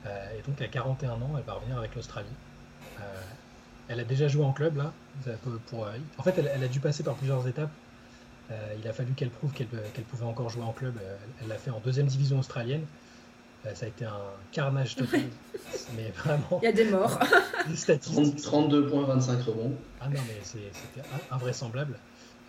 Euh, 0.07 0.39
et 0.39 0.43
donc, 0.49 0.61
à 0.61 0.69
41 0.69 1.13
ans, 1.13 1.35
elle 1.37 1.45
va 1.45 1.55
revenir 1.55 1.79
avec 1.79 1.95
l'Australie. 1.95 2.29
Euh, 3.01 3.03
elle 3.89 4.01
a 4.01 4.05
déjà 4.05 4.29
joué 4.29 4.45
en 4.45 4.53
club, 4.53 4.77
là. 4.77 4.93
Pour, 5.71 5.87
euh, 5.87 5.93
en 6.19 6.23
fait, 6.23 6.35
elle, 6.39 6.51
elle 6.55 6.63
a 6.63 6.69
dû 6.69 6.81
passer 6.81 7.03
par 7.03 7.15
plusieurs 7.15 7.47
étapes. 7.49 7.71
Euh, 8.51 8.75
il 8.81 8.87
a 8.87 8.93
fallu 8.93 9.13
qu'elle 9.15 9.31
prouve 9.31 9.53
qu'elle 9.53 9.67
qu'elle 9.95 10.05
pouvait 10.05 10.25
encore 10.25 10.51
jouer 10.51 10.63
en 10.63 10.73
club. 10.73 10.95
Euh, 11.03 11.17
Elle 11.43 11.49
l'a 11.49 11.57
fait 11.59 11.71
en 11.71 11.81
deuxième 11.81 12.07
division 12.07 12.39
australienne. 12.39 12.85
Euh, 13.67 13.75
ça 13.75 13.87
a 13.87 13.89
été 13.89 14.05
un 14.05 14.13
carnage 14.53 14.95
total. 14.95 15.23
mais 15.97 16.11
vraiment, 16.11 16.61
Il 16.63 16.67
y 16.67 16.69
a 16.69 16.73
des 16.73 16.85
morts. 16.89 17.19
des 17.67 17.75
statistiques. 17.77 18.37
30 18.37 18.69
32 18.71 18.87
points, 18.87 19.05
25 19.07 19.43
rebonds. 19.43 19.75
Ah 20.01 20.09
non, 20.09 20.21
mais 20.29 20.39
c'est- 20.45 20.71
c'était 20.73 21.01
in- 21.09 21.35
invraisemblable. 21.35 21.99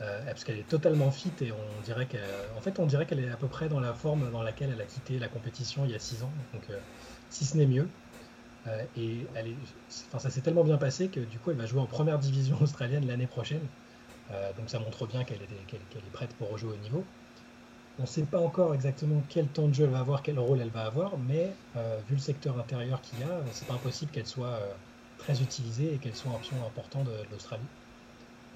Euh, 0.01 0.23
parce 0.25 0.43
qu'elle 0.43 0.59
est 0.59 0.69
totalement 0.69 1.09
fit 1.09 1.33
et 1.41 1.51
on 1.51 1.81
dirait 1.83 2.05
qu'elle, 2.07 2.21
en 2.55 2.61
fait, 2.61 2.77
on 2.77 2.85
dirait 2.85 3.07
qu'elle 3.07 3.19
est 3.19 3.29
à 3.29 3.37
peu 3.37 3.47
près 3.47 3.67
dans 3.67 3.79
la 3.79 3.95
forme 3.95 4.29
dans 4.31 4.43
laquelle 4.43 4.69
elle 4.71 4.81
a 4.81 4.85
quitté 4.85 5.17
la 5.17 5.27
compétition 5.27 5.85
il 5.85 5.91
y 5.91 5.95
a 5.95 5.99
6 5.99 6.21
ans, 6.21 6.31
donc 6.53 6.69
euh, 6.69 6.79
si 7.29 7.45
ce 7.45 7.57
n'est 7.57 7.65
mieux. 7.65 7.89
Euh, 8.67 8.83
et 8.95 9.25
enfin, 10.07 10.19
ça 10.19 10.29
s'est 10.29 10.41
tellement 10.41 10.63
bien 10.63 10.77
passé 10.77 11.09
que 11.09 11.19
du 11.19 11.39
coup, 11.39 11.49
elle 11.49 11.57
va 11.57 11.65
jouer 11.65 11.81
en 11.81 11.87
première 11.87 12.19
division 12.19 12.57
australienne 12.61 13.07
l'année 13.07 13.27
prochaine. 13.27 13.67
Donc 14.57 14.69
ça 14.69 14.77
montre 14.79 15.07
bien 15.07 15.23
qu'elle 15.23 15.41
est, 15.41 16.11
prête 16.11 16.33
pour 16.35 16.49
rejouer 16.49 16.73
au 16.73 16.77
niveau. 16.77 17.05
On 17.97 18.01
ne 18.01 18.07
sait 18.07 18.25
pas 18.25 18.39
encore 18.39 18.75
exactement 18.75 19.23
quel 19.29 19.47
temps 19.47 19.69
de 19.69 19.73
jeu 19.73 19.85
elle 19.85 19.91
va 19.91 19.99
avoir, 19.99 20.21
quel 20.21 20.37
rôle 20.37 20.59
elle 20.59 20.69
va 20.69 20.85
avoir, 20.85 21.17
mais 21.17 21.55
vu 22.07 22.15
le 22.15 22.21
secteur 22.21 22.59
intérieur 22.59 23.01
qu'il 23.01 23.19
y 23.19 23.23
a, 23.23 23.41
c'est 23.53 23.65
pas 23.65 23.75
impossible 23.75 24.11
qu'elle 24.11 24.27
soit 24.27 24.59
très 25.15 25.41
utilisée 25.41 25.93
et 25.93 25.99
qu'elle 25.99 26.15
soit 26.15 26.33
un 26.33 26.39
pion 26.39 26.65
important 26.65 27.05
de 27.05 27.23
l'Australie. 27.31 27.69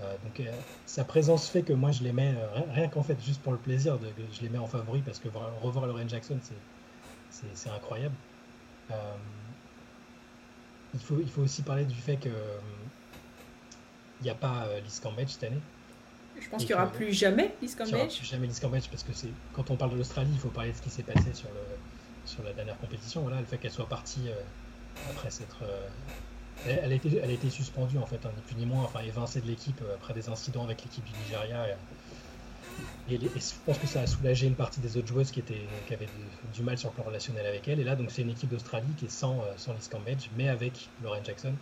Euh, 0.01 0.15
donc 0.23 0.39
euh, 0.39 0.51
sa 0.85 1.03
présence 1.03 1.47
fait 1.49 1.61
que 1.63 1.73
moi 1.73 1.91
je 1.91 2.03
les 2.03 2.11
mets, 2.13 2.33
euh, 2.35 2.61
rien, 2.73 2.87
qu'en 2.87 3.03
fait 3.03 3.21
juste 3.23 3.41
pour 3.41 3.51
le 3.51 3.57
plaisir, 3.59 3.99
de, 3.99 4.07
je 4.33 4.41
les 4.41 4.49
mets 4.49 4.57
en 4.57 4.65
favori 4.67 5.01
parce 5.01 5.19
que 5.19 5.27
voir- 5.29 5.51
revoir 5.61 5.85
Lauren 5.85 6.07
Jackson 6.07 6.39
c'est- 6.41 7.69
incroyable. 7.69 8.15
Il, 10.93 10.99
faut, 10.99 11.19
il 11.19 11.29
faut 11.29 11.41
aussi 11.41 11.61
parler 11.61 11.85
du 11.85 11.95
fait 11.95 12.17
que 12.17 12.29
il 14.19 14.23
n'y 14.25 14.29
a 14.29 14.35
pas 14.35 14.67
Liz 14.83 14.99
Cambage 14.99 15.29
cette 15.29 15.43
année. 15.45 15.59
Je 16.39 16.47
pense 16.49 16.61
qu'il 16.61 16.69
n'y 16.75 16.81
aura 16.81 16.87
plus 16.91 17.13
jamais 17.13 17.53
Liz 17.61 17.75
Il 17.79 17.85
n'y 17.85 17.91
aura 17.93 17.99
Cambage. 18.01 18.17
plus 18.17 18.25
jamais 18.27 18.47
Liz 18.47 18.59
Cambage 18.59 18.89
parce 18.89 19.03
que 19.03 19.13
c'est 19.13 19.29
quand 19.53 19.69
on 19.71 19.75
parle 19.75 19.91
de 19.91 19.97
l'Australie, 19.97 20.29
il 20.33 20.39
faut 20.39 20.49
parler 20.49 20.71
de 20.71 20.77
ce 20.77 20.81
qui 20.81 20.89
s'est 20.89 21.03
passé 21.03 21.33
sur, 21.33 21.49
le, 21.49 21.61
sur 22.25 22.43
la 22.43 22.53
dernière 22.53 22.77
compétition. 22.79 23.21
Voilà, 23.21 23.39
le 23.39 23.45
fait 23.45 23.57
qu'elle 23.57 23.71
soit 23.71 23.87
partie 23.89 24.27
euh, 24.29 24.33
après 25.11 25.29
s'être. 25.31 25.63
euh, 25.63 25.87
elle, 26.65 26.91
a 26.91 27.31
été, 27.31 27.49
suspendue 27.49 27.97
en 27.97 28.05
fait, 28.05 28.25
hein, 28.25 28.31
ni 28.35 28.41
plus 28.41 28.55
ni 28.55 28.65
moins, 28.65 28.83
enfin 28.83 29.01
évincée 29.01 29.41
de 29.41 29.47
l'équipe 29.47 29.81
euh, 29.81 29.95
après 29.95 30.13
des 30.13 30.29
incidents 30.29 30.63
avec 30.63 30.83
l'équipe 30.83 31.03
du 31.03 31.13
Nigeria. 31.23 31.67
Et, 33.09 33.15
et 33.15 33.19
je 33.19 33.53
pense 33.65 33.77
que 33.77 33.87
ça 33.87 34.01
a 34.01 34.07
soulagé 34.07 34.47
une 34.47 34.55
partie 34.55 34.79
des 34.79 34.97
autres 34.97 35.07
joueuses 35.07 35.31
qui, 35.31 35.39
étaient, 35.39 35.67
qui 35.87 35.93
avaient 35.93 36.09
du 36.53 36.63
mal 36.63 36.77
sur 36.77 36.89
le 36.89 36.95
plan 36.95 37.03
relationnel 37.03 37.45
avec 37.45 37.67
elle. 37.67 37.79
Et 37.79 37.83
là, 37.83 37.95
donc 37.95 38.11
c'est 38.11 38.21
une 38.21 38.29
équipe 38.29 38.49
d'Australie 38.49 38.93
qui 38.97 39.05
est 39.05 39.09
sans, 39.09 39.39
euh, 39.41 39.53
sans 39.57 39.73
Liz 39.73 39.87
Cambage, 39.87 40.29
mais 40.37 40.49
avec 40.49 40.89
Lauren 41.03 41.23
Jackson. 41.23 41.53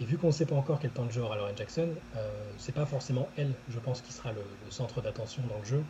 Et 0.00 0.04
vu 0.04 0.18
qu'on 0.18 0.26
ne 0.26 0.32
sait 0.32 0.46
pas 0.46 0.54
encore 0.54 0.78
quel 0.78 0.90
temps 0.90 1.06
de 1.06 1.10
jeu 1.10 1.22
aura 1.22 1.36
Lauren 1.36 1.56
Jackson, 1.56 1.88
euh, 2.16 2.52
c'est 2.58 2.74
pas 2.74 2.84
forcément 2.84 3.28
elle, 3.36 3.54
je 3.68 3.78
pense, 3.78 4.02
qui 4.02 4.12
sera 4.12 4.32
le, 4.32 4.42
centre 4.70 5.00
d'attention 5.00 5.42
dans 5.46 5.58
le 5.58 5.64
jeu. 5.64 5.84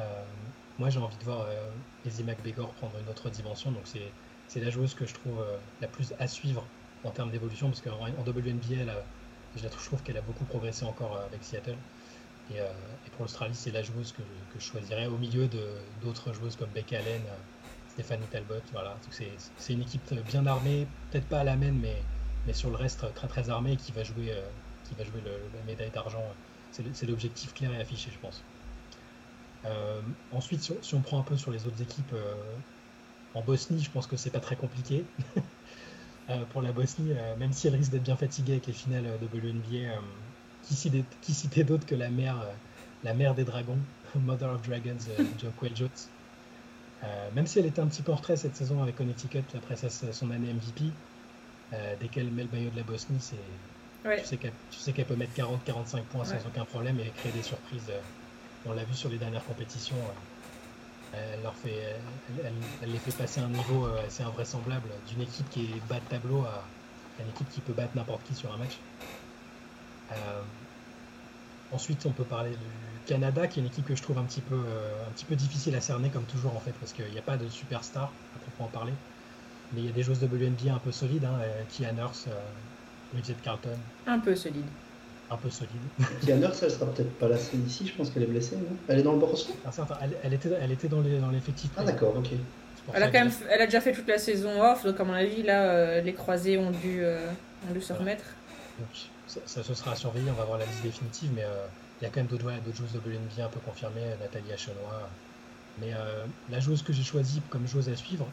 Euh, 0.00 0.24
moi, 0.78 0.88
j'ai 0.88 0.98
envie 0.98 1.18
de 1.18 1.24
voir 1.24 1.42
euh, 1.42 1.70
Lizzie 2.04 2.24
McBegor 2.24 2.72
prendre 2.74 2.98
une 2.98 3.08
autre 3.08 3.28
dimension, 3.28 3.70
donc 3.70 3.82
c'est 3.86 4.12
c'est 4.46 4.60
la 4.60 4.70
joueuse 4.70 4.94
que 4.94 5.06
je 5.06 5.14
trouve 5.14 5.40
euh, 5.40 5.58
la 5.80 5.88
plus 5.88 6.14
à 6.18 6.26
suivre 6.28 6.70
en 7.02 7.10
termes 7.10 7.30
d'évolution, 7.30 7.68
parce 7.70 7.80
qu'en 7.80 8.00
en 8.00 8.24
WNBA, 8.24 8.82
elle 8.82 8.90
a- 8.90 9.08
je, 9.54 9.62
la 9.62 9.70
trouve- 9.70 10.02
qu'elle 10.02 10.16
a 10.16 10.22
beaucoup 10.22 10.44
progressé 10.46 10.84
encore 10.84 11.16
euh, 11.16 11.26
avec 11.26 11.44
Seattle. 11.44 11.78
Et, 12.48 12.60
euh, 12.60 12.72
et 13.04 13.10
pour 13.10 13.22
l'Australie, 13.24 13.54
c'est 13.56 13.70
la 13.70 13.82
joueuse 13.82 14.12
que, 14.12 14.22
je 14.54 14.58
choisirais 14.60 15.06
au 15.06 15.18
milieu 15.18 15.48
d'autres 15.48 16.32
joueuses 16.32 16.56
comme 16.56 16.70
Becca 16.72 16.98
Allen, 16.98 17.28
Stéphanie 17.86 18.28
Talbot. 18.28 18.60
Voilà, 18.72 19.00
c'est 19.10 19.72
une 19.72 19.80
équipe 19.82 20.12
bien 20.14 20.46
armée, 20.46 20.88
peut-être 21.10 21.28
pas 21.28 21.40
à 21.40 21.44
la 21.44 21.56
main, 21.56 21.72
mais 21.72 22.52
sur 22.52 22.70
le 22.70 22.76
reste 22.76 23.12
très 23.14 23.28
très 23.28 23.48
armé 23.50 23.72
et 23.72 23.76
qui 23.76 23.92
va 23.92 24.04
jouer, 24.04 24.34
qui 24.82 24.94
va 24.94 25.04
jouer 25.04 25.22
la 25.52 25.62
médaille 25.64 25.90
d'argent. 25.90 26.36
C'est 26.70 27.06
l'objectif 27.06 27.54
clair 27.54 27.72
et 27.72 27.80
affiché, 27.80 28.10
je 28.10 28.18
pense. 28.18 28.46
Ensuite, 30.30 30.62
si 30.82 30.94
on, 30.94 31.02
prend 31.02 31.18
un 31.20 31.22
peu 31.24 31.36
sur 31.36 31.50
les 31.50 31.66
autres 31.66 31.80
équipes, 31.80 32.14
en 33.34 33.42
Bosnie, 33.42 33.82
je 33.82 33.90
pense 33.90 34.06
que 34.06 34.16
c'est 34.16 34.30
pas 34.30 34.40
très 34.40 34.56
compliqué. 34.56 35.12
Euh, 36.30 36.46
pour 36.46 36.62
la 36.62 36.72
Bosnie, 36.72 37.12
euh, 37.12 37.36
même 37.36 37.52
si 37.52 37.66
elle 37.66 37.74
risque 37.76 37.90
d'être 37.92 38.02
bien 38.02 38.16
fatiguée 38.16 38.52
avec 38.52 38.66
les 38.66 38.72
finales 38.72 39.18
de 39.20 39.26
WNBA, 39.26 39.98
euh, 39.98 40.00
qui, 40.62 40.74
citait 41.34 41.64
d'autre 41.64 41.86
que 41.86 41.94
la 41.94 42.10
mère, 42.10 42.58
la 43.02 43.12
mère 43.14 43.34
des 43.34 43.44
dragons, 43.44 43.86
Mother 44.14 44.50
of 44.54 44.62
Dragons, 44.62 44.96
Joquel 45.38 45.76
Jones. 45.76 45.90
Euh, 47.02 47.30
même 47.32 47.46
si 47.46 47.58
elle 47.58 47.66
était 47.66 47.80
un 47.80 47.88
petit 47.88 48.02
peu 48.02 48.12
en 48.12 48.16
retrait 48.16 48.36
cette 48.36 48.56
saison 48.56 48.80
avec 48.82 48.96
Connecticut 48.96 49.44
après 49.54 49.76
sa- 49.76 50.12
son 50.12 50.30
année 50.30 50.48
MVP, 50.54 50.94
euh, 51.72 51.96
dès 52.00 52.08
qu'elle 52.08 52.30
met 52.32 52.44
le 52.44 52.50
maillot 52.50 52.70
de 52.70 52.76
la 52.76 52.84
Bosnie, 52.84 53.20
c'est 53.20 53.60
Ouais. 54.04 54.20
tu 54.20 54.24
sais 54.24 54.38
qu'elle 54.38 54.56
tu 54.68 54.80
sais 54.80 54.92
qu'elle 54.92 55.06
peut 55.06 55.16
mettre 55.16 55.34
40-45 55.34 56.08
points 56.08 56.24
sans 56.24 56.36
Ouais. 56.36 56.46
aucun 56.46 56.64
problème 56.64 56.98
et 57.00 57.12
créer 57.12 57.32
des 57.32 57.42
surprises. 57.42 57.90
euh, 57.90 58.02
On 58.64 58.72
l'a 58.72 58.84
vu 58.84 58.94
sur 58.94 59.08
les 59.10 59.18
dernières 59.18 59.44
compétitions. 59.44 60.10
Elle, 61.34 61.42
leur 61.42 61.54
fait, 61.54 61.96
elle, 62.82 62.90
les 62.90 62.98
fait 62.98 63.16
passer 63.16 63.40
un 63.40 63.48
niveau 63.48 63.86
euh, 63.86 64.06
assez 64.06 64.22
invraisemblable 64.22 64.88
d'une 65.08 65.22
équipe 65.22 65.48
qui 65.50 65.64
est 65.64 65.88
bas 65.88 66.00
de 66.00 66.08
tableau 66.08 66.42
à, 66.42 66.64
une 67.20 67.28
équipe 67.28 67.48
qui 67.50 67.60
peut 67.60 67.72
battre 67.72 67.94
n'importe 67.94 68.22
qui 68.24 68.34
sur 68.34 68.52
un 68.52 68.56
match. 68.56 68.78
Euh, 70.12 70.42
ensuite, 71.72 72.04
on 72.06 72.10
peut 72.10 72.24
parler 72.24 72.50
du 72.50 73.06
Canada, 73.06 73.46
qui 73.46 73.60
est 73.60 73.62
une 73.62 73.68
équipe 73.68 73.86
que 73.86 73.94
je 73.94 74.02
trouve 74.02 74.18
un 74.18 74.24
petit 74.24 74.40
peu, 74.40 74.56
euh, 74.56 75.06
un 75.08 75.12
petit 75.12 75.24
peu 75.24 75.36
difficile 75.36 75.76
à 75.76 75.80
cerner, 75.80 76.10
comme 76.10 76.24
toujours 76.24 76.56
en 76.56 76.60
fait, 76.60 76.72
parce 76.72 76.92
qu'il 76.92 77.10
n'y 77.10 77.18
a 77.18 77.22
pas 77.22 77.36
de 77.36 77.48
superstar 77.48 78.10
à 78.34 78.38
proprement 78.40 78.68
parler. 78.68 78.92
Mais 79.72 79.80
il 79.80 79.86
y 79.86 79.88
a 79.88 79.92
des 79.92 80.02
joueuses 80.02 80.20
de 80.20 80.26
WNBA 80.26 80.74
un 80.74 80.78
peu 80.78 80.92
solides, 80.92 81.24
hein, 81.24 81.92
Nurse, 81.94 82.26
Bridget 83.12 83.36
Carlton, 83.42 83.78
Un 84.06 84.18
peu 84.18 84.34
solide. 84.34 84.66
Un 85.30 85.36
peu 85.36 85.50
solide. 85.50 85.82
Nurse, 86.26 86.62
elle 86.62 86.70
sera 86.70 86.86
peut-être 86.86 87.18
pas 87.18 87.28
là 87.28 87.36
ici, 87.66 87.86
je 87.86 87.94
pense 87.96 88.10
qu'elle 88.10 88.24
est 88.24 88.26
blessée, 88.26 88.56
non? 88.56 88.76
Elle 88.88 88.98
est 88.98 89.02
dans 89.02 89.12
le 89.12 89.18
Borussia 89.18 89.54
enfin, 89.66 89.86
elle, 90.02 90.16
elle 90.22 90.34
était, 90.34 90.50
elle 90.60 90.72
était 90.72 90.88
dans 90.88 91.00
l'effectif. 91.00 91.70
Ah 91.76 91.84
d'accord, 91.84 92.16
ok. 92.16 92.28
Elle 92.92 93.00
ça 93.00 93.06
a 93.06 93.10
quand 93.10 93.24
même, 93.24 93.32
elle 93.50 93.62
a 93.62 93.64
déjà 93.64 93.80
fait 93.80 93.92
toute 93.92 94.08
la 94.08 94.18
saison 94.18 94.62
off, 94.62 94.84
donc 94.84 95.00
à 95.00 95.04
mon 95.04 95.14
avis 95.14 95.42
là, 95.42 95.70
euh, 95.70 96.00
les 96.02 96.12
croisés 96.12 96.58
ont 96.58 96.70
dû, 96.70 97.02
euh, 97.02 97.18
ont 97.68 97.72
dû 97.72 97.80
se 97.80 97.88
Voilà. 97.88 98.00
remettre. 98.00 98.24
Donc, 98.78 98.88
ça, 99.26 99.40
ça, 99.46 99.62
ce 99.62 99.74
sera 99.74 99.92
à 99.92 99.96
surveiller, 99.96 100.30
on 100.30 100.34
va 100.34 100.44
voir 100.44 100.58
la 100.58 100.66
liste 100.66 100.82
définitive, 100.82 101.30
mais 101.34 101.44
euh, 101.44 101.66
il 102.00 102.04
y 102.04 102.06
a 102.06 102.10
quand 102.10 102.20
même 102.20 102.26
d'autres 102.26 102.76
joueuses 102.76 102.92
de 102.92 102.98
WNBA 102.98 103.46
un 103.46 103.48
peu 103.48 103.60
confirmées, 103.60 104.04
Nathalie 104.20 104.52
Achenois, 104.52 105.08
Mais 105.80 105.92
la 106.50 106.60
joueuse 106.60 106.82
que 106.82 106.92
j'ai 106.92 107.02
choisie 107.02 107.40
comme 107.48 107.66
joueuse 107.66 107.88
à 107.88 107.96
suivre, 107.96 108.28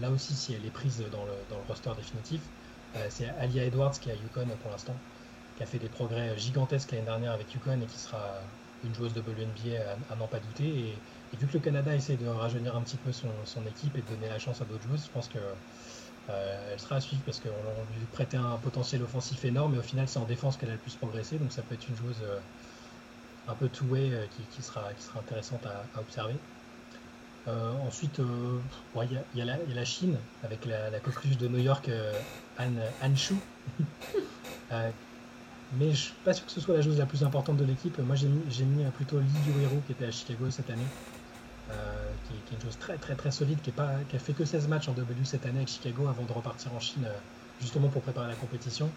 là 0.00 0.10
aussi, 0.10 0.34
si 0.34 0.54
elle 0.54 0.64
est 0.64 0.70
prise 0.70 0.98
dans 1.10 1.24
le, 1.24 1.32
dans 1.50 1.56
le 1.56 1.62
roster 1.66 1.90
définitif, 1.96 2.40
c'est 3.08 3.28
Alia 3.40 3.64
Edwards 3.64 3.98
qui 3.98 4.08
est 4.10 4.12
à 4.12 4.16
Yukon 4.16 4.46
pour 4.62 4.70
l'instant, 4.70 4.94
qui 5.56 5.62
a 5.62 5.66
fait 5.66 5.78
des 5.78 5.88
progrès 5.88 6.36
gigantesques 6.38 6.92
l'année 6.92 7.04
dernière 7.04 7.32
avec 7.32 7.52
Yukon 7.54 7.80
et 7.80 7.86
qui 7.86 7.98
sera 7.98 8.40
une 8.84 8.94
joueuse 8.94 9.14
de 9.14 9.20
WNBA 9.20 9.80
à, 10.10 10.16
n'en 10.16 10.28
pas 10.28 10.38
douter. 10.38 10.66
Et, 10.66 11.36
vu 11.36 11.46
que 11.46 11.54
le 11.54 11.60
Canada 11.60 11.94
essaie 11.94 12.16
de 12.16 12.26
rajeunir 12.26 12.76
un 12.76 12.82
petit 12.82 12.96
peu 12.96 13.12
son, 13.12 13.28
son 13.44 13.66
équipe 13.66 13.96
et 13.96 14.02
de 14.02 14.06
donner 14.06 14.28
la 14.28 14.38
chance 14.38 14.62
à 14.62 14.64
d'autres 14.64 14.84
joueuses, 14.84 15.04
je 15.04 15.10
pense 15.10 15.28
que 15.28 15.38
euh, 16.28 16.72
elle 16.72 16.80
sera 16.80 16.96
à 16.96 17.00
suivre 17.00 17.22
parce 17.24 17.40
qu'on 17.40 17.48
lui 17.98 18.06
prêtait 18.12 18.36
un 18.36 18.56
potentiel 18.56 19.02
offensif 19.02 19.44
énorme, 19.44 19.72
mais 19.72 19.78
au 19.78 19.82
final, 19.82 20.08
c'est 20.08 20.18
en 20.18 20.24
défense 20.24 20.56
qu'elle 20.56 20.70
a 20.70 20.74
le 20.74 20.78
plus 20.78 20.94
progressé. 20.94 21.38
Donc, 21.38 21.52
ça 21.52 21.62
peut 21.62 21.74
être 21.74 21.88
une 21.88 21.96
joueuse 21.96 22.22
euh, 22.22 22.38
un 23.48 23.54
peu 23.54 23.68
two-way 23.68 24.12
euh, 24.12 24.26
qui, 24.50 24.62
sera, 24.62 24.92
qui 24.94 25.02
sera 25.02 25.20
intéressante 25.20 25.66
à, 25.66 26.00
observer. 26.00 26.36
ensuite, 27.46 28.18
il 28.18 29.22
y, 29.34 29.42
a 29.42 29.44
la 29.44 29.84
Chine 29.84 30.18
avec 30.42 30.64
la, 30.64 30.90
la 30.90 31.00
coqueluche 31.00 31.38
de 31.38 31.48
New 31.48 31.60
York, 31.60 31.90
Anne, 32.56 32.82
Anne. 33.00 33.16
mais 35.72 35.90
je 35.90 35.96
suis 35.96 36.14
pas 36.24 36.32
sûr 36.32 36.46
que 36.46 36.52
ce 36.52 36.60
soit 36.60 36.74
la 36.74 36.80
joueuse 36.80 36.98
la 36.98 37.06
plus 37.06 37.24
importante 37.24 37.56
de 37.56 37.64
l'équipe. 37.64 37.98
Moi, 37.98 38.16
j'ai 38.16 38.28
mis, 38.28 38.64
mis, 38.64 38.84
plutôt 38.90 39.18
Lee 39.18 39.26
Yuero 39.48 39.80
qui 39.86 39.92
était 39.92 40.06
à 40.06 40.10
Chicago 40.10 40.50
cette 40.50 40.70
année. 40.70 40.86
Euh, 41.70 42.10
qui, 42.28 42.54
est 42.54 42.56
une 42.56 42.62
chose 42.62 42.78
très 42.78 42.96
très 42.96 43.16
très 43.16 43.32
solide, 43.32 43.58
qui, 43.60 43.70
est 43.70 44.18
fait 44.18 44.32
que 44.32 44.44
16 44.44 44.68
matchs 44.68 44.88
en 44.88 44.92
W 44.92 45.24
cette 45.24 45.46
année 45.46 45.56
avec 45.56 45.68
Chicago 45.68 46.06
avant 46.06 46.22
de 46.22 46.32
repartir 46.32 46.72
en 46.72 46.78
Chine 46.78 47.04
euh, 47.06 47.18
justement 47.60 47.88
pour 47.88 48.02
préparer 48.02 48.28
la 48.28 48.36
compétition. 48.36 48.88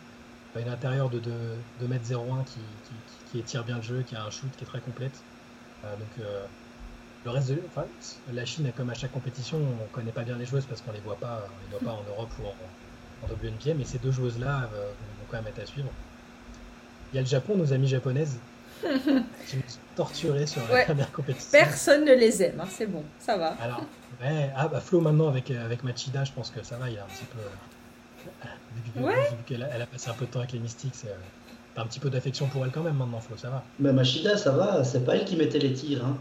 Une 0.56 0.70
intérieur 0.70 1.10
de 1.10 1.20
2m01 1.20 2.44
qui, 2.46 2.60
qui, 3.32 3.40
étire 3.40 3.64
bien 3.64 3.78
le 3.78 3.82
jeu, 3.84 4.04
qui 4.04 4.16
a 4.16 4.24
un 4.24 4.30
shoot 4.30 4.50
qui 4.58 4.64
est 4.64 4.68
très 4.68 4.82
complète. 4.82 5.20
Euh, 5.84 5.96
donc 5.96 6.26
le 7.26 7.32
reste 7.32 7.50
de 7.50 7.62
la 8.34 8.46
Chine, 8.46 8.72
comme 8.76 8.90
à 8.90 8.94
chaque 8.94 9.12
compétition, 9.12 9.58
on 9.58 9.88
connaît 9.88 10.12
pas 10.12 10.24
bien 10.24 10.38
les 10.38 10.46
joueuses 10.46 10.66
parce 10.66 10.82
qu'on 10.82 10.92
les 10.92 11.02
voit 11.02 11.18
pas, 11.18 11.48
on 11.48 11.72
les 11.72 11.80
voit 11.80 11.94
pas 11.94 12.00
en 12.00 12.04
Europe 12.08 12.32
ou 12.40 12.48
en, 12.48 13.26
en 13.26 13.34
WNBA, 13.34 13.74
mais 13.76 13.84
ces 13.84 14.00
deux 14.00 14.12
joueuses-là 14.12 14.70
vont 14.72 15.26
quand 15.30 15.38
même 15.38 15.48
être 15.48 15.60
à 15.60 15.66
suivre. 15.66 15.90
Il 17.12 17.16
y 17.16 17.20
a 17.20 17.22
le 17.22 17.28
Japon, 17.28 17.56
nos 17.56 17.74
amis 17.74 17.88
japonaises, 17.88 18.38
qui 18.84 19.56
nous 19.56 19.64
torturés 19.96 20.46
sur 20.46 20.62
la 20.72 20.86
première 20.86 21.12
compétition. 21.12 21.50
Personne 21.52 22.06
ne 22.06 22.14
les 22.14 22.44
aime, 22.44 22.60
hein, 22.60 22.68
c'est 22.70 22.86
bon, 22.86 23.04
ça 23.20 23.38
va. 23.38 23.56
Alors, 23.62 23.84
ouais, 24.22 24.50
ah 24.56 24.68
bah 24.68 24.80
Flo 24.80 25.02
maintenant 25.02 25.28
avec, 25.28 25.50
euh, 25.52 25.66
avec 25.66 25.84
Machida, 25.84 26.24
je 26.24 26.32
pense 26.32 26.52
que 26.52 26.64
ça 26.64 26.78
va, 26.78 26.90
il 26.90 26.98
a 26.98 27.04
un 27.04 27.08
petit 27.08 27.26
peu. 27.26 27.40
Euh, 28.46 29.12
vu, 29.12 29.44
qu'elle 29.46 29.64
a, 29.64 29.70
elle 29.74 29.82
a 29.82 29.86
passé 29.88 30.10
un 30.10 30.14
peu 30.14 30.26
de 30.26 30.32
temps 30.32 30.40
avec 30.40 30.52
les 30.52 30.60
Mystics, 30.60 30.94
euh, 31.06 31.10
t'as 31.76 31.82
un 31.82 31.86
petit 31.86 32.00
peu 32.00 32.10
d'affection 32.10 32.46
pour 32.48 32.64
elle 32.64 32.72
quand 32.72 32.84
même 32.84 32.96
maintenant, 32.96 33.20
Flo, 33.20 33.36
ça 33.38 33.50
va. 33.50 33.64
Mais 33.80 33.92
Machida, 33.92 34.38
ça 34.38 34.52
va, 34.52 34.84
c'est 34.84 35.04
pas 35.04 35.16
elle 35.16 35.26
qui 35.26 35.36
mettait 35.36 35.60
les 35.60 35.74
tirs. 35.74 36.06
Hein. 36.06 36.18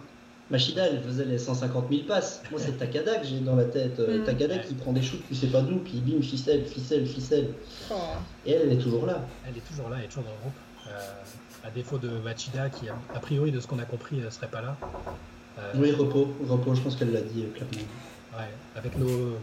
Machida, 0.51 0.87
elle 0.87 1.03
faisait 1.03 1.27
les 1.27 1.37
150 1.37 1.91
000 1.91 2.03
passes. 2.09 2.43
Moi, 2.51 2.59
c'est 2.59 2.79
Takada 2.79 3.17
que 3.17 3.27
j'ai 3.27 3.41
dans 3.41 3.55
la 3.55 3.67
tête. 3.67 3.99
Mm. 3.99 4.25
Takada 4.25 4.59
qui 4.59 4.73
prend 4.73 4.95
des 4.95 5.03
shoots, 5.03 5.23
tu 5.29 5.35
sais 5.35 5.49
pas 5.49 5.61
d'où, 5.61 5.77
puis 5.81 6.01
bim, 6.01 6.23
ficelle, 6.23 6.65
ficelle, 6.65 7.07
ficelle. 7.07 7.51
Oh. 7.91 7.95
Et 8.47 8.53
elle, 8.53 8.63
elle 8.63 8.73
est 8.73 8.83
toujours 8.83 9.05
là. 9.05 9.21
Elle 9.47 9.59
est 9.59 9.69
toujours 9.69 9.91
là, 9.91 9.97
elle 9.99 10.07
est 10.07 10.09
toujours 10.09 10.25
dans 10.25 10.31
le 10.31 10.41
groupe 10.41 10.55
à 11.65 11.71
défaut 11.71 11.99
de 11.99 12.09
Machida 12.09 12.71
qui, 12.71 12.89
a 12.89 13.21
priori, 13.21 13.53
de 13.53 13.61
ce 13.61 13.67
qu'on 13.67 13.79
a 13.79 13.85
compris, 13.85 14.17
ne 14.17 14.31
serait 14.31 14.49
pas 14.49 14.63
là. 14.63 14.77
Euh, 15.59 15.73
oui, 15.77 15.93
repos, 15.93 16.35
repos, 16.49 16.75
je 16.75 16.81
pense 16.81 16.97
qu'elle 16.97 17.13
l'a 17.13 17.21
dit 17.21 17.45
euh, 17.45 17.53
clairement. 17.53 17.89
Ouais, 18.37 18.49
avec 18.77 18.97
nos, 18.97 19.37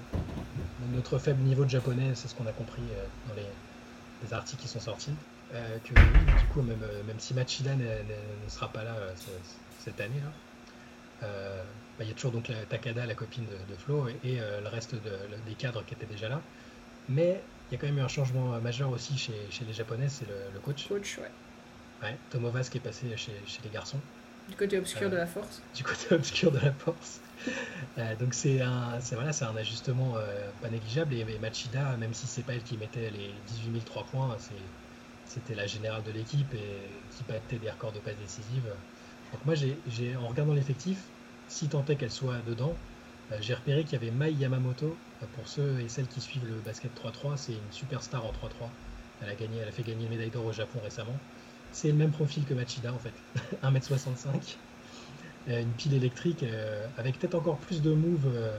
notre 0.93 1.17
faible 1.17 1.41
niveau 1.41 1.65
de 1.65 1.69
japonais, 1.69 2.11
c'est 2.13 2.27
ce 2.27 2.35
qu'on 2.35 2.47
a 2.47 2.51
compris 2.51 2.83
euh, 2.91 3.05
dans 3.27 3.35
les, 3.35 4.33
articles 4.33 4.61
qui 4.61 4.67
sont 4.67 4.79
sortis. 4.79 5.13
que 5.51 5.93
oui, 5.93 6.39
du 6.39 6.45
coup, 6.51 6.61
même, 6.63 6.79
même 7.05 7.19
si 7.19 7.35
Machida 7.35 7.75
ne, 7.75 7.85
sera 8.47 8.69
pas 8.69 8.83
là 8.83 8.95
cette 9.77 10.01
année-là, 10.01 10.31
bah, 11.21 11.27
il 11.99 12.07
y 12.07 12.11
a 12.11 12.13
toujours 12.15 12.31
donc 12.31 12.47
la, 12.47 12.55
Takada, 12.65 13.05
la 13.05 13.13
copine 13.13 13.45
de, 13.45 13.75
Flo, 13.75 14.07
et, 14.23 14.37
le 14.37 14.67
reste 14.67 14.95
des 14.95 15.53
cadres 15.53 15.85
qui 15.85 15.93
étaient 15.93 16.07
déjà 16.07 16.27
là. 16.27 16.41
Mais 17.07 17.39
il 17.69 17.73
y 17.73 17.77
a 17.77 17.79
quand 17.79 17.87
même 17.87 17.97
eu 17.97 18.01
un 18.01 18.07
changement 18.07 18.59
majeur 18.61 18.89
aussi 18.91 19.17
chez, 19.17 19.33
les 19.65 19.73
Japonais, 19.73 20.07
c'est 20.07 20.27
le, 20.27 20.35
le, 20.53 20.59
coach. 20.59 20.87
Coach, 20.87 21.17
ouais. 21.17 21.31
Ouais, 22.03 22.17
Tomovas 22.29 22.67
qui 22.69 22.77
est 22.77 22.81
passé 22.81 23.07
chez, 23.17 23.31
les 23.63 23.69
garçons. 23.69 23.99
Du 24.49 24.55
côté 24.55 24.77
obscur 24.77 25.09
de 25.09 25.15
la 25.15 25.25
force. 25.25 25.61
Du 25.73 25.83
côté 25.83 26.13
obscur 26.15 26.51
de 26.51 26.59
la 26.59 26.71
force. 26.71 27.21
Euh, 27.97 28.15
donc 28.15 28.33
c'est 28.33 28.61
un, 28.61 28.99
voilà, 29.13 29.33
c'est 29.33 29.45
un 29.45 29.55
ajustement 29.55 30.13
euh, 30.17 30.49
pas 30.61 30.69
négligeable. 30.69 31.15
Et, 31.15 31.39
Machida, 31.39 31.95
même 31.97 32.13
si 32.13 32.27
c'est 32.27 32.43
pas 32.43 32.53
elle 32.53 32.63
qui 32.63 32.77
mettait 32.77 33.09
les 33.09 33.31
18 33.47 33.71
000 33.71 33.83
3 33.85 34.03
points, 34.05 34.37
c'était 35.25 35.55
la 35.55 35.65
générale 35.65 36.03
de 36.03 36.11
l'équipe 36.11 36.53
et 36.53 37.15
qui 37.15 37.23
battait 37.27 37.57
des 37.57 37.69
records 37.69 37.93
de 37.93 37.99
passes 37.99 38.17
décisives. 38.17 38.71
Donc 39.31 39.45
moi, 39.45 39.55
j'ai, 39.55 40.15
en 40.15 40.27
regardant 40.27 40.53
l'effectif, 40.53 40.99
si 41.47 41.67
tant 41.67 41.83
est 41.85 41.95
qu'elle 41.95 42.11
soit 42.11 42.37
dedans, 42.47 42.75
euh, 43.31 43.37
j'ai 43.41 43.53
repéré 43.53 43.83
qu'il 43.83 43.93
y 43.93 43.95
avait 43.95 44.11
Mai 44.11 44.31
Yamamoto. 44.33 44.95
Pour 45.33 45.47
ceux 45.47 45.79
et 45.79 45.89
celles 45.89 46.07
qui 46.07 46.21
suivent 46.21 46.45
le 46.45 46.59
basket 46.61 46.91
3-3, 46.95 47.37
c'est 47.37 47.53
une 47.53 47.71
superstar 47.71 48.25
en 48.25 48.31
3-3. 48.31 48.69
Elle 49.21 49.29
a 49.29 49.35
gagné, 49.35 49.59
elle 49.59 49.67
a 49.67 49.71
fait 49.71 49.83
gagner 49.83 50.03
une 50.05 50.09
médaille 50.09 50.29
d'or 50.29 50.45
au 50.45 50.53
Japon 50.53 50.79
récemment. 50.83 51.17
C'est 51.71 51.89
le 51.89 51.95
même 51.95 52.11
profil 52.11 52.45
que 52.45 52.53
Machida 52.53 52.93
en 52.93 52.99
fait. 52.99 53.13
1m65, 53.63 54.57
euh, 55.49 55.61
une 55.61 55.71
pile 55.73 55.93
électrique 55.93 56.43
euh, 56.43 56.87
avec 56.97 57.19
peut-être 57.19 57.35
encore 57.35 57.59
plus 57.59 57.81
de 57.81 57.93
moves 57.93 58.31
euh, 58.33 58.57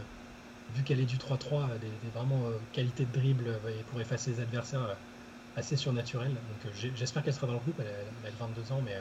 vu 0.75 0.83
qu'elle 0.83 1.01
est 1.01 1.07
du 1.07 1.17
3-3, 1.17 1.79
des, 1.79 2.11
vraiment 2.15 2.51
qualités 2.73 3.05
de 3.05 3.13
dribble 3.13 3.61
pour 3.91 4.01
effacer 4.01 4.33
les 4.33 4.41
adversaires 4.41 4.97
assez 5.57 5.77
surnaturelles. 5.77 6.35
Donc 6.35 6.73
j'espère 6.95 7.23
qu'elle 7.23 7.35
sera 7.35 7.47
dans 7.47 7.55
le 7.55 7.61
groupe, 7.61 7.81
elle, 7.81 7.87
a 7.87 8.47
22 8.47 8.73
ans, 8.73 8.83
mais 8.85 8.97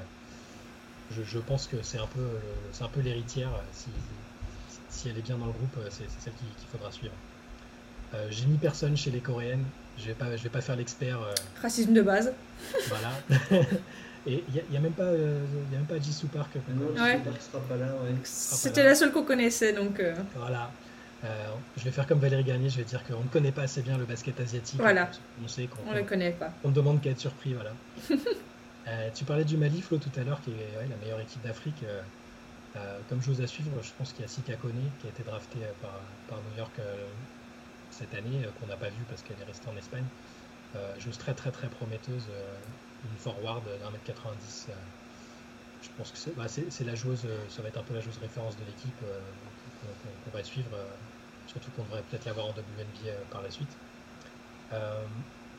je, 1.09 1.39
pense 1.39 1.67
que 1.67 1.81
c'est 1.81 1.97
un 1.97 2.07
peu, 2.07 2.27
c'est 2.71 2.83
un 2.83 2.87
peu 2.87 3.01
l'héritière. 3.01 3.49
Si, 3.71 3.89
elle 5.09 5.17
est 5.17 5.21
bien 5.21 5.37
dans 5.37 5.47
le 5.47 5.53
groupe, 5.53 5.77
c'est 5.89 6.09
celle 6.19 6.33
qu'il 6.33 6.67
faudra 6.69 6.91
suivre. 6.91 7.15
J'ai 8.29 8.45
mis 8.45 8.57
personne 8.57 8.95
chez 8.95 9.11
les 9.11 9.19
Coréennes. 9.19 9.65
Je 9.97 10.05
vais 10.05 10.13
pas, 10.13 10.35
je 10.35 10.43
vais 10.43 10.49
pas 10.49 10.61
faire 10.61 10.75
l'expert. 10.75 11.19
Racisme 11.61 11.93
de 11.93 12.01
base. 12.01 12.31
Voilà. 12.87 13.11
Et 14.27 14.43
il 14.49 14.63
n'y 14.71 14.77
a, 14.77 14.79
même 14.79 14.93
pas, 14.93 15.03
euh, 15.03 15.39
y 15.71 15.75
a 15.75 15.77
même 15.77 15.87
pas 15.87 15.99
Jisoo 15.99 16.27
Park. 16.27 16.49
ouais. 16.55 17.19
C'était 18.23 18.83
la 18.83 18.95
seule 18.95 19.11
qu'on 19.11 19.23
connaissait, 19.23 19.73
donc. 19.73 19.99
Euh. 19.99 20.15
Voilà. 20.35 20.71
Euh, 21.23 21.47
je 21.77 21.83
vais 21.83 21.91
faire 21.91 22.07
comme 22.07 22.19
Valérie 22.19 22.43
Garnier, 22.43 22.69
je 22.69 22.77
vais 22.77 22.83
dire 22.83 23.03
qu'on 23.03 23.23
ne 23.23 23.27
connaît 23.27 23.51
pas 23.51 23.63
assez 23.63 23.81
bien 23.81 23.97
le 23.97 24.05
basket 24.05 24.39
asiatique. 24.39 24.79
Voilà. 24.79 25.09
On 25.43 25.47
sait 25.47 25.67
qu'on 25.67 25.91
ne 25.91 25.97
le 25.97 26.03
connaît 26.03 26.31
pas. 26.31 26.51
On 26.63 26.69
ne 26.69 26.73
demande 26.73 27.01
qu'à 27.01 27.11
être 27.11 27.19
surpris, 27.19 27.53
voilà. 27.53 27.71
tu 29.13 29.25
parlais 29.25 29.43
du 29.43 29.57
Mali, 29.57 29.81
Flo, 29.81 29.97
tout 29.97 30.11
à 30.19 30.23
l'heure, 30.23 30.41
qui 30.41 30.51
est 30.51 30.89
la 30.89 30.95
meilleure 31.03 31.19
équipe 31.19 31.43
d'Afrique. 31.43 31.83
comme 33.09 33.21
chose 33.21 33.41
à 33.41 33.47
suivre, 33.47 33.71
je 33.81 33.91
pense 33.97 34.11
qu'il 34.11 34.21
y 34.21 34.25
a 34.25 34.27
Sika 34.27 34.55
Kone, 34.55 34.73
qui 34.99 35.07
a 35.07 35.09
été 35.11 35.23
drafté 35.23 35.59
par, 35.81 35.99
par 36.27 36.39
New 36.39 36.57
York 36.57 36.73
cette 37.97 38.13
année, 38.13 38.45
qu'on 38.59 38.67
n'a 38.67 38.77
pas 38.77 38.89
vu 38.89 39.03
parce 39.09 39.21
qu'elle 39.23 39.39
est 39.39 39.45
restée 39.45 39.69
en 39.69 39.77
Espagne. 39.77 40.05
chose 40.99 41.17
très 41.17 41.33
très 41.33 41.51
très 41.51 41.69
prometteuse 41.69 42.27
une 43.11 43.17
forward 43.17 43.63
d'un 43.79 43.91
mètre 43.91 44.03
90. 44.03 44.67
Euh, 44.69 44.73
je 45.81 45.89
pense 45.97 46.11
que 46.11 46.29
bah, 46.31 46.47
c'est 46.47 46.83
la 46.83 46.95
joueuse, 46.95 47.25
euh, 47.25 47.37
ça 47.49 47.61
va 47.61 47.67
être 47.67 47.77
un 47.77 47.83
peu 47.83 47.93
la 47.93 48.01
joueuse 48.01 48.17
référence 48.17 48.57
de 48.57 48.65
l'équipe 48.65 49.01
euh, 49.03 49.19
qu'on 50.23 50.31
va 50.31 50.43
suivre, 50.43 50.71
surtout 51.47 51.69
qu'on 51.71 51.83
devrait 51.83 52.01
peut-être 52.09 52.25
l'avoir 52.25 52.47
en 52.47 52.51
WNBA 52.51 53.13
par 53.29 53.41
la 53.41 53.51
suite. 53.51 53.69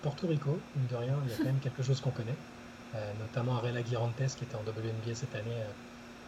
Porto 0.03 0.27
Rico, 0.27 0.59
mine 0.75 0.87
de 0.89 0.97
rien, 0.97 1.17
il 1.25 1.31
y 1.31 1.35
a 1.35 1.37
quand 1.37 1.45
même 1.45 1.61
quelque 1.61 1.83
chose 1.83 2.01
qu'on 2.01 2.11
connaît, 2.11 2.35
notamment 3.21 3.57
Arela 3.57 3.85
Girantes 3.85 4.17
qui 4.37 4.45
était 4.45 4.57
en 4.57 4.63
WNBA 4.63 5.15
cette 5.15 5.35
année, 5.37 5.63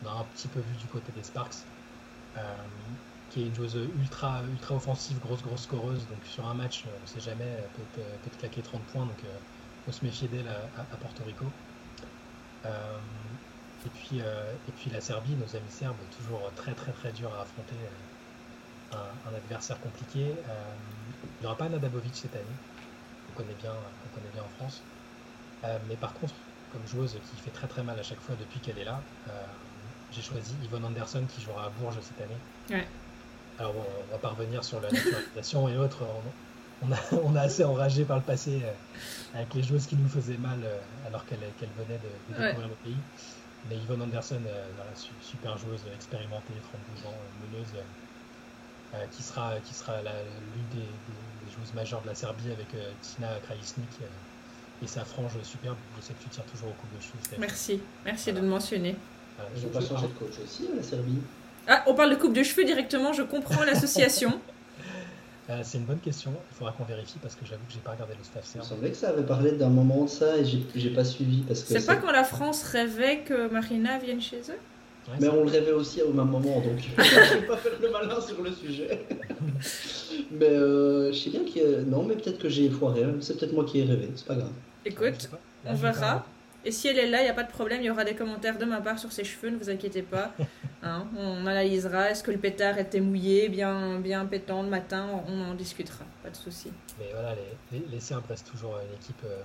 on 0.05 0.09
a 0.09 0.13
un 0.13 0.25
petit 0.25 0.47
peu 0.47 0.61
vu 0.61 0.77
du 0.77 0.87
côté 0.87 1.11
des 1.13 1.25
Sparks, 1.25 1.67
qui 3.31 3.43
est 3.43 3.47
une 3.47 3.55
joueuse 3.55 3.79
ultra, 4.01 4.43
ultra 4.51 4.74
offensive, 4.74 5.18
grosse, 5.20 5.43
grosse 5.43 5.62
scoreuse, 5.62 6.07
donc 6.09 6.18
sur 6.24 6.47
un 6.47 6.55
match, 6.55 6.85
on 6.87 7.03
ne 7.03 7.07
sait 7.07 7.20
jamais, 7.20 7.45
elle 7.45 7.68
peut, 7.76 8.03
peut, 8.03 8.31
claquer 8.39 8.62
30 8.62 8.83
points, 8.85 9.05
donc 9.05 9.18
se 9.93 10.05
méfier 10.05 10.29
d'elle 10.29 10.49
à, 10.49 10.97
Porto 10.97 11.24
Rico. 11.24 11.47
Euh, 12.66 12.99
et, 13.87 13.91
puis, 13.91 14.20
euh, 14.20 14.53
et 14.68 14.72
puis 14.72 14.91
la 14.91 15.01
Serbie, 15.01 15.35
nos 15.35 15.57
amis 15.57 15.70
serbes, 15.70 15.97
toujours 16.18 16.51
très 16.57 16.72
très 16.74 16.93
très 16.93 17.12
dur 17.12 17.33
à 17.35 17.43
affronter 17.43 17.76
euh, 18.95 18.97
un, 19.26 19.35
adversaire 19.35 19.81
compliqué. 19.81 20.20
il 20.26 21.41
n'y 21.41 21.47
aura 21.47 21.57
pas 21.57 21.68
Nadabovic 21.68 22.14
cette 22.14 22.35
année, 22.35 22.45
on 23.31 23.37
connaît 23.37 23.57
bien, 23.61 23.72
on 23.72 24.14
connaît 24.14 24.33
bien 24.33 24.43
en 24.43 24.57
France. 24.57 24.83
mais 25.89 25.97
par 25.97 26.12
contre, 26.14 26.35
comme 26.72 26.87
joueuse 26.87 27.12
qui 27.12 27.41
fait 27.41 27.51
très 27.51 27.66
très 27.66 27.83
mal 27.83 27.99
à 27.99 28.03
chaque 28.03 28.20
fois 28.20 28.35
depuis 28.39 28.61
qu'elle 28.61 28.79
est 28.79 28.85
là, 28.85 29.01
j'ai 30.12 30.22
choisi 30.22 30.55
Yvonne 30.64 30.85
Anderson 30.85 31.24
qui 31.35 31.43
jouera 31.43 31.66
à 31.66 31.68
Bourges 31.70 32.01
cette 32.01 32.20
année. 32.20 32.85
Alors 33.59 33.75
on 33.77 34.13
va 34.13 34.19
pas 34.19 34.29
revenir 34.29 34.63
sur 34.65 34.81
la 34.81 34.91
naturalisation 34.91 35.69
et 35.69 35.77
autres 35.77 36.05
on 36.83 37.37
a, 37.37 37.41
assez 37.41 37.65
enragé 37.65 38.05
par 38.05 38.19
le 38.19 38.23
passé 38.23 38.61
euh, 38.63 38.73
avec 39.35 39.55
les 39.55 39.63
joueuses 39.63 39.87
qui 39.87 39.97
nous 39.97 40.09
faisaient 40.09 40.37
mal 40.39 40.59
euh, 40.65 40.79
alors 41.07 41.25
qu'elles 41.27 41.39
venaient 41.39 41.99
de, 41.99 42.35
découvrir 42.35 42.69
le 42.69 42.75
pays. 42.85 42.97
Mais 43.69 43.77
Yvonne 43.77 44.03
Anderson, 44.03 44.41
euh, 44.47 44.65
super 45.21 45.59
joueuse 45.59 45.81
expérimentée, 45.95 46.55
32 47.03 47.09
ans, 47.09 47.15
meneuse, 47.43 47.85
qui 49.11 49.23
sera, 49.23 49.55
qui 49.65 49.75
sera 49.75 50.01
l'une 50.01 50.81
des, 50.81 50.89
joueuses 51.53 51.75
majeures 51.75 52.01
de 52.03 52.07
la 52.07 52.15
Serbie 52.15 52.53
avec 52.53 52.69
Tina 53.03 53.29
Krajisnik 53.45 53.89
et 54.83 54.87
sa 54.87 55.05
frange 55.05 55.33
superbe. 55.43 55.77
Je 55.97 56.07
sais 56.07 56.15
que 56.15 56.23
tu 56.23 56.29
tires 56.31 56.45
toujours 56.45 56.69
au 56.69 56.73
coup 56.73 56.87
de 56.97 57.03
cheveux. 57.03 57.41
Merci, 57.41 57.81
merci 58.05 58.33
de 58.33 58.41
le 58.41 58.47
mentionner. 58.47 58.97
Ils 59.57 59.63
n'ont 59.63 59.69
pas 59.69 59.81
changé 59.81 60.07
de 60.07 60.13
coach 60.13 60.39
aussi, 60.43 60.69
la 60.75 60.83
Serbie? 60.83 61.21
Ah, 61.69 61.85
on 61.87 61.95
parle 61.95 62.11
de 62.11 62.16
coupe 62.16 62.33
de 62.33 62.43
cheveux 62.43 62.64
directement, 62.64 63.12
je 63.12 63.23
comprends 63.23 63.62
l'association. 63.64 64.33
Euh, 65.51 65.61
c'est 65.62 65.79
une 65.79 65.85
bonne 65.85 65.99
question. 66.01 66.31
Il 66.53 66.57
faudra 66.59 66.73
qu'on 66.73 66.85
vérifie 66.85 67.16
parce 67.23 67.35
que 67.35 67.47
j'avoue 67.47 67.64
que 67.66 67.73
j'ai 67.73 67.79
pas 67.79 67.93
regardé 67.93 68.12
le 68.19 68.23
staff 68.23 68.45
Il 68.55 68.59
me 68.59 68.64
semblait 68.64 68.91
que 68.91 68.99
ça 68.99 69.09
avait 69.09 69.23
parlé 69.23 69.53
d'un 69.53 69.71
moment 69.71 70.05
de 70.05 70.11
ça 70.11 70.37
et 70.37 70.45
j'ai 70.45 70.62
j'ai 70.77 70.91
pas 70.91 71.05
suivi 71.07 71.41
parce 71.41 71.62
que 71.62 71.69
C'est 71.69 71.87
pas 71.87 71.97
quand 71.97 72.12
la 72.12 72.25
France 72.25 72.62
rêvait 72.64 73.21
que 73.21 73.49
Marina 73.51 73.97
vienne 73.99 74.21
chez 74.21 74.41
eux? 74.41 74.59
Ouais, 75.09 75.14
Mais 75.21 75.29
on 75.29 75.45
le 75.45 75.51
rêvait 75.51 75.73
aussi 75.73 76.03
au 76.03 76.12
même 76.12 76.29
moment, 76.29 76.61
donc 76.61 76.79
je 76.99 77.35
vais 77.37 77.47
pas 77.47 77.57
faire 77.57 77.73
le 77.81 77.91
malin 77.91 78.21
sur 78.21 78.43
le 78.43 78.53
sujet. 78.53 79.07
mais 80.33 80.51
euh, 80.51 81.12
je 81.12 81.19
sais 81.19 81.31
bien 81.31 81.45
qu'il 81.45 81.62
y 81.62 81.64
a... 81.64 81.79
Non, 81.81 82.03
mais 82.03 82.16
peut-être 82.16 82.39
que 82.39 82.51
j'ai 82.51 82.69
foiré, 82.69 83.05
hein. 83.05 83.14
c'est 83.23 83.39
peut-être 83.39 83.55
moi 83.55 83.64
qui 83.64 83.81
ai 83.81 83.85
rêvé, 83.85 84.11
c'est 84.16 84.27
pas 84.27 84.35
grave. 84.35 84.53
Écoute, 84.85 85.31
on 85.64 85.75
verra. 85.75 86.27
Et 86.69 86.71
si 86.71 86.87
elle 86.87 86.99
est 86.99 87.09
là, 87.09 87.21
il 87.23 87.25
n'y 87.25 87.31
a 87.31 87.35
pas 87.35 87.45
de 87.45 87.51
problème, 87.51 87.81
il 87.81 87.87
y 87.87 87.91
aura 87.91 88.05
des 88.05 88.14
commentaires 88.14 88.59
de 88.59 88.64
ma 88.66 88.83
part 88.83 88.99
sur 88.99 89.11
ses 89.11 89.25
cheveux, 89.25 89.49
ne 89.49 89.57
vous 89.57 89.71
inquiétez 89.71 90.03
pas. 90.03 90.35
Hein, 90.81 91.09
on 91.16 91.45
analysera, 91.45 92.11
est-ce 92.11 92.23
que 92.23 92.31
le 92.31 92.39
pétard 92.39 92.79
était 92.79 93.01
mouillé, 93.01 93.49
bien, 93.49 93.99
bien 93.99 94.25
pétant 94.27 94.62
le 94.62 94.69
matin, 94.69 95.09
on 95.27 95.51
en 95.51 95.55
discutera, 95.55 96.05
pas 96.23 96.31
de 96.31 96.37
souci. 96.37 96.71
Mais 97.01 97.07
voilà, 97.12 97.35
les, 97.35 97.79
les, 97.81 97.85
les 97.91 97.99
Serbes 97.99 98.27
restent 98.29 98.49
toujours 98.49 98.79
une 98.79 98.95
équipe, 98.95 99.21
euh, 99.25 99.43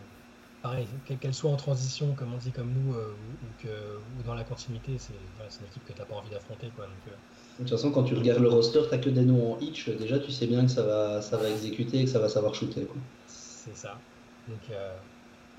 pareil, 0.62 0.86
quelle 1.06 1.18
qu'elle 1.18 1.34
soit 1.34 1.50
en 1.50 1.56
transition, 1.56 2.14
comme 2.14 2.36
on 2.36 2.38
dit, 2.38 2.52
comme 2.52 2.72
nous, 2.72 2.94
euh, 2.94 3.16
ou, 3.16 3.46
ou 3.48 3.64
que, 3.64 3.68
ou 3.68 4.24
dans 4.28 4.36
la 4.36 4.44
continuité, 4.44 4.92
c'est 5.00 5.14
voilà, 5.38 5.50
une 5.60 5.66
équipe 5.66 5.84
que 5.88 5.94
t'as 5.94 6.06
pas 6.06 6.14
envie 6.14 6.30
d'affronter. 6.30 6.68
quoi. 6.76 6.86
Donc, 6.86 6.94
euh, 7.08 7.12
De 7.58 7.64
toute 7.68 7.70
façon, 7.78 7.92
quand 7.92 8.04
tu 8.04 8.14
regardes 8.14 8.42
le 8.44 8.50
roster, 8.50 8.82
t'as 8.92 9.00
que 9.00 9.10
des 9.10 9.24
noms 9.24 9.54
en 9.54 9.60
hitch, 9.60 9.90
déjà 9.90 10.20
tu 10.20 10.30
sais 10.32 10.46
bien 10.46 10.62
que 10.64 10.72
ça 10.72 10.84
va, 10.84 11.20
ça 11.24 11.38
va 11.38 11.50
exécuter 11.50 12.02
et 12.02 12.04
que 12.04 12.12
ça 12.12 12.20
va 12.20 12.30
savoir 12.30 12.54
shooter. 12.54 12.88
C'est 13.26 13.76
ça. 13.76 14.00
Donc 14.48 14.60
euh, 14.70 14.96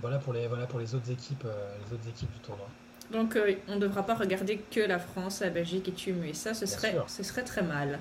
voilà, 0.01 0.19
pour 0.19 0.33
les, 0.33 0.47
voilà 0.47 0.67
pour 0.67 0.79
les 0.81 0.95
autres 0.95 1.11
équipes, 1.11 1.45
euh, 1.47 1.75
les 1.87 1.95
autres 1.95 2.09
équipes 2.09 2.31
du 2.33 2.39
tournoi. 2.41 2.67
Donc 3.13 3.37
euh, 3.37 3.55
on 3.69 3.75
ne 3.77 3.81
devra 3.81 4.05
pas 4.05 4.15
regarder 4.15 4.59
que 4.71 4.81
la 4.81 4.99
France, 4.99 5.41
la 5.41 5.51
Belgique 5.51 5.89
et 5.89 5.93
Tumu, 5.93 6.29
et 6.29 6.35
ça, 6.35 6.55
ce 6.55 6.65
Bien 6.65 6.75
serait, 6.75 6.91
sûr. 6.93 7.05
ce 7.09 7.23
serait 7.23 7.43
très 7.45 7.63
mal. 7.63 7.99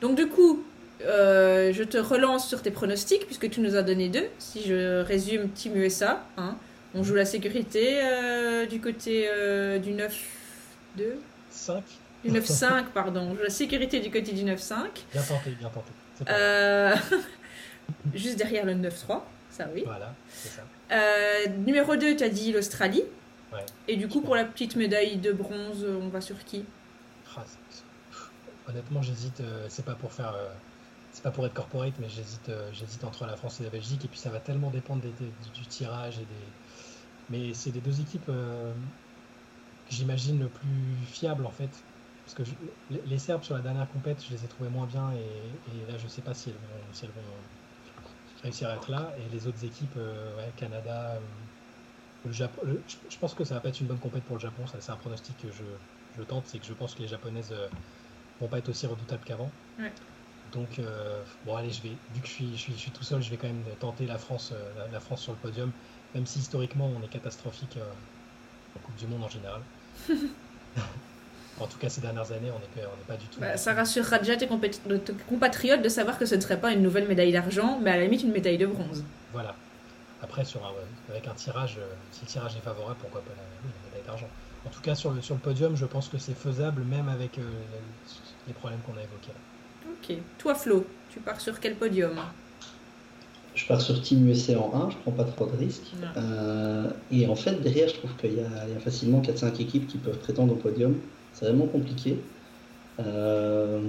Donc 0.00 0.16
du 0.16 0.28
coup, 0.28 0.64
euh, 1.02 1.72
je 1.72 1.82
te 1.82 1.98
relance 1.98 2.48
sur 2.48 2.62
tes 2.62 2.70
pronostics, 2.70 3.26
puisque 3.26 3.50
tu 3.50 3.60
nous 3.60 3.76
as 3.76 3.82
donné 3.82 4.08
deux. 4.08 4.26
Si 4.38 4.62
je 4.62 5.00
résume 5.02 5.48
Team 5.50 5.76
USA, 5.76 6.24
hein, 6.36 6.56
on 6.94 7.02
joue 7.02 7.14
la 7.14 7.24
sécurité 7.24 8.00
euh, 8.02 8.66
du 8.66 8.80
côté 8.80 9.28
euh, 9.30 9.78
du 9.78 9.90
9-2 9.92 10.06
5, 11.50 11.82
Du 12.24 12.30
9-5, 12.30 12.84
pardon. 12.94 13.28
On 13.32 13.34
joue 13.36 13.42
la 13.42 13.50
sécurité 13.50 14.00
du 14.00 14.10
côté 14.10 14.32
du 14.32 14.44
9-5. 14.44 14.74
bien 15.12 15.22
tenté, 15.22 15.50
bien 15.50 15.68
tenté. 15.68 15.90
Euh, 16.28 16.94
Juste 18.14 18.36
derrière 18.38 18.64
le 18.66 18.74
9-3, 18.74 19.20
ça 19.50 19.68
oui. 19.74 19.82
Voilà, 19.84 20.12
c'est 20.28 20.48
ça. 20.48 20.62
Euh, 20.92 21.46
numéro 21.64 21.96
2, 21.96 22.16
tu 22.16 22.24
as 22.24 22.28
dit 22.28 22.52
l'Australie. 22.52 23.02
Ouais. 23.52 23.64
Et 23.88 23.96
du 23.96 24.08
coup, 24.08 24.20
pour 24.20 24.34
la 24.36 24.44
petite 24.44 24.76
médaille 24.76 25.16
de 25.16 25.32
bronze, 25.32 25.84
on 25.84 26.08
va 26.08 26.20
sur 26.20 26.42
qui? 26.44 26.64
Ah, 27.36 27.44
Honnêtement, 28.68 29.02
j'hésite. 29.02 29.40
euh, 29.40 29.66
c'est 29.68 29.84
pas 29.84 29.94
pour 29.94 30.12
faire. 30.12 30.34
euh, 30.34 30.48
c'est 31.12 31.22
pas 31.22 31.30
pour 31.32 31.44
être 31.46 31.54
corporate, 31.54 31.94
mais 31.98 32.08
j'hésite. 32.08 32.50
j'hésite 32.72 33.02
entre 33.04 33.26
la 33.26 33.36
France 33.36 33.60
et 33.60 33.64
la 33.64 33.70
Belgique. 33.70 34.04
Et 34.04 34.08
puis 34.08 34.18
ça 34.18 34.30
va 34.30 34.38
tellement 34.40 34.70
dépendre 34.70 35.02
des- 35.02 35.10
des- 35.12 35.32
du, 35.54 35.66
tirage 35.66 36.18
et 36.18 36.24
des. 36.24 36.52
Mais 37.30 37.54
c'est 37.54 37.70
les 37.70 37.80
deux 37.80 38.00
équipes 38.00 38.28
euh, 38.28 38.72
que 39.88 39.94
j'imagine 39.94 40.38
le 40.38 40.48
plus 40.48 40.96
fiables 41.06 41.46
en 41.46 41.50
fait. 41.50 41.70
Parce 42.24 42.34
que 42.34 42.44
je- 42.44 42.96
les 43.06 43.18
Serbes 43.18 43.42
sur 43.42 43.54
la 43.56 43.60
dernière 43.62 43.88
compète, 43.90 44.22
je 44.24 44.30
les 44.34 44.44
ai 44.44 44.48
trouvés 44.48 44.70
moins 44.70 44.86
bien 44.86 45.10
et, 45.12 45.18
et 45.18 45.90
là 45.90 45.98
je 45.98 46.06
sais 46.06 46.22
pas 46.22 46.34
si 46.34 46.50
elles 46.50 46.56
vont, 46.56 46.92
si 46.92 47.04
elles 47.04 47.10
vont 47.10 47.22
réussir 48.42 48.68
à 48.68 48.76
être 48.76 48.90
là. 48.90 49.14
Et 49.18 49.28
les 49.28 49.46
autres 49.46 49.64
équipes, 49.64 49.94
euh, 49.96 50.36
ouais, 50.36 50.52
Canada, 50.56 51.16
euh, 51.16 51.20
le 52.24 52.32
Japon. 52.32 52.60
le- 52.64 52.84
je, 52.86 53.18
pense 53.18 53.34
que 53.34 53.44
ça 53.44 53.54
va 53.54 53.60
pas 53.60 53.68
être 53.70 53.80
une 53.80 53.86
bonne 53.86 53.98
compète 54.00 54.24
pour 54.24 54.36
le 54.36 54.40
Japon. 54.40 54.66
Ça, 54.66 54.80
c'est 54.80 54.92
un 54.92 54.96
pronostic 54.96 55.38
que 55.38 55.50
je, 55.50 55.64
je 56.12 56.22
tente, 56.22 56.46
c'est 56.46 56.60
que 56.60 56.66
je 56.66 56.72
pense 56.74 56.94
que 56.94 57.02
les 57.02 57.08
japonaises 57.08 57.52
euh, 57.52 57.68
vont 58.40 58.48
pas 58.48 58.58
être 58.58 58.68
aussi 58.68 58.86
redoutables 58.86 59.24
qu'avant. 59.24 59.52
Ouais. 59.78 59.92
Donc 60.52 60.78
euh, 60.78 61.24
bon 61.44 61.54
allez, 61.54 61.70
je 61.70 61.82
vais 61.82 61.98
vu 62.10 62.20
que 62.20 62.26
je 62.26 62.32
suis, 62.32 62.56
je 62.56 62.60
suis, 62.62 62.72
je 62.74 62.78
suis 62.78 62.92
tout 62.92 63.04
seul, 63.04 63.22
je 63.22 63.30
vais 63.30 63.36
quand 63.36 63.46
même 63.46 63.64
tenter 63.76 64.06
la 64.06 64.18
France, 64.18 64.52
euh, 64.52 64.72
la, 64.74 64.88
la 64.88 65.00
France 65.00 65.22
sur 65.22 65.32
le 65.32 65.38
podium, 65.38 65.72
même 66.14 66.26
si 66.26 66.38
historiquement 66.40 66.88
on 66.88 67.02
est 67.02 67.08
catastrophique 67.08 67.76
euh, 67.76 67.94
en 68.74 68.80
Coupe 68.80 68.96
du 68.96 69.06
Monde 69.06 69.24
en 69.24 69.28
général. 69.28 69.64
en 71.60 71.66
tout 71.66 71.78
cas 71.78 71.88
ces 71.88 72.00
dernières 72.00 72.32
années, 72.32 72.50
on 72.50 72.58
n'est 72.58 73.04
pas 73.06 73.16
du 73.16 73.26
tout. 73.26 73.40
Bah, 73.40 73.56
Ça 73.56 73.74
rassurera 73.74 74.18
déjà 74.18 74.36
tes, 74.36 74.48
compatriotes 75.28 75.82
de 75.82 75.88
savoir 75.88 76.18
que 76.18 76.26
ce 76.26 76.34
ne 76.34 76.40
serait 76.40 76.60
pas 76.60 76.72
une 76.72 76.82
nouvelle 76.82 77.06
médaille 77.06 77.32
d'argent, 77.32 77.78
mais 77.82 77.90
à 77.90 77.96
la 77.96 78.04
limite 78.04 78.22
une 78.22 78.32
médaille 78.32 78.58
de 78.58 78.66
bronze. 78.66 79.04
Voilà. 79.32 79.54
Après 80.22 80.44
sur 80.44 80.64
un, 80.64 80.72
avec 81.10 81.26
un 81.26 81.34
tirage, 81.34 81.76
euh, 81.78 81.86
si 82.12 82.22
le 82.22 82.26
tirage 82.26 82.56
est 82.56 82.60
favorable, 82.60 82.96
pourquoi 83.00 83.22
pas 83.22 83.32
la, 83.36 83.88
médaille 83.88 84.06
d'argent. 84.06 84.28
En 84.66 84.68
tout 84.68 84.82
cas 84.82 84.94
sur 84.94 85.10
le 85.10 85.22
sur 85.22 85.34
le 85.34 85.40
podium, 85.40 85.76
je 85.76 85.86
pense 85.86 86.08
que 86.08 86.18
c'est 86.18 86.36
faisable 86.36 86.82
même 86.82 87.08
avec 87.08 87.38
euh, 87.38 87.42
les, 87.42 88.48
les 88.48 88.52
problèmes 88.52 88.80
qu'on 88.80 88.92
a 88.92 89.02
évoqués. 89.02 89.28
là. 89.28 89.90
Ok. 89.90 90.16
Toi, 90.38 90.54
Flo, 90.54 90.86
tu 91.08 91.20
pars 91.20 91.40
sur 91.40 91.58
quel 91.58 91.76
podium? 91.76 92.20
Je 93.54 93.66
pars 93.66 93.80
sur 93.80 94.00
Team 94.00 94.28
USA 94.28 94.58
en 94.58 94.86
1, 94.86 94.90
je 94.90 94.96
prends 94.98 95.10
pas 95.10 95.24
trop 95.24 95.46
de 95.46 95.56
risques. 95.56 95.92
Euh, 96.16 96.90
et 97.10 97.26
en 97.26 97.34
fait, 97.34 97.60
derrière, 97.60 97.88
je 97.88 97.94
trouve 97.94 98.14
qu'il 98.16 98.34
y, 98.34 98.40
a 98.40 98.66
il 98.68 98.74
y 98.74 98.76
a 98.76 98.80
facilement 98.80 99.20
4-5 99.20 99.60
équipes 99.60 99.86
qui 99.88 99.98
peuvent 99.98 100.18
prétendre 100.18 100.52
au 100.52 100.56
podium. 100.56 100.94
C'est 101.40 101.46
vraiment 101.46 101.66
compliqué. 101.66 102.18
Euh, 103.00 103.80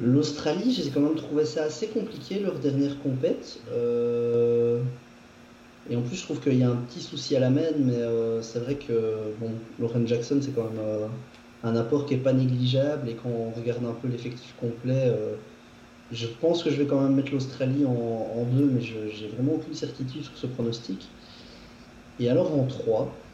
L'Australie, 0.00 0.72
j'ai 0.72 0.90
quand 0.90 1.00
même 1.00 1.16
trouvé 1.16 1.44
ça 1.44 1.64
assez 1.64 1.88
compliqué 1.88 2.40
leur 2.40 2.54
dernière 2.58 3.00
compète. 3.00 3.60
Euh, 3.72 4.80
Et 5.90 5.96
en 5.96 6.02
plus, 6.02 6.16
je 6.16 6.22
trouve 6.22 6.40
qu'il 6.40 6.58
y 6.58 6.62
a 6.62 6.70
un 6.70 6.76
petit 6.76 7.00
souci 7.00 7.36
à 7.36 7.40
la 7.40 7.50
main, 7.50 7.70
mais 7.78 7.94
euh, 7.94 8.42
c'est 8.42 8.58
vrai 8.60 8.74
que 8.76 9.32
bon, 9.40 9.50
Lauren 9.80 10.06
Jackson, 10.06 10.38
c'est 10.42 10.54
quand 10.54 10.70
même 10.70 11.10
un 11.64 11.76
apport 11.76 12.06
qui 12.06 12.14
est 12.14 12.18
pas 12.18 12.32
négligeable. 12.32 13.08
Et 13.08 13.14
quand 13.14 13.30
on 13.30 13.50
regarde 13.50 13.84
un 13.84 13.94
peu 13.94 14.08
l'effectif 14.08 14.54
complet, 14.60 15.12
je 16.10 16.26
pense 16.26 16.62
que 16.62 16.70
je 16.70 16.76
vais 16.76 16.86
quand 16.86 17.00
même 17.00 17.14
mettre 17.14 17.32
l'Australie 17.32 17.84
en, 17.84 18.44
deux, 18.52 18.66
mais 18.66 18.80
je 18.80 19.08
j'ai 19.08 19.28
vraiment 19.28 19.54
aucune 19.54 19.74
certitude 19.74 20.24
sur 20.24 20.36
ce 20.36 20.46
pronostic. 20.46 21.08
Et 22.18 22.28
alors 22.30 22.52
en 22.58 22.66
3, 22.66 23.27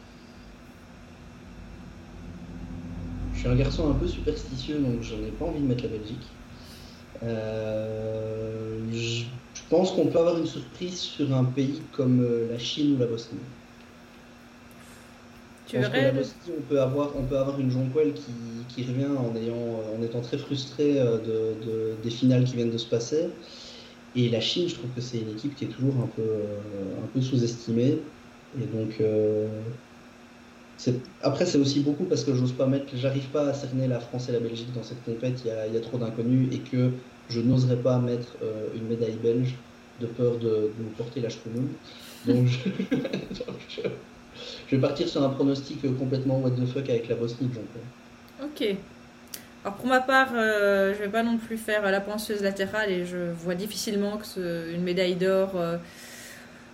suis 3.45 3.53
un 3.53 3.55
garçon 3.55 3.89
un 3.89 3.95
peu 3.95 4.07
superstitieux, 4.07 4.79
donc 4.79 5.01
je 5.01 5.15
n'ai 5.15 5.31
pas 5.31 5.45
envie 5.45 5.61
de 5.61 5.67
mettre 5.67 5.83
la 5.83 5.89
Belgique. 5.89 6.41
Euh, 7.23 8.85
je, 8.91 9.25
pense 9.69 9.91
qu'on 9.91 10.07
peut 10.07 10.19
avoir 10.19 10.37
une 10.37 10.45
surprise 10.45 10.99
sur 10.99 11.33
un 11.33 11.45
pays 11.45 11.81
comme 11.91 12.21
euh, 12.21 12.47
la 12.47 12.57
Chine 12.57 12.95
ou 12.95 12.99
la 12.99 13.07
Bosnie. 13.07 13.39
Tu 15.65 15.77
pense 15.77 15.87
que 15.87 15.91
verrais 15.91 16.11
la 16.13 16.19
Bosnie, 16.19 16.51
on 16.57 16.61
peut 16.61 16.81
avoir, 16.81 17.15
on 17.15 17.25
peut 17.27 17.37
avoir 17.37 17.59
une 17.59 17.71
Jonquel 17.71 18.13
qui, 18.13 18.67
qui 18.69 18.83
revient 18.83 19.05
en, 19.05 19.35
ayant, 19.35 19.55
en 19.55 20.01
étant 20.01 20.21
très 20.21 20.37
frustré 20.37 20.99
euh, 20.99 21.19
de, 21.19 21.59
de- 21.65 21.99
des 22.01 22.11
finales 22.11 22.43
qui 22.43 22.55
viennent 22.55 22.71
de 22.71 22.77
se 22.77 22.89
passer. 22.89 23.35
Et 24.13 24.29
la 24.29 24.41
Chine, 24.41 24.69
je 24.69 24.75
trouve 24.75 24.93
que 24.93 25.01
c'est 25.01 25.19
une 25.19 25.29
équipe 25.29 25.55
qui 25.55 25.65
est 25.65 25.69
toujours 25.69 25.99
un 25.99 26.07
peu, 26.07 26.21
euh, 26.21 27.01
un 27.03 27.07
peu 27.07 27.21
sous-estimée. 27.21 28.11
Et 28.53 28.67
donc, 28.67 29.01
euh, 29.01 29.63
après, 31.21 31.45
c'est 31.45 31.57
aussi 31.57 31.79
beaucoup 31.79 32.03
parce 32.05 32.23
que 32.23 32.33
j'ose 32.33 32.51
pas 32.51 32.65
mettre, 32.65 32.85
j'arrive 32.95 33.27
pas 33.29 33.47
à 33.47 33.53
cerner 33.53 33.87
la 33.87 33.99
France 33.99 34.29
et 34.29 34.31
la 34.31 34.39
Belgique 34.39 34.73
dans 34.73 34.83
cette 34.83 35.03
compète. 35.03 35.43
Il 35.45 35.73
y 35.73 35.77
a, 35.77 35.81
trop 35.81 35.97
d'inconnus 35.97 36.49
et 36.51 36.59
que 36.59 36.91
je 37.29 37.39
n'oserais 37.41 37.77
pas 37.77 37.97
mettre 37.99 38.35
euh, 38.43 38.67
une 38.75 38.87
médaille 38.87 39.17
belge 39.21 39.55
de 39.99 40.07
peur 40.07 40.37
de, 40.37 40.71
nous 40.77 40.89
porter 40.97 41.21
la 41.21 41.29
choumoune. 41.29 41.69
Donc, 42.27 42.47
je, 43.69 43.81
vais 44.75 44.81
partir 44.81 45.07
sur 45.07 45.23
un 45.23 45.29
pronostic 45.29 45.81
complètement 45.97 46.39
what 46.39 46.51
the 46.51 46.65
fuck 46.65 46.89
avec 46.89 47.07
la 47.07 47.15
Bosnie, 47.15 47.47
donc. 47.47 47.65
Ok. 48.43 48.75
Alors 49.63 49.77
pour 49.77 49.87
ma 49.87 49.99
part, 49.99 50.29
euh, 50.35 50.93
je 50.93 50.99
vais 50.99 51.09
pas 51.09 51.23
non 51.23 51.37
plus 51.37 51.57
faire 51.57 51.89
la 51.89 51.99
penseuse 51.99 52.43
latérale 52.43 52.91
et 52.91 53.05
je 53.05 53.31
vois 53.31 53.55
difficilement 53.55 54.17
que 54.17 54.71
une 54.71 54.83
médaille 54.83 55.15
d'or 55.15 55.53
euh, 55.55 55.77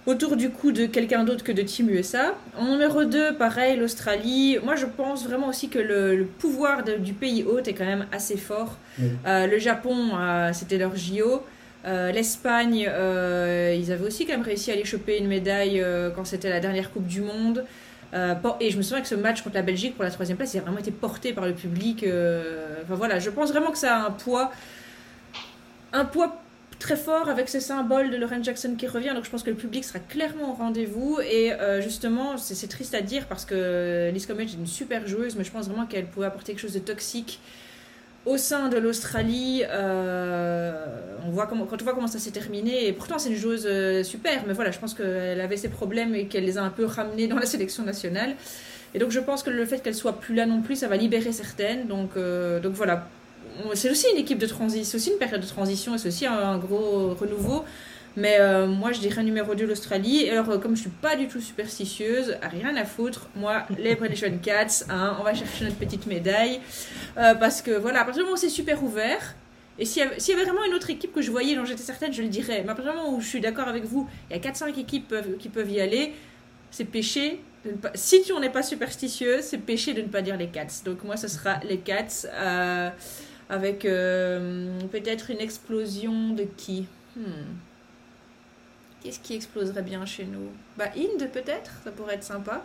autour 0.07 0.35
du 0.35 0.49
cou 0.49 0.71
de 0.71 0.85
quelqu'un 0.87 1.23
d'autre 1.23 1.43
que 1.43 1.51
de 1.51 1.61
Team 1.61 1.89
USA. 1.89 2.33
En 2.57 2.65
numéro 2.71 3.03
2, 3.05 3.35
pareil, 3.35 3.77
l'Australie. 3.77 4.57
Moi, 4.63 4.75
je 4.75 4.85
pense 4.87 5.27
vraiment 5.27 5.47
aussi 5.47 5.69
que 5.69 5.79
le, 5.79 6.15
le 6.15 6.25
pouvoir 6.25 6.83
de- 6.83 6.95
du 6.97 7.13
pays 7.13 7.43
hôte 7.43 7.67
est 7.67 7.73
quand 7.73 7.85
même 7.85 8.07
assez 8.11 8.37
fort. 8.37 8.77
Oui. 8.99 9.09
Euh, 9.27 9.45
le 9.47 9.59
Japon, 9.59 9.95
euh, 10.17 10.49
c'était 10.53 10.77
leur 10.77 10.95
JO. 10.95 11.43
Euh, 11.85 12.11
L'Espagne, 12.11 12.77
ils 12.79 13.91
avaient 13.91 14.05
aussi 14.05 14.25
quand 14.25 14.33
même 14.33 14.41
réussi 14.43 14.71
à 14.71 14.73
aller 14.73 14.85
choper 14.85 15.17
une 15.17 15.27
médaille 15.27 15.83
quand 16.15 16.25
c'était 16.25 16.49
la 16.49 16.59
dernière 16.59 16.91
Coupe 16.91 17.07
du 17.07 17.21
Monde. 17.21 17.63
Et 18.59 18.69
je 18.71 18.77
me 18.77 18.81
souviens 18.81 19.01
que 19.01 19.07
ce 19.07 19.15
match 19.15 19.41
contre 19.41 19.55
la 19.55 19.61
Belgique 19.61 19.95
pour 19.95 20.03
la 20.03 20.11
troisième 20.11 20.37
place, 20.37 20.53
il 20.53 20.57
a 20.57 20.61
vraiment 20.61 20.77
été 20.79 20.91
porté 20.91 21.31
par 21.33 21.45
le 21.45 21.53
public. 21.53 22.03
Enfin 22.83 22.95
voilà, 22.95 23.19
je 23.19 23.29
pense 23.29 23.49
vraiment 23.51 23.71
que 23.71 23.77
ça 23.77 23.95
a 23.95 24.05
un 24.05 24.11
poids, 24.11 24.51
un 25.93 26.05
poids 26.05 26.41
très 26.81 26.97
fort 26.97 27.29
avec 27.29 27.47
ce 27.47 27.59
symbole 27.59 28.09
de 28.09 28.17
Lauren 28.17 28.43
Jackson 28.43 28.75
qui 28.77 28.87
revient. 28.87 29.11
Donc 29.13 29.23
je 29.23 29.29
pense 29.29 29.43
que 29.43 29.51
le 29.51 29.55
public 29.55 29.85
sera 29.85 29.99
clairement 29.99 30.51
au 30.51 30.53
rendez-vous. 30.55 31.19
Et 31.21 31.53
euh, 31.53 31.79
justement, 31.79 32.37
c'est 32.37 32.67
triste 32.67 32.95
à 32.95 33.01
dire 33.01 33.27
parce 33.27 33.45
que 33.45 34.09
Liz 34.11 34.25
Comet 34.25 34.43
est 34.43 34.53
une 34.53 34.67
super 34.67 35.07
joueuse, 35.07 35.35
mais 35.35 35.43
je 35.43 35.51
pense 35.51 35.67
vraiment 35.67 35.85
qu'elle 35.85 36.07
pouvait 36.07 36.25
apporter 36.25 36.53
quelque 36.53 36.61
chose 36.61 36.73
de 36.73 36.79
toxique 36.79 37.39
au 38.25 38.37
sein 38.37 38.67
de 38.67 38.77
l'Australie. 38.77 39.63
euh, 39.69 40.85
on 41.25 41.29
voit 41.29 41.45
comment, 41.45 41.65
quand 41.65 41.79
on 41.81 41.85
voit 41.85 41.93
comment 41.93 42.07
ça 42.07 42.19
s'est 42.19 42.31
terminé, 42.31 42.87
et 42.87 42.93
pourtant 42.93 43.19
c'est 43.19 43.29
une 43.29 43.35
joueuse 43.35 43.67
euh, 43.67 44.03
super, 44.03 44.43
mais 44.47 44.53
voilà, 44.53 44.71
je 44.71 44.79
pense 44.79 44.93
qu'elle 44.95 45.39
avait 45.39 45.57
ses 45.57 45.69
problèmes 45.69 46.15
et 46.15 46.25
qu'elle 46.25 46.45
les 46.45 46.57
a 46.57 46.63
un 46.63 46.69
peu 46.71 46.85
ramenés 46.85 47.27
dans 47.27 47.37
la 47.37 47.45
sélection 47.45 47.83
nationale. 47.83 48.35
Et 48.93 48.99
donc 48.99 49.11
je 49.11 49.19
pense 49.19 49.43
que 49.43 49.51
le 49.51 49.65
fait 49.65 49.81
qu'elle 49.83 49.95
soit 49.95 50.19
plus 50.19 50.35
là 50.35 50.47
non 50.47 50.61
plus, 50.61 50.75
ça 50.75 50.87
va 50.87 50.97
libérer 50.97 51.31
certaines. 51.31 51.87
Donc 51.87 52.17
voilà. 52.73 53.07
C'est 53.73 53.89
aussi 53.89 54.07
une 54.11 54.19
équipe 54.19 54.37
de 54.37 54.45
transition, 54.45 54.83
c'est 54.83 54.97
aussi 54.97 55.11
une 55.11 55.17
période 55.17 55.41
de 55.41 55.47
transition 55.47 55.95
et 55.95 55.97
c'est 55.97 56.07
aussi 56.07 56.25
un, 56.25 56.57
gros 56.57 57.13
renouveau. 57.13 57.63
Mais 58.17 58.39
moi, 58.67 58.91
je 58.91 58.99
dirais 58.99 59.23
numéro 59.23 59.55
2 59.55 59.65
l'Australie. 59.65 60.23
Et 60.23 60.31
alors, 60.31 60.59
comme 60.59 60.75
je 60.75 60.81
suis 60.81 60.89
pas 60.89 61.15
du 61.15 61.27
tout 61.27 61.39
superstitieuse, 61.39 62.35
rien 62.41 62.75
à 62.75 62.83
foutre, 62.83 63.29
moi, 63.35 63.63
les 63.77 63.95
British 63.95 64.25
Cats, 64.41 64.85
hein, 64.89 65.15
on 65.19 65.23
va 65.23 65.33
chercher 65.33 65.65
notre 65.65 65.77
petite 65.77 66.07
médaille. 66.07 66.59
parce 67.15 67.61
que 67.61 67.71
voilà, 67.71 68.01
à 68.01 68.03
partir 68.03 68.23
du 68.23 68.25
moment 68.25 68.35
où 68.35 68.41
c'est 68.41 68.49
super 68.49 68.83
ouvert, 68.83 69.35
et 69.79 69.85
s'il 69.85 70.03
y, 70.03 70.31
avait 70.33 70.43
vraiment 70.43 70.63
une 70.63 70.73
autre 70.73 70.89
équipe 70.89 71.13
que 71.13 71.21
je 71.21 71.31
voyais, 71.31 71.55
dont 71.55 71.65
j'étais 71.65 71.81
certaine, 71.81 72.13
je 72.13 72.21
le 72.21 72.27
dirais. 72.27 72.61
Mais 72.63 72.71
à 72.71 72.75
partir 72.75 72.93
du 72.93 72.99
moment 72.99 73.15
où 73.15 73.21
je 73.21 73.27
suis 73.27 73.41
d'accord 73.41 73.67
avec 73.67 73.83
vous, 73.83 74.07
il 74.29 74.35
y 74.35 74.39
a 74.39 74.51
4-5 74.51 74.79
équipes 74.79 75.15
qui 75.39 75.49
peuvent 75.49 75.71
y 75.71 75.79
aller, 75.79 76.13
c'est 76.69 76.85
péché. 76.85 77.39
Si 77.95 78.21
tu 78.21 78.31
n'en 78.31 78.41
es 78.41 78.49
pas 78.49 78.63
superstitieux, 78.63 79.41
c'est 79.41 79.57
péché 79.57 79.93
de 79.93 80.01
ne 80.01 80.07
pas 80.07 80.21
dire 80.21 80.37
les 80.37 80.47
Cats. 80.47 80.83
Donc 80.85 81.03
moi, 81.03 81.17
ce 81.17 81.27
sera 81.27 81.59
les 81.67 81.77
Cats. 81.77 82.27
Euh, 83.51 83.55
avec 83.55 83.85
euh, 83.85 84.79
peut-être 84.91 85.29
une 85.29 85.39
explosion 85.39 86.33
de 86.33 86.43
qui 86.57 86.87
hmm. 87.15 87.21
Qu'est-ce 89.03 89.19
qui 89.19 89.35
exploserait 89.35 89.81
bien 89.81 90.05
chez 90.05 90.25
nous? 90.25 90.49
Bah, 90.77 90.85
Inde 90.95 91.27
peut-être, 91.33 91.71
ça 91.83 91.91
pourrait 91.91 92.15
être 92.15 92.23
sympa. 92.23 92.63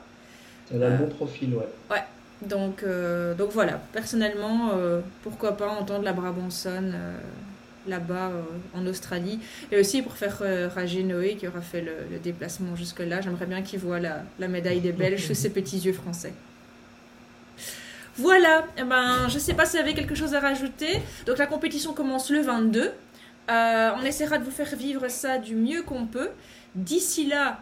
Elle 0.73 0.83
a 0.83 0.89
un 0.89 0.97
bon 0.97 1.09
profil, 1.09 1.55
ouais. 1.55 1.69
Ouais, 1.91 2.03
donc, 2.43 2.83
euh, 2.83 3.35
donc 3.35 3.51
voilà, 3.53 3.81
personnellement, 3.93 4.71
euh, 4.75 5.01
pourquoi 5.23 5.57
pas 5.57 5.69
entendre 5.69 6.05
la 6.05 6.13
Brabanson 6.13 6.93
euh, 6.93 7.17
là-bas 7.89 8.33
en 8.75 8.87
Australie. 8.87 9.41
Et 9.73 9.79
aussi 9.79 10.03
pour 10.03 10.13
faire 10.13 10.43
rager 10.75 11.03
Noé 11.03 11.37
qui 11.37 11.49
aura 11.49 11.61
fait 11.61 11.81
le, 11.81 12.19
déplacement 12.19 12.77
jusque-là. 12.77 13.21
J'aimerais 13.21 13.47
bien 13.47 13.63
qu'il 13.63 13.79
voit 13.79 14.01
la, 14.01 14.23
la, 14.39 14.49
médaille 14.49 14.81
des 14.81 14.93
Belges 14.93 15.27
sous 15.27 15.35
ses 15.35 15.51
petits 15.51 15.79
yeux 15.79 15.93
français. 15.93 16.35
Voilà, 18.19 18.65
eh 18.79 18.83
ben, 18.85 19.29
je 19.29 19.35
ne 19.35 19.41
sais 19.41 19.55
pas 19.55 19.67
si 19.67 19.77
vous 19.77 19.83
avez 19.83 19.95
quelque 19.95 20.15
chose 20.15 20.35
à 20.35 20.41
rajouter. 20.41 21.01
Donc 21.27 21.39
la 21.39 21.47
compétition 21.47 21.93
commence 21.93 22.31
le 22.31 22.41
22. 22.41 22.93
on 23.49 24.03
essaiera 24.05 24.39
de 24.39 24.45
vous 24.45 24.51
faire 24.51 24.75
vivre 24.75 25.09
ça 25.09 25.39
du 25.39 25.55
mieux 25.55 25.83
qu'on 25.83 26.07
peut. 26.07 26.31
D'ici 26.75 27.27
là, 27.27 27.61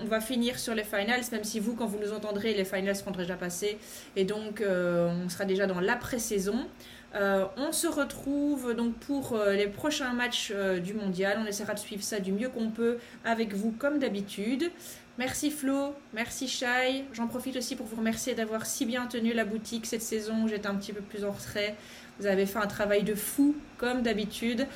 on 0.00 0.04
va 0.04 0.20
finir 0.20 0.58
sur 0.58 0.74
les 0.74 0.84
finals, 0.84 1.20
même 1.32 1.44
si 1.44 1.60
vous, 1.60 1.74
quand 1.74 1.86
vous 1.86 1.98
nous 1.98 2.12
entendrez, 2.12 2.54
les 2.54 2.64
finals 2.64 2.96
seront 2.96 3.10
déjà 3.10 3.34
passés. 3.34 3.78
Et 4.16 4.24
donc, 4.24 4.60
euh, 4.60 5.12
on 5.24 5.28
sera 5.28 5.44
déjà 5.44 5.66
dans 5.66 5.80
l'après-saison. 5.80 6.66
Euh, 7.14 7.44
on 7.58 7.72
se 7.72 7.86
retrouve 7.86 8.74
donc 8.74 8.94
pour 8.94 9.34
euh, 9.34 9.52
les 9.52 9.66
prochains 9.66 10.12
matchs 10.14 10.52
du 10.82 10.94
mondial. 10.94 11.38
On 11.42 11.46
essaiera 11.46 11.74
de 11.74 11.78
suivre 11.78 12.02
ça 12.02 12.20
du 12.20 12.32
mieux 12.32 12.48
qu'on 12.48 12.70
peut 12.70 12.98
avec 13.24 13.54
vous, 13.54 13.72
comme 13.72 13.98
d'habitude. 13.98 14.70
Merci 15.18 15.50
Flo, 15.50 15.94
merci 16.14 16.48
Shai. 16.48 17.04
J'en 17.12 17.26
profite 17.26 17.56
aussi 17.56 17.76
pour 17.76 17.84
vous 17.84 17.96
remercier 17.96 18.34
d'avoir 18.34 18.64
si 18.64 18.86
bien 18.86 19.06
tenu 19.06 19.34
la 19.34 19.44
boutique 19.44 19.84
cette 19.84 20.00
saison. 20.00 20.46
J'étais 20.48 20.68
un 20.68 20.74
petit 20.74 20.94
peu 20.94 21.02
plus 21.02 21.24
en 21.24 21.32
retrait. 21.32 21.74
Vous 22.18 22.26
avez 22.26 22.46
fait 22.46 22.58
un 22.58 22.66
travail 22.66 23.02
de 23.02 23.14
fou, 23.14 23.54
comme 23.76 24.02
d'habitude. 24.02 24.66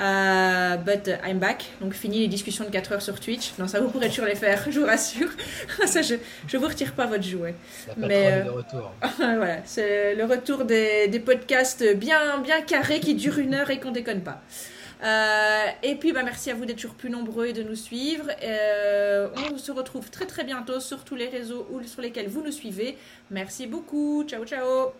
Euh, 0.00 0.76
but 0.76 1.10
I'm 1.24 1.38
back. 1.38 1.70
Donc, 1.80 1.92
fini 1.92 2.20
les 2.20 2.28
discussions 2.28 2.64
de 2.64 2.70
4 2.70 2.92
heures 2.92 3.02
sur 3.02 3.20
Twitch. 3.20 3.52
Non, 3.58 3.68
ça, 3.68 3.80
vous 3.80 3.88
pourrez 3.88 4.08
toujours 4.08 4.24
les 4.26 4.34
faire, 4.34 4.64
je 4.68 4.80
vous 4.80 4.86
rassure. 4.86 5.28
ça, 5.86 6.02
je 6.02 6.14
ne 6.14 6.58
vous 6.58 6.68
retire 6.68 6.92
pas 6.92 7.06
votre 7.06 7.24
jouet. 7.24 7.54
La 7.98 8.08
Mais 8.08 8.32
euh, 8.32 8.44
de 8.44 8.50
retour. 8.50 8.92
voilà, 9.18 9.58
c'est 9.64 10.14
le 10.14 10.24
retour 10.24 10.64
des, 10.64 11.08
des, 11.08 11.20
podcasts 11.20 11.84
bien, 11.96 12.38
bien 12.38 12.62
carrés 12.62 13.00
qui 13.00 13.14
durent 13.14 13.38
une 13.38 13.54
heure 13.54 13.70
et 13.70 13.78
qu'on 13.78 13.92
déconne 13.92 14.22
pas. 14.22 14.42
Euh, 15.04 15.66
et 15.82 15.96
puis, 15.96 16.12
bah, 16.12 16.22
merci 16.22 16.50
à 16.50 16.54
vous 16.54 16.64
d'être 16.64 16.76
toujours 16.76 16.96
plus 16.96 17.10
nombreux 17.10 17.46
et 17.46 17.52
de 17.52 17.62
nous 17.62 17.74
suivre. 17.74 18.30
Euh, 18.42 19.28
on 19.52 19.58
se 19.58 19.70
retrouve 19.70 20.10
très 20.10 20.26
très 20.26 20.44
bientôt 20.44 20.80
sur 20.80 21.04
tous 21.04 21.14
les 21.14 21.28
réseaux 21.28 21.66
ou 21.70 21.82
sur 21.82 22.00
lesquels 22.00 22.28
vous 22.28 22.42
nous 22.42 22.52
suivez. 22.52 22.96
Merci 23.30 23.66
beaucoup. 23.66 24.24
Ciao, 24.26 24.44
ciao. 24.44 24.92